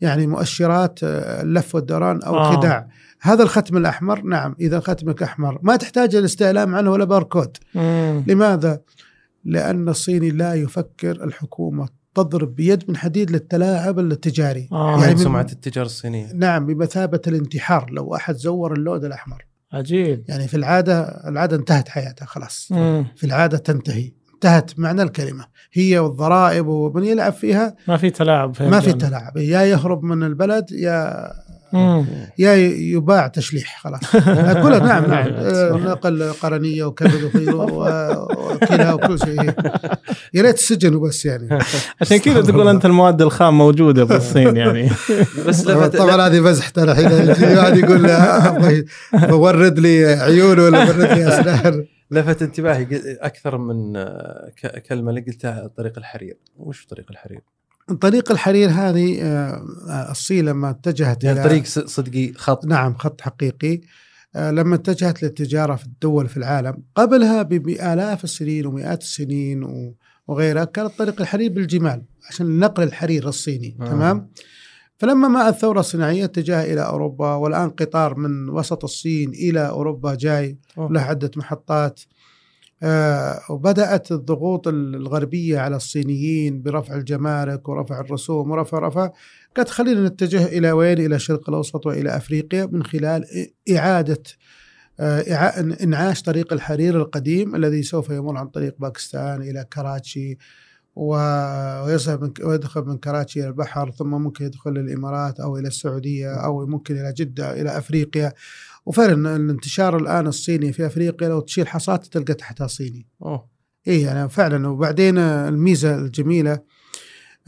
يعني 0.00 0.26
مؤشرات 0.26 0.98
آه، 1.04 1.42
اللف 1.42 1.74
والدوران 1.74 2.22
أو 2.22 2.36
آه. 2.36 2.50
الخداع 2.50 2.88
هذا 3.22 3.42
الختم 3.42 3.76
الأحمر 3.76 4.22
نعم 4.22 4.56
إذا 4.60 4.80
ختمك 4.80 5.22
أحمر 5.22 5.58
ما 5.62 5.76
تحتاج 5.76 6.14
الاستعلام 6.16 6.74
عنه 6.74 6.90
ولا 6.90 7.04
باركود 7.04 7.56
مم. 7.74 8.24
لماذا؟ 8.26 8.80
لأن 9.44 9.88
الصيني 9.88 10.30
لا 10.30 10.54
يفكر 10.54 11.10
الحكومة 11.24 11.88
تضرب 12.14 12.54
بيد 12.54 12.84
من 12.88 12.96
حديد 12.96 13.30
للتلاعب 13.30 13.98
التجاري 13.98 14.68
آه. 14.72 14.90
يعني 14.90 15.02
يعني 15.02 15.14
من- 15.14 15.20
سمعة 15.20 15.46
التجاره 15.52 15.86
الصينية 15.86 16.32
نعم 16.32 16.66
بمثابة 16.66 17.20
الانتحار 17.26 17.90
لو 17.90 18.14
أحد 18.14 18.34
زور 18.34 18.72
اللون 18.72 19.04
الأحمر 19.04 19.46
عجيب 19.72 20.24
يعني 20.28 20.48
في 20.48 20.56
العادة 20.56 21.00
العادة 21.28 21.56
انتهت 21.56 21.88
حياتها 21.88 22.26
خلاص 22.26 22.68
مم. 22.70 23.06
في 23.16 23.24
العادة 23.26 23.58
تنتهي 23.58 24.12
انتهت 24.34 24.78
معنى 24.78 25.02
الكلمة 25.02 25.46
هي 25.72 25.98
والضرائب 25.98 26.66
ومن 26.66 27.04
يلعب 27.04 27.32
فيها 27.32 27.76
ما 27.88 27.96
في 27.96 28.10
تلاعب 28.10 28.54
في 28.54 28.68
ما 28.68 28.80
في. 28.80 28.92
تلاعب 28.92 29.36
يا 29.36 29.62
يهرب 29.62 30.02
من 30.02 30.22
البلد 30.22 30.72
يا. 30.72 31.30
يا 32.38 32.54
يباع 32.54 33.26
تشليح 33.26 33.80
خلاص. 33.82 34.00
أقول 34.56 34.72
لك 34.72 34.82
نعم 34.82 35.06
نعم. 35.10 35.28
آه، 35.36 35.70
نقل 35.72 36.32
قرنية 36.32 36.84
وكبد 36.84 37.22
وخير 37.24 37.56
وكلى 37.56 38.92
وكل 38.92 39.18
شيء. 39.18 39.42
يا 40.34 40.42
ريت 40.42 40.54
السجن 40.58 40.94
وبس 40.94 41.26
يعني. 41.26 41.58
عشان 42.00 42.16
كذا 42.16 42.40
تقول 42.42 42.68
أنت 42.68 42.84
المواد 42.84 43.22
الخام 43.22 43.58
موجودة 43.58 44.04
بالصين 44.04 44.56
يعني. 44.56 44.90
بس 45.46 45.66
لفت 45.66 45.96
طبعا 45.96 46.26
هذه 46.26 46.40
مزحت 46.40 46.78
أنا 46.78 46.92
الحين 46.92 47.10
يجي 47.46 47.56
واحد 47.58 47.76
يقول 47.76 48.10
بورد 49.30 49.78
لي 49.78 50.04
عيونه 50.06 50.62
ولا 50.64 50.84
بورد 50.84 51.00
لي 51.00 51.28
اسنان 51.28 51.84
لفت 52.10 52.42
انتباهي 52.42 52.86
أكثر 53.20 53.58
من 53.58 53.96
آه، 53.96 54.50
ك- 54.62 54.82
كلمة 54.82 55.10
اللي 55.10 55.20
قلتها 55.20 55.70
طريق 55.76 55.98
الحرير. 55.98 56.36
وش 56.56 56.86
طريق 56.86 57.06
الحرير؟ 57.10 57.40
طريق 57.96 58.32
الحرير 58.32 58.68
هذه 58.70 59.22
آه، 59.22 59.64
آه، 59.88 60.10
الصين 60.10 60.44
لما 60.44 60.70
اتجهت 60.70 61.24
يعني 61.24 61.42
طريق 61.44 61.64
صدقي 61.64 62.32
خط. 62.32 62.66
نعم 62.66 62.94
خط 62.94 63.20
حقيقي. 63.20 63.80
آه، 64.36 64.50
لما 64.50 64.74
اتجهت 64.74 65.22
للتجارة 65.22 65.74
في 65.74 65.86
الدول 65.86 66.28
في 66.28 66.36
العالم. 66.36 66.82
قبلها 66.94 67.42
بآلاف 67.42 68.24
السنين 68.24 68.66
ومئات 68.66 69.02
السنين 69.02 69.70
وغيرها 70.28 70.64
كانت 70.64 70.98
طريق 70.98 71.20
الحرير 71.20 71.52
بالجمال 71.52 72.02
عشان 72.28 72.58
نقل 72.58 72.82
الحرير 72.82 73.28
الصيني 73.28 73.76
آه. 73.80 73.84
تمام؟ 73.84 74.30
فلما 74.98 75.28
مع 75.28 75.48
الثورة 75.48 75.80
الصناعية 75.80 76.24
اتجه 76.24 76.72
إلى 76.72 76.80
أوروبا 76.80 77.34
والآن 77.34 77.70
قطار 77.70 78.14
من 78.14 78.48
وسط 78.48 78.84
الصين 78.84 79.30
إلى 79.30 79.68
أوروبا 79.68 80.14
جاي. 80.14 80.58
له 80.78 81.00
عدة 81.00 81.30
محطات. 81.36 82.00
وبدأت 83.50 84.12
الضغوط 84.12 84.68
الغربية 84.68 85.58
على 85.58 85.76
الصينيين 85.76 86.62
برفع 86.62 86.94
الجمارك 86.94 87.68
ورفع 87.68 88.00
الرسوم 88.00 88.50
ورفع 88.50 88.78
رفع. 88.78 89.10
قالت 89.56 89.68
خلينا 89.68 90.08
نتجه 90.08 90.46
إلى 90.46 90.72
وين؟ 90.72 90.98
إلى 90.98 91.16
الشرق 91.16 91.48
الأوسط 91.48 91.86
وإلى 91.86 92.16
أفريقيا 92.16 92.66
من 92.66 92.82
خلال 92.82 93.26
إعادة 93.70 94.22
آه، 95.00 95.20
إنعاش 95.82 96.22
طريق 96.22 96.52
الحرير 96.52 96.96
القديم 96.96 97.54
الذي 97.56 97.82
سوف 97.82 98.10
يمر 98.10 98.36
عن 98.36 98.48
طريق 98.48 98.74
باكستان 98.78 99.42
إلى 99.42 99.66
كراتشي 99.72 100.38
ويذهب 100.96 102.22
من 102.22 102.32
ويدخل 102.42 102.82
من 102.84 102.98
كراتشي 102.98 103.40
إلى 103.40 103.48
البحر 103.48 103.90
ثم 103.90 104.10
ممكن 104.10 104.44
يدخل 104.44 104.70
الامارات 104.70 105.40
أو 105.40 105.56
إلى 105.56 105.68
السعودية 105.68 106.34
أو 106.34 106.66
ممكن 106.66 106.96
إلى 106.96 107.12
جدة 107.12 107.60
إلى 107.60 107.78
أفريقيا. 107.78 108.32
وفعلا 108.86 109.36
الانتشار 109.36 109.96
الآن 109.96 110.26
الصيني 110.26 110.72
في 110.72 110.86
أفريقيا 110.86 111.28
لو 111.28 111.40
تشيل 111.40 111.68
حصاد 111.68 111.98
تلقى 111.98 112.34
تحتها 112.34 112.66
صيني. 112.66 113.06
أوه. 113.22 113.48
اي 113.88 114.00
يعني 114.00 114.28
فعلا. 114.28 114.68
وبعدين 114.68 115.18
الميزة 115.18 115.98
الجميلة 115.98 116.60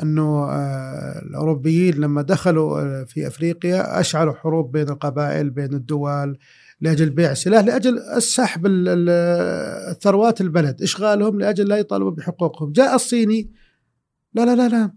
إنه 0.03 0.45
آه، 0.51 1.23
الأوروبيين 1.23 1.95
لما 1.95 2.23
دخلوا 2.23 2.81
آه، 2.81 3.05
في 3.05 3.27
أفريقيا 3.27 4.01
أشعلوا 4.01 4.33
حروب 4.35 4.73
بين 4.73 4.89
القبائل 4.89 5.51
بين 5.51 5.75
الدول 5.75 6.39
لأجل 6.81 7.11
بيع 7.11 7.35
سلاح 7.35 7.65
لأجل 7.65 7.99
السحب 7.99 8.67
ال- 8.67 8.89
ال- 8.89 9.09
الثروات 9.91 10.41
البلد 10.41 10.83
إشغالهم 10.83 11.41
لأجل 11.41 11.69
لا 11.69 11.77
يطالبوا 11.77 12.11
بحقوقهم. 12.11 12.73
جاء 12.73 12.95
الصيني 12.95 13.51
لا 14.35 14.45
لا 14.45 14.57
لا 14.57 14.69
لا 14.69 14.93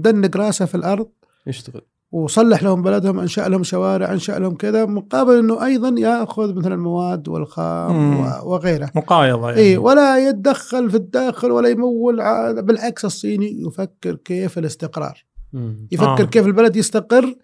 دنق 0.00 0.36
رأسه 0.36 0.64
في 0.64 0.74
الأرض. 0.74 1.08
يشتغل. 1.46 1.82
وصلح 2.14 2.62
لهم 2.62 2.82
بلدهم 2.82 3.18
أنشأ 3.18 3.40
لهم 3.40 3.62
شوارع 3.62 4.12
أنشأ 4.12 4.32
لهم 4.32 4.54
كذا 4.54 4.84
مقابل 4.86 5.38
إنه 5.38 5.64
أيضا 5.66 5.94
يأخذ 6.00 6.54
مثلا 6.54 6.74
المواد 6.74 7.28
والخام 7.28 7.92
مم. 7.96 8.20
و- 8.20 8.52
وغيرها 8.52 8.90
مقايضة 8.94 9.48
يعني 9.50 9.60
إي 9.62 9.76
ولا 9.76 10.28
يتدخل 10.28 10.90
في 10.90 10.96
الداخل 10.96 11.50
ولا 11.50 11.68
يمول 11.68 12.20
ع- 12.20 12.52
بالعكس 12.60 13.04
الصيني 13.04 13.62
يفكر 13.66 14.14
كيف 14.14 14.58
الاستقرار 14.58 15.24
مم. 15.52 15.88
يفكر 15.92 16.22
آه. 16.22 16.26
كيف 16.26 16.46
البلد 16.46 16.76
يستقر 16.76 17.34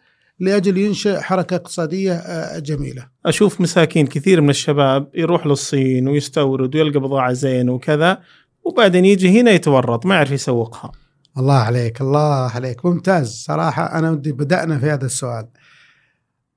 لأجل 0.40 0.78
ينشئ 0.78 1.20
حركة 1.20 1.56
اقتصادية 1.56 2.12
آه، 2.12 2.58
جميلة 2.58 3.06
أشوف 3.26 3.60
مساكين 3.60 4.06
كثير 4.06 4.40
من 4.40 4.50
الشباب 4.50 5.08
يروح 5.14 5.46
للصين 5.46 6.08
ويستورد 6.08 6.76
ويلقى 6.76 7.00
بضاعة 7.00 7.32
زين 7.32 7.68
وكذا 7.70 8.18
وبعدين 8.64 9.04
يجي 9.04 9.40
هنا 9.40 9.50
يتورط 9.50 10.06
ما 10.06 10.14
يعرف 10.14 10.30
يسوقها 10.30 10.92
الله 11.38 11.54
عليك 11.58 12.00
الله 12.00 12.50
عليك. 12.50 12.86
ممتاز. 12.86 13.44
صراحة 13.46 13.98
أنا 13.98 14.10
ودي 14.10 14.32
بدأنا 14.32 14.78
في 14.78 14.90
هذا 14.90 15.06
السؤال. 15.06 15.46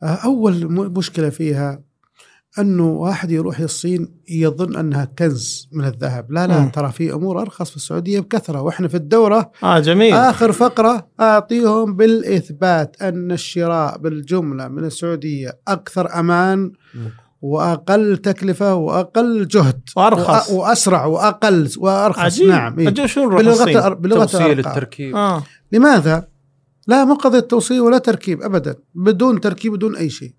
آه، 0.03 0.05
أول 0.05 0.65
م- 0.71 0.93
مشكلة 0.97 1.29
فيها 1.29 1.81
أنه 2.59 2.87
واحد 2.87 3.31
يروح 3.31 3.59
الصين 3.59 4.07
يظن 4.29 4.75
أنها 4.75 5.05
كنز 5.05 5.69
من 5.71 5.85
الذهب. 5.85 6.31
لا 6.31 6.47
لا 6.47 6.59
مم. 6.59 6.69
ترى 6.69 6.91
في 6.91 7.13
أمور 7.13 7.41
أرخص 7.41 7.69
في 7.69 7.75
السعودية 7.75 8.19
بكثرة. 8.19 8.61
وإحنا 8.61 8.87
في 8.87 8.97
الدورة 8.97 9.51
آه 9.63 9.79
جميل. 9.79 10.13
آخر 10.13 10.51
فقرة 10.51 11.07
أعطيهم 11.19 11.95
بالإثبات 11.95 13.01
أن 13.01 13.31
الشراء 13.31 13.97
بالجملة 13.97 14.67
من 14.67 14.85
السعودية 14.85 15.59
أكثر 15.67 16.19
أمان 16.19 16.71
مم. 16.95 17.09
وأقل 17.43 18.17
تكلفة 18.17 18.75
وأقل 18.75 19.47
جهد 19.47 19.81
وأرخص. 19.95 20.47
وأ- 20.47 20.51
وأسرع 20.51 21.05
وأقل 21.05 21.69
وأرخص 21.77 22.19
عجيب 22.19 22.47
نعم 22.49 22.79
إيه. 22.79 22.85
الصين؟ 23.61 23.81
الأر- 23.81 23.87
بلغة 23.93 24.25
توصيل. 24.25 24.59
التركيب 24.59 25.15
آه 25.15 25.43
لماذا؟ 25.71 26.27
لا 26.87 27.05
مو 27.05 27.13
قضية 27.13 27.39
توصيل 27.39 27.81
ولا 27.81 27.97
تركيب 27.97 28.41
أبدا 28.41 28.75
بدون 28.95 29.41
تركيب 29.41 29.73
بدون 29.73 29.95
أي 29.95 30.09
شيء 30.09 30.33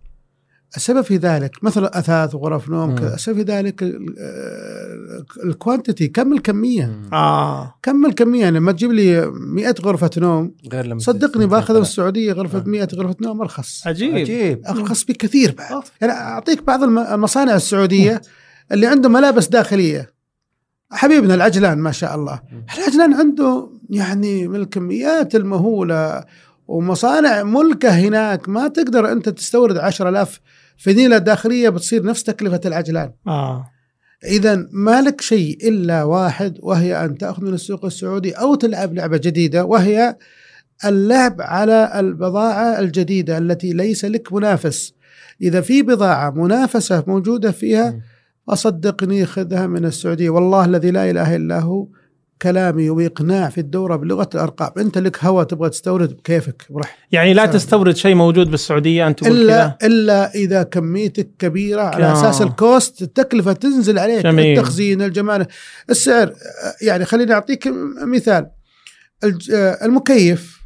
السبب 0.76 1.00
في 1.02 1.16
ذلك 1.16 1.64
مثلا 1.64 1.98
أثاث 1.98 2.34
وغرف 2.34 2.68
نوم 2.68 2.98
السبب 2.98 3.36
في 3.36 3.42
ذلك 3.42 3.82
ال- 3.82 4.14
آه، 4.18 5.44
الكوانتيتي 5.44 6.08
كم 6.08 6.32
الكمية؟ 6.32 6.86
مم. 6.86 7.14
آه. 7.14 7.74
كم 7.82 8.06
الكمية؟ 8.06 8.50
لما 8.50 8.72
تجيب 8.72 8.92
لي 8.92 9.26
100 9.30 9.74
غرفة 9.82 10.10
نوم 10.16 10.54
غير 10.72 10.86
لما 10.86 10.98
صدقني 10.98 11.28
تستمتع 11.28 11.46
باخذ 11.46 11.74
من. 11.74 11.80
السعوديه 11.80 12.32
غرفة 12.32 12.58
آه. 12.58 12.64
100 12.66 12.88
غرفة 12.94 13.16
نوم 13.22 13.40
أرخص. 13.40 13.86
عجيب. 13.86 14.14
عجيب. 14.14 14.62
أرخص 14.68 15.04
بكثير 15.04 15.54
بعد. 15.58 15.72
آه. 15.72 15.82
يعني 16.00 16.12
أعطيك 16.12 16.62
بعض 16.62 16.82
الم- 16.82 16.98
المصانع 16.98 17.54
السعودية 17.56 18.20
اللي 18.72 18.86
عنده 18.86 19.08
ملابس 19.08 19.46
داخلية. 19.48 20.14
حبيبنا 20.90 21.34
العجلان 21.34 21.78
ما 21.78 21.92
شاء 21.92 22.14
الله. 22.14 22.40
العجلان 22.78 23.14
عنده 23.14 23.68
يعني 23.90 24.48
من 24.48 24.56
الكميات 24.60 25.34
المهولة 25.34 26.24
ومصانع 26.68 27.42
ملكة 27.42 27.88
هناك 27.90 28.48
ما 28.48 28.68
تقدر 28.68 29.12
أنت 29.12 29.28
تستورد 29.28 29.76
10000 29.78 30.40
فنيلة 30.76 31.18
داخلية 31.18 31.68
بتصير 31.68 32.04
نفس 32.04 32.22
تكلفة 32.22 32.60
العجلان. 32.66 33.12
آه. 33.26 33.70
اذا 34.24 34.68
ما 34.72 35.02
لك 35.02 35.20
شيء 35.20 35.68
إلا 35.68 36.02
واحد 36.02 36.58
وهي 36.62 37.04
أن 37.04 37.18
تأخذ 37.18 37.44
من 37.44 37.54
السوق 37.54 37.84
السعودي 37.84 38.32
أو 38.32 38.54
تلعب 38.54 38.94
لعبة 38.94 39.16
جديدة 39.16 39.64
وهي 39.64 40.16
اللعب 40.84 41.36
على 41.40 41.92
البضاعة 42.00 42.78
الجديدة 42.80 43.38
التي 43.38 43.72
ليس 43.72 44.04
لك 44.04 44.32
منافس. 44.32 44.94
إذا 45.42 45.60
في 45.60 45.82
بضاعة 45.82 46.30
منافسة 46.30 47.04
موجودة 47.06 47.50
فيها. 47.50 48.00
اصدقني 48.48 49.26
خذها 49.26 49.66
من 49.66 49.84
السعودية. 49.84 50.30
والله 50.30 50.64
الذي 50.64 50.90
لا 50.90 51.10
إله 51.10 51.36
إلا 51.36 51.58
هو. 51.60 51.86
كلامي 52.42 52.90
واقناع 52.90 53.48
في 53.48 53.58
الدورة 53.58 53.96
بلغة 53.96 54.28
الأرقام 54.34 54.70
أنت 54.78 54.98
لك 54.98 55.24
هوى 55.24 55.44
تبغى 55.44 55.70
تستورد 55.70 56.16
بكيفك 56.16 56.66
براحتك 56.70 56.98
يعني 57.12 57.34
لا. 57.34 57.46
تستورد 57.46 57.96
شيء 57.96 58.14
موجود 58.14 58.50
بالسعودية 58.50 59.06
أنت 59.06 59.24
تقول 59.24 59.36
إلا 59.36 59.78
إلا 59.82 60.34
إذا 60.34 60.62
كميتك 60.62 61.30
كبيرة 61.38 61.82
على 61.82 62.04
آه. 62.04 62.12
أساس 62.12 62.42
الكوست 62.42 63.02
التكلفة 63.02 63.52
تنزل 63.52 63.98
عليك 63.98 64.24
جميل. 64.24 64.58
التخزين 64.58 65.02
الجمارك 65.02 65.48
السعر 65.90 66.32
يعني 66.82 67.04
خليني 67.04 67.32
أعطيك 67.32 67.68
مثال 68.06 68.50
المكيف 69.82 70.60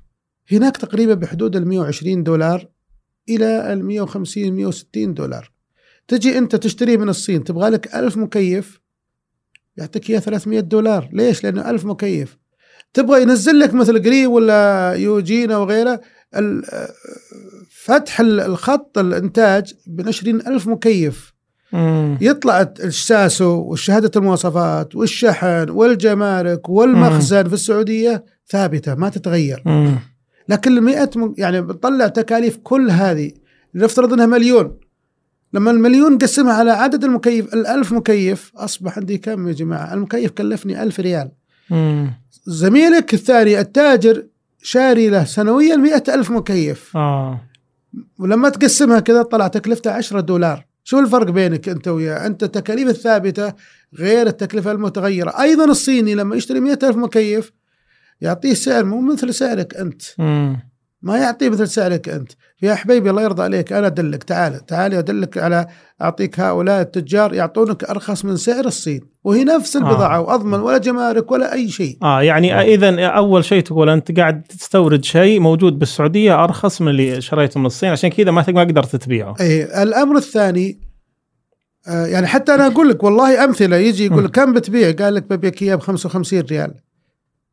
هناك 0.52 0.76
تقريبا 0.76 1.14
بحدود 1.14 1.56
ال 1.56 1.68
120 1.68 2.22
دولار 2.22 2.68
إلى 3.28 3.72
ال 3.72 3.84
150 3.84 4.52
160 4.52 5.14
دولار 5.14 5.50
تجي 6.08 6.38
أنت 6.38 6.56
تشتريه 6.56 6.96
من 6.96 7.08
الصين 7.08 7.44
تبغى 7.44 7.70
لك 7.70 7.94
1000 7.94 8.16
مكيف 8.16 8.80
يعطيك 9.78 10.10
إياه 10.10 10.18
300 10.18 10.60
دولار 10.60 11.08
ليش؟ 11.12 11.44
لأنه 11.44 11.70
1000 11.70 11.84
مكيف 11.84 12.38
تبغى 12.94 13.22
ينزل 13.22 13.58
لك 13.58 13.74
مثل 13.74 14.02
قريب 14.02 14.30
ولا 14.30 14.92
يوجينا 14.96 15.56
وغيره 15.58 16.00
فتح 17.84 18.20
ال- 18.20 18.40
الخط 18.40 18.98
الإنتاج 18.98 19.74
ب 19.86 20.08
20000 20.08 20.66
مكيف 20.68 21.32
مم. 21.72 22.18
يطلع 22.20 22.60
الساسو 22.84 23.60
والشهاده 23.62 24.10
المواصفات 24.16 24.94
والشحن 24.96 25.70
والجمارك 25.70 26.68
والمخزن 26.68 27.48
في 27.48 27.54
السعودية 27.54 28.24
ثابتة 28.48 28.94
ما 28.94 29.08
تتغير 29.08 29.62
مم. 29.66 29.98
لكن 30.48 30.72
ال 30.78 30.82
100 30.82 31.10
م- 31.16 31.34
يعني 31.38 31.62
بتطلع 31.62 32.06
تكاليف 32.06 32.56
كل 32.62 32.90
هذه 32.90 33.30
نفترض 33.74 34.12
إنها 34.12 34.26
مليون 34.26 34.78
لما 35.52 35.70
المليون 35.70 36.12
نقسمها 36.12 36.52
على 36.52 36.70
عدد 36.70 37.04
المكيف 37.04 37.54
الألف 37.54 37.92
مكيف 37.92 38.52
أصبح 38.56 38.98
عندي 38.98 39.18
كم 39.18 39.48
يا 39.48 39.52
جماعة؟ 39.52 39.94
المكيف 39.94 40.30
كلفني 40.30 40.82
ألف 40.82 41.00
ريال. 41.00 41.30
مم. 41.70 42.12
زميلك 42.46 43.14
الثاني 43.14 43.60
التاجر 43.60 44.24
شاري 44.62 45.08
له 45.08 45.24
سنويا 45.24 45.76
مئة 45.76 46.14
ألف 46.14 46.30
مكيف. 46.30 46.96
آه. 46.96 47.40
ولما 48.18 48.48
تقسمها 48.48 49.00
كذا 49.00 49.22
طلع 49.22 49.48
تكلفته 49.48 49.90
10 49.90 50.20
دولار. 50.20 50.64
شو 50.84 50.98
الفرق 50.98 51.30
بينك 51.30 51.68
أنت 51.68 51.88
وياه؟ 51.88 52.26
أنت 52.26 52.42
التكاليف 52.42 52.88
الثابتة 52.88 53.52
غير 53.98 54.26
التكلفة 54.26 54.72
المتغيرة. 54.72 55.40
أيضا 55.40 55.64
الصيني 55.64 56.14
لما 56.14 56.36
يشتري 56.36 56.60
مئة 56.60 56.88
ألف 56.88 56.96
مكيف 56.96 57.52
يعطيه 58.20 58.54
سعر 58.54 58.84
مو 58.84 59.00
مثل 59.00 59.34
سعرك 59.34 59.74
أنت. 59.74 60.02
مم. 60.18 60.67
ما 61.02 61.18
يعطيه 61.18 61.48
مثل 61.48 61.68
سعرك 61.68 62.08
أنت 62.08 62.32
يا 62.62 62.74
حبيبي 62.74 63.10
الله 63.10 63.22
يرضى 63.22 63.42
عليك 63.42 63.72
أنا 63.72 63.86
أدلك 63.86 64.22
تعال 64.22 64.66
تعال 64.66 64.94
أدلك 64.94 65.38
على 65.38 65.66
أعطيك 66.02 66.40
هؤلاء 66.40 66.80
التجار 66.80 67.34
يعطونك 67.34 67.84
أرخص 67.84 68.24
من 68.24 68.36
سعر 68.36 68.64
الصين 68.64 69.00
وهي 69.24 69.44
نفس 69.44 69.76
البضاعة 69.76 70.16
آه. 70.16 70.20
وأضمن 70.20 70.60
ولا 70.60 70.78
جمارك 70.78 71.30
ولا 71.30 71.52
أي 71.52 71.68
شيء 71.68 71.98
آه 72.02 72.22
يعني 72.22 72.74
اذا 72.74 73.06
أول 73.06 73.44
شيء 73.44 73.62
تقول 73.62 73.88
أنت 73.88 74.18
قاعد 74.18 74.42
تستورد 74.42 75.04
شيء 75.04 75.40
موجود 75.40 75.78
بالسعودية 75.78 76.44
أرخص 76.44 76.80
من 76.80 76.88
اللي 76.88 77.20
شريته 77.20 77.60
من 77.60 77.66
الصين 77.66 77.90
عشان 77.90 78.10
كذا 78.10 78.30
ما 78.30 78.44
ما 78.48 78.60
قدرت 78.60 78.96
تبيعه 78.96 79.34
اي 79.40 79.82
الأمر 79.82 80.16
الثاني 80.16 80.88
آه 81.88 82.06
يعني 82.06 82.26
حتى 82.26 82.54
أنا 82.54 82.66
أقول 82.66 82.88
لك 82.88 83.04
والله 83.04 83.44
أمثلة 83.44 83.76
يجي 83.76 84.06
يقول 84.06 84.24
لك 84.24 84.30
كم 84.30 84.52
بتبيع؟ 84.52 84.90
قال 84.90 85.14
لك 85.14 85.22
ببيعك 85.22 85.62
اياه 85.62 85.74
ب 85.74 85.80
55 85.80 86.40
ريال. 86.40 86.74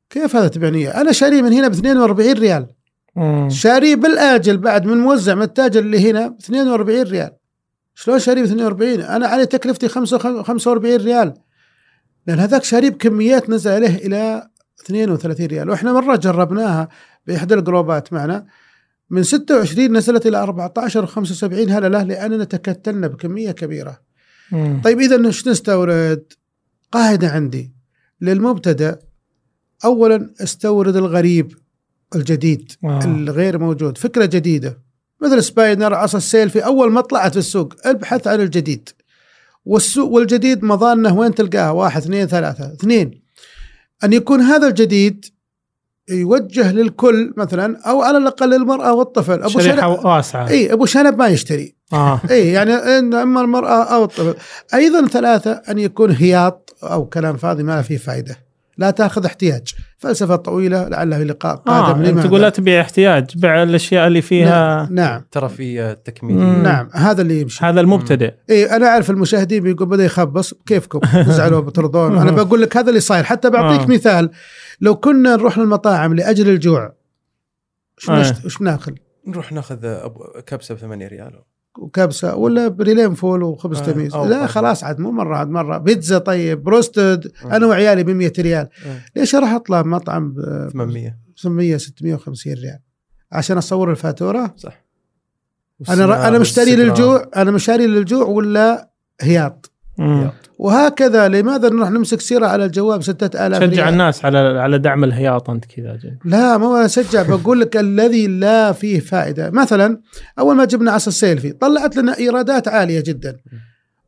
كيف 0.10 0.36
هذا 0.36 0.48
تبيعني؟ 0.48 0.88
أنا 0.88 1.12
شاريه 1.12 1.42
من 1.42 1.54
هنا 1.54 1.68
ب 1.68 1.72
42 1.72 2.34
ريال،. 2.34 2.68
شاريه 3.50 3.96
بالآجل 3.96 4.58
بعد 4.58 4.86
من 4.86 4.98
موزع 4.98 5.36
من 5.36 5.42
التاجر 5.42 5.80
اللي 5.80 6.12
هنا 6.12 6.28
ب 6.28 6.38
42 6.40 7.02
ريال. 7.02 7.32
شلون 7.96 8.20
شاريه 8.20 8.42
ب 8.42 8.46
42 8.46 9.02
أنا 9.02 9.28
علي 9.28 9.46
تكلفتي 9.46 9.88
45 9.88 10.96
ريال 10.96 11.34
لأن 12.28 12.40
هذاك 12.40 12.64
شاريه 12.64 12.90
بكميات 12.90 13.50
نزل 13.50 13.72
عليه 13.72 13.96
إلى 13.96 14.50
32 14.86 15.46
ريال 15.46 15.70
وإحنا 15.70 15.94
مرة 15.94 16.16
جربناها 16.16 16.90
بإحدى 17.28 17.54
الجروبات 17.54 18.14
معنا 18.14 18.46
من 19.10 19.24
26 19.24 19.98
نزلت 19.98 20.26
إلى 20.26 20.38
14 20.38 21.08
و75 21.08 21.44
هلا 21.44 21.90
له 21.90 22.04
لأننا 22.04 22.44
تكتلنا 22.44 23.08
بكمية 23.08 23.52
كبيرة. 23.52 24.00
مم. 24.52 24.82
طيب 24.84 25.00
إذا 25.00 25.26
إيش 25.26 25.48
نستورد؟ 25.48 26.34
قاعدة 26.92 27.28
عندي 27.28 27.74
للمبتدأ 28.22 29.00
اولا 29.86 30.34
استورد 30.44 30.96
الغريب 30.96 31.54
الجديد 32.16 32.72
آه. 32.84 33.00
الغير 33.06 33.58
موجود 33.60 33.98
فكرة 33.98 34.26
جديدة. 34.26 34.78
مثل 35.22 35.44
spinner 35.44 35.94
عصا 35.94 36.18
السيلفي 36.18 36.66
أول 36.66 36.92
ما 36.92 37.02
طلعت 37.02 37.32
في 37.32 37.40
السوق 37.40 37.74
ابحث 37.86 38.28
عن 38.28 38.42
الجديد. 38.42 38.90
والسوق 39.66 40.12
والجديد 40.12 40.64
مظانة 40.64 41.18
وين 41.18 41.36
تلقاها؟ 41.36 41.72
واحد 41.72 42.02
اثنين 42.02 42.28
ثلاثة. 42.28 42.74
اثنين 42.74 43.22
أن 44.04 44.14
يكون 44.14 44.42
هذا 44.42 44.68
الجديد 44.68 45.26
يوجه 46.10 46.72
للكل 46.72 47.34
مثلا 47.38 47.80
أو 47.90 48.02
على 48.02 48.18
الأقل 48.18 48.50
للمرأة 48.50 48.94
والطفل. 48.94 49.44
أبو 49.44 49.60
شنب 49.60 50.06
واسعة. 50.06 50.50
إي 50.50 50.74
أبو 50.74 50.86
شنب 50.86 51.18
ما 51.18 51.28
يشتري. 51.28 51.76
آه. 51.94 52.22
إي 52.30 52.52
يعني 52.52 52.74
إن 52.74 53.14
أما 53.14 53.42
المرأة 53.42 53.84
أو 53.84 54.04
الطفل. 54.04 54.36
أيضا 54.74 55.08
ثلاثة 55.08 55.52
أن 55.52 55.80
يكون 55.80 56.12
هياط 56.12 56.76
أو 56.84 57.06
كلام 57.06 57.38
فاضي 57.38 57.64
ما 57.64 57.82
فيه 57.82 57.98
فائده 57.98 58.45
لا 58.78 58.92
تاخذ 58.92 59.26
احتياج. 59.26 59.74
فلسفة 59.98 60.36
طويلة 60.36 60.88
لعله 60.88 61.24
لقاء 61.24 61.64
آه 61.68 61.82
قادم 61.82 62.00
انت 62.02 62.10
لماذا؟ 62.10 62.28
تقول 62.28 62.42
لا 62.42 62.50
تبيع 62.50 62.82
احتياج 62.82 63.38
بيع 63.38 63.64
الأشياء 63.64 64.08
اللي 64.08 64.22
فيها 64.22 64.88
نعم. 64.92 65.24
ترفيه 65.32 65.88
مم. 65.88 65.94
تكميليه 66.06 66.44
نعم 66.44 66.90
هذا 66.94 67.22
اللي 67.22 67.42
يمشي. 67.42 67.66
هذا 67.66 67.82
المبتدئ. 67.82 68.34
اي 68.50 68.76
أنا 68.76 68.88
أعرف 68.88 69.10
المشاهدين 69.10 69.64
بيقول 69.64 69.88
بدأ 69.90 70.06
يخبص 70.06 70.54
كيفكم؟ 70.66 71.00
تزعلوا 71.28 71.62
بترضون 71.62 72.18
أنا 72.18 72.32
بقول 72.32 72.62
لك 72.62 72.78
هذا 72.78 72.90
اللي 72.90 73.00
صاير. 73.00 73.24
حتى 73.24 73.50
بعطيك 73.50 73.82
آه. 73.90 73.94
مثال 73.94 74.30
لو 74.82 74.96
كنا 74.96 75.36
نروح 75.36 75.58
للمطاعم 75.58 76.14
لأجل 76.14 76.50
الجوع 76.50 76.94
وش 77.98 78.10
آه. 78.10 78.34
بناكل؟ 78.60 78.96
نروح 79.28 79.52
ناخذ 79.52 80.04
أبو- 80.04 80.40
كبسة 80.40 80.76
ب 80.76 80.78
8 80.78 81.08
ريال. 81.08 81.34
وكبسه 81.80 82.36
ولا 82.36 82.68
بريالين 82.68 83.14
فول 83.14 83.44
وخبز 83.44 83.78
آه، 83.80 83.86
تميز 83.86 84.16
لا 84.16 84.48
خلاص 84.48 84.84
عاد 84.84 85.00
مو 85.00 85.12
مرة 85.12 85.38
عاد 85.38 85.50
مرة 85.50 85.78
بيتزا 85.78 86.18
طيب 86.18 86.64
بروستد 86.64 87.32
آه. 87.46 87.56
أنا 87.56 87.66
وعيالي 87.66 88.04
ب 88.04 88.10
100 88.10 88.34
ريال 88.40 88.68
آه. 88.86 89.00
ليش 89.16 89.36
أروح 89.36 89.50
أطلع 89.50 89.82
مطعم 89.84 90.34
ب 90.34 90.70
800 90.74 91.18
800 91.38 91.78
650 91.78 92.54
ريال 92.54 92.80
عشان 93.32 93.58
أصور 93.58 93.92
الفاتورة 93.92 94.54
صح 94.58 94.86
أنا. 95.90 96.28
أنا 96.28 96.40
مشتري. 96.40 96.76
للجوع 96.76 97.30
أنا 97.36 97.52
مشتري 97.52 97.88
للجوع 97.88 98.26
ولا 98.26 98.90
هياط 99.22 99.72
مم. 99.98 100.32
وهكذا 100.58 101.28
لماذا 101.28 101.70
نروح 101.70 101.90
نمسك 101.90 102.22
سيرة 102.22 102.48
على 102.48 102.66
الجوال 102.66 102.96
ب 102.96 103.04
6000 103.04 103.60
شجع 103.64 103.84
ريال 103.84 103.94
الناس 103.94 104.26
على 104.26 104.38
على 104.38 104.78
دعم 104.78 105.04
الهياط 105.04 105.50
أنت 105.50 105.66
كذا. 105.66 105.98
لا 106.26 106.58
مو 106.58 106.76
أنا 106.76 106.86
أشجع 106.86 107.24
بقول 107.24 107.60
لك 107.60 107.78
الذي 107.78 108.28
لا 108.28 108.72
فيه 108.72 109.00
فائدة 109.00 109.50
مثلا 109.50 110.00
أول 110.40 110.56
ما 110.56 110.66
جبنا 110.66 110.92
عصا 110.92 111.10
السيلفي 111.10 111.52
طلعت 111.52 111.98
لنا 111.98 112.18
إيرادات 112.18 112.68
عالية 112.68 113.04
جدا 113.06 113.38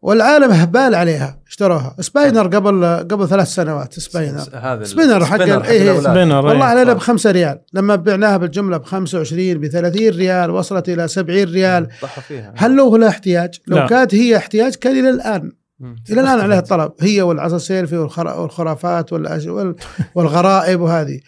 والعالم 0.01 0.51
هبال 0.51 0.95
عليها 0.95 1.39
اشتروها 1.47 1.95
spinner 1.99 2.47
قبل 2.47 2.85
قبل 2.85 3.27
ثلاث 3.27 3.47
سنوات 3.47 3.99
spinner 3.99 4.43
هذا 4.53 4.83
spinner 4.83 5.25
حق 5.25 5.41
إيه، 5.41 5.81
الأولاد. 5.81 6.03
spinner 6.03 6.45
والله 6.45 6.65
إيه. 6.65 6.71
علينا 6.71 6.93
ب 6.93 6.97
5 6.97 7.31
ريال 7.31 7.59
لما 7.73 7.95
بعناها 7.95 8.37
بالجملة 8.37 8.77
ب 8.77 8.83
25 8.83 9.53
ب 9.53 9.67
30 9.67 10.09
ريال 10.09 10.51
وصلت 10.51 10.89
إلى 10.89 11.07
70 11.07 11.43
ريال 11.43 11.87
هل 12.55 12.75
لو 12.75 12.97
لها 12.97 13.09
احتياج؟ 13.09 13.59
لو 13.67 13.77
لا. 13.77 13.87
كانت 13.87 14.15
هي 14.15 14.37
احتياج 14.37 14.75
كان 14.75 14.99
إلى 14.99 15.09
الآن. 15.09 15.51
إلى 15.81 16.21
الآن 16.21 16.39
عليها. 16.39 16.59
الطلب. 16.59 16.91
هي 16.99 17.21
والعصا 17.21 17.55
السيلفي 17.55 17.97
والخرا- 17.97 18.35
والخرافات 18.35 19.13
والغرائب 20.15 20.81
وهذه. 20.81 21.19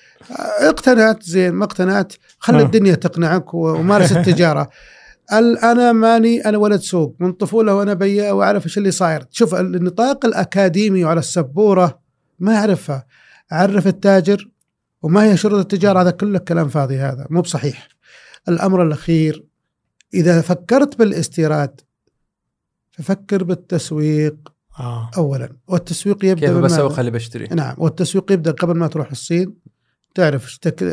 اقتنعت 0.59 1.23
زين 1.23 1.53
ما 1.53 1.65
اقتنعت 1.65 2.13
خلي 2.39 2.61
آه. 2.61 2.65
الدنيا 2.65 2.95
تقنعك 2.95 3.53
ومارس 3.53 4.11
التجارة. 4.11 4.69
ال- 5.33 5.57
أنا 5.57 5.91
ماني 5.91 6.45
أنا 6.45 6.57
ولد 6.57 6.79
سوق. 6.79 7.15
من 7.19 7.31
طفولة 7.31 7.75
وأنا 7.75 7.93
بياع 7.93 8.31
وأعرف 8.31 8.65
إيش 8.65 8.77
اللي 8.77 8.91
صاير. 8.91 9.25
شوف 9.31 9.55
النطاق 9.55 10.25
الأكاديمي 10.25 11.03
على 11.03 11.19
السبورة 11.19 11.99
ما 12.39 12.55
أعرفها. 12.55 13.05
أعرف 13.53 13.87
التاجر 13.87 14.49
وما 15.01 15.23
هي 15.23 15.37
شروط 15.37 15.59
التجارة. 15.59 16.01
هذا 16.01 16.11
كله 16.11 16.39
كلام 16.39 16.67
فاضي 16.67 16.97
هذا. 16.97 17.27
مو 17.29 17.41
بصحيح. 17.41 17.87
الأمر 18.49 18.83
الأخير 18.83 19.45
إذا 20.13 20.41
فكرت 20.41 20.99
بالإستيراد 20.99 21.81
ففكر 22.99 23.43
بالتسويق 23.43 24.53
آه. 24.79 25.11
اولا. 25.17 25.49
والتسويق 25.67 26.25
يبدأ 26.25 26.47
كيف 26.47 26.57
بسوق؟ 26.57 26.99
اللي 26.99 27.11
بشتري 27.11 27.47
نعم. 27.47 27.75
والتسويق 27.77 28.31
يبدأ 28.31 28.51
قبل 28.51 28.73
ما 28.73 28.87
تروح 28.87 29.11
الصين. 29.11 29.53
تعرف 30.15 30.57
تك... 30.57 30.83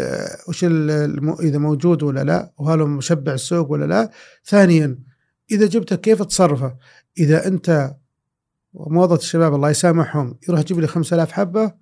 وش 0.48 0.64
الم... 0.64 1.36
إذا 1.40 1.59
موجود 1.59 2.02
ولا 2.02 2.24
لا 2.24 2.52
وهل 2.59 2.80
هو 2.80 2.86
مشبع 2.86 3.32
السوق 3.32 3.70
ولا 3.70 3.84
لا. 3.84 4.11
ثانيا 4.44 4.98
إذا 5.50 5.66
جبته 5.66 5.96
كيف 5.96 6.22
تصرفه؟ 6.22 6.76
إذا 7.18 7.46
أنت 7.46 7.94
وموظفة 8.74 9.16
الشباب 9.16 9.54
الله 9.54 9.70
يسامحهم 9.70 10.38
يروح 10.48 10.61
يجيب 10.61 10.80
لي 10.80 10.86
5000 10.86 11.32
حبة 11.32 11.72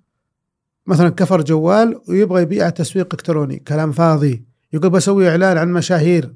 مثلا 0.87 1.09
كفر 1.09 1.41
جوال 1.41 2.01
ويبغى 2.09 2.41
يبيع 2.41 2.69
تسويق 2.69 3.07
إلكتروني. 3.13 3.59
كلام 3.59 3.91
فاضي. 3.91 4.45
يقول 4.73 4.89
بسوي 4.89 5.29
إعلان 5.29 5.57
عن 5.57 5.73
مشاهير 5.73 6.33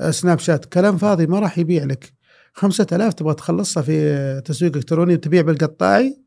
آه، 0.00 0.10
سناب 0.10 0.38
شات. 0.38 0.64
كلام 0.64 0.96
فاضي 0.96 1.26
ما 1.26 1.38
راح 1.38 1.58
يبيع 1.58 1.84
لك. 1.84 2.12
5000 2.54 3.14
تبغى 3.14 3.34
تخلصها 3.34 3.82
في 3.82 4.42
تسويق 4.44 4.76
إلكتروني 4.76 5.16
تبيع 5.16 5.42
بالقطاعي 5.42 6.18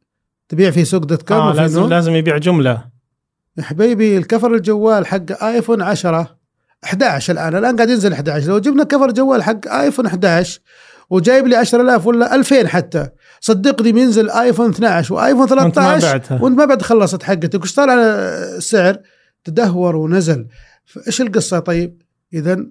تبيع 0.49 0.71
في 0.71 0.85
سوق 0.85 1.03
dot 1.03 1.21
com 1.21 1.37
آه 1.37 1.53
لازم 1.53 1.79
نون. 1.79 1.89
لازم 1.89 2.15
يبيع 2.15 2.37
جملة. 2.37 2.85
يا 3.57 3.63
حبيبي 3.63 4.17
الكفر 4.17 4.53
الجوال 4.53 5.07
حق 5.07 5.43
آيفون 5.43 5.81
10 5.81 6.37
11 6.83 7.33
الآن. 7.33 7.55
الآن 7.55 7.75
قاعد 7.75 7.89
ينزل 7.89 8.13
11 8.13 8.47
لو 8.47 8.59
جبنا 8.59 8.83
كفر 8.83 9.11
جوال 9.11 9.43
حق 9.43 9.67
آيفون 9.67 10.05
11 10.05 10.59
وجايب 11.09 11.47
لي 11.47 11.55
10000 11.55 12.07
ولا 12.07 12.35
2000 12.35 12.67
حتى 12.67 13.09
صدقني 13.41 13.91
بينزل 13.91 14.29
آيفون 14.29 14.69
12 14.69 15.13
وآيفون 15.13 15.41
وأنت 15.41 15.55
ما 15.59 15.69
13 15.69 16.07
بعتها. 16.07 16.41
وأنت 16.41 16.57
ما 16.57 16.65
بعد 16.65 16.81
خلصت 16.81 17.23
حقتك. 17.23 17.63
وش 17.63 17.73
طالع 17.73 17.93
السعر؟ 17.93 18.97
تدهور 19.43 19.95
ونزل. 19.95 20.47
إيش 21.07 21.21
القصة؟ 21.21 21.59
طيب 21.59 22.01
اذا 22.33 22.65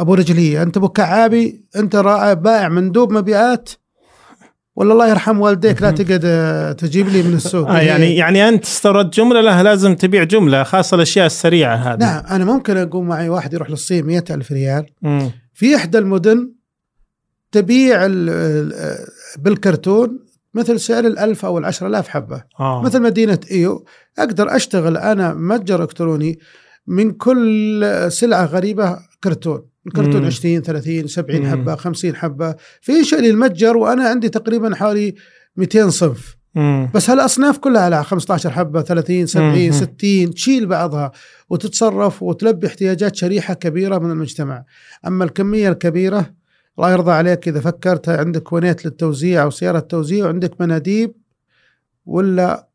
أبو 0.00 0.14
رجليه 0.14 0.62
أنت 0.62 0.76
أبو 0.76 0.88
كعابي 0.88 1.64
أنت 1.76 1.96
بائع 2.42 2.68
مندوب 2.68 3.12
مبيعات. 3.12 3.68
ولا 4.76 4.92
الله 4.92 5.08
يرحم 5.08 5.40
والديك 5.40 5.82
لا 5.82 5.90
تقعد 6.00 6.20
آه، 6.24 6.72
تجيب 6.72 7.08
لي 7.08 7.22
من 7.22 7.34
السوق. 7.34 7.68
آه 7.70 7.78
يعني 7.80 8.16
يعني 8.16 8.48
أنت 8.48 8.64
استورد 8.64 9.10
جملة 9.10 9.40
لا 9.40 9.62
لازم 9.62 9.94
تبيع 9.94 10.22
جملة 10.24 10.62
خاصة 10.62 10.94
الأشياء 10.94 11.26
السريعة 11.26 11.74
هذه. 11.76 11.98
نعم 11.98 12.24
أنا 12.30 12.44
ممكن 12.44 12.76
أقوم 12.76 13.08
معي 13.08 13.28
واحد 13.28 13.52
يروح 13.54 13.70
للصين 13.70 14.06
مئة 14.06 14.24
ألف 14.34 14.52
ريال. 14.52 14.86
مم. 15.02 15.30
في 15.54 15.76
إحدى 15.76 15.98
المدن 15.98 16.52
تبيع 17.52 18.06
ال- 18.06 18.96
بالكرتون 19.38 20.18
مثل 20.54 20.80
سعر 20.80 21.04
الألف 21.04 21.44
أو 21.44 21.58
العشرة 21.58 21.86
آلاف 21.86 22.08
حبة. 22.08 22.44
آه. 22.60 22.82
مثل 22.82 23.02
مدينة 23.02 23.38
إيو. 23.50 23.84
أقدر 24.18 24.56
أشتغل 24.56 24.96
أنا 24.96 25.34
متجر 25.34 25.82
إلكتروني 25.82 26.38
من 26.86 27.10
كل 27.10 27.84
سلعة 28.08 28.44
غريبة 28.44 28.98
كرتون. 29.24 29.62
الكرتون 29.86 30.20
مم. 30.20 30.26
20 30.26 30.62
30 30.62 31.06
70 31.06 31.40
مم. 31.40 31.50
حبة 31.50 31.74
50 31.74 32.16
حبة 32.16 32.54
في 32.80 32.92
لي 33.12 33.30
المتجر 33.30 33.76
وأنا 33.76 34.08
عندي 34.08 34.28
تقريبا 34.28 34.74
حوالي 34.74 35.14
200 35.56 35.90
صنف 35.90 36.36
مم. 36.54 36.90
بس 36.94 37.10
هالأصناف 37.10 37.58
كلها 37.58 37.82
على 37.82 38.04
15 38.04 38.50
حبة 38.50 38.82
30 38.82 39.26
70 39.26 39.66
مم. 39.66 39.72
60 39.72 40.34
تشيل 40.34 40.66
بعضها 40.66 41.12
وتتصرف 41.50 42.22
وتلبي 42.22 42.66
احتياجات 42.66 43.16
شريحة 43.16 43.54
كبيرة 43.54 43.98
من 43.98 44.10
المجتمع 44.10 44.64
أما 45.06 45.24
الكمية 45.24 45.68
الكبيرة 45.68 46.30
الله 46.78 46.92
يرضى 46.92 47.12
عليك 47.12 47.48
إذا 47.48 47.60
فكرت 47.60 48.08
عندك 48.08 48.52
ونيت 48.52 48.84
للتوزيع 48.84 49.42
أو 49.42 49.50
سيارة 49.50 49.78
توزيع 49.78 50.24
وعندك 50.24 50.60
مناديب 50.60 51.12
ولا 52.06 52.69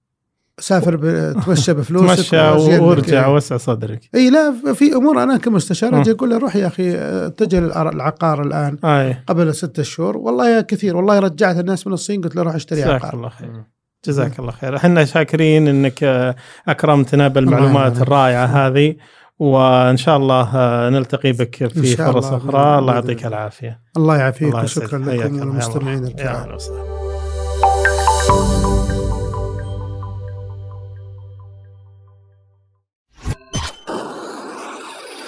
سافر 0.60 0.96
تمشى 1.46 1.74
بفلوسك 1.74 2.16
تمشى. 2.16 2.38
وارجع 2.80 3.28
وسع 3.28 3.58
صدرك. 3.58 4.10
إي 4.16 4.30
لا 4.30 4.54
في 4.74 4.96
أمور 4.96 5.24
أنا 5.24 5.38
كمستشار 5.38 5.92
مم. 5.92 6.02
أجي 6.02 6.12
أقول 6.12 6.30
له 6.30 6.38
روح 6.38 6.56
يا 6.56 6.68
أخي 6.68 6.96
اتجه 6.98 7.60
للعقار 7.60 8.42
الآن 8.42 8.78
آي. 8.84 9.18
قبل 9.28 9.56
ستة 9.56 9.84
شهور. 9.84 10.18
والله 10.18 10.50
يا 10.50 10.62
كثير 10.62 10.98
والله 10.98 11.20
رجعت 11.20 11.60
الناس 11.60 11.88
من 11.88 11.94
الصين 11.94 12.22
قلت 12.22 12.36
له 12.36 12.42
روح 12.42 12.56
اشتري 12.56 12.82
جزاك 12.82 13.06
عقار 13.06 13.14
الله 13.14 13.30
خير. 13.30 13.64
جزاك 14.08 14.40
الله 14.40 14.52
خير. 14.52 14.76
إحنا 14.76 15.06
شاكرين 15.06 15.68
إنك 15.68 16.04
آه، 16.04 16.36
أكرمتنا 16.68 17.28
بالمعلومات. 17.28 18.02
الرائعة 18.02 18.46
هذه 18.46 18.96
وإن 19.40 19.98
شاء 19.98 20.18
الله 20.18 20.56
آه، 20.56 20.90
نلتقي 20.90 21.32
بك 21.32 21.68
في 21.68 21.96
فرص 21.96 22.26
الله. 22.26 22.38
أخرى. 22.38 22.80
الله. 22.80 22.94
يعطيك 22.94 23.26
العافية. 23.26 23.80
الله 23.98 24.18
يعافيك 24.18 24.56
وشكرا 24.56 25.00
لكم 25.00 25.10
يا 25.10 25.26
الكرام 25.26 26.58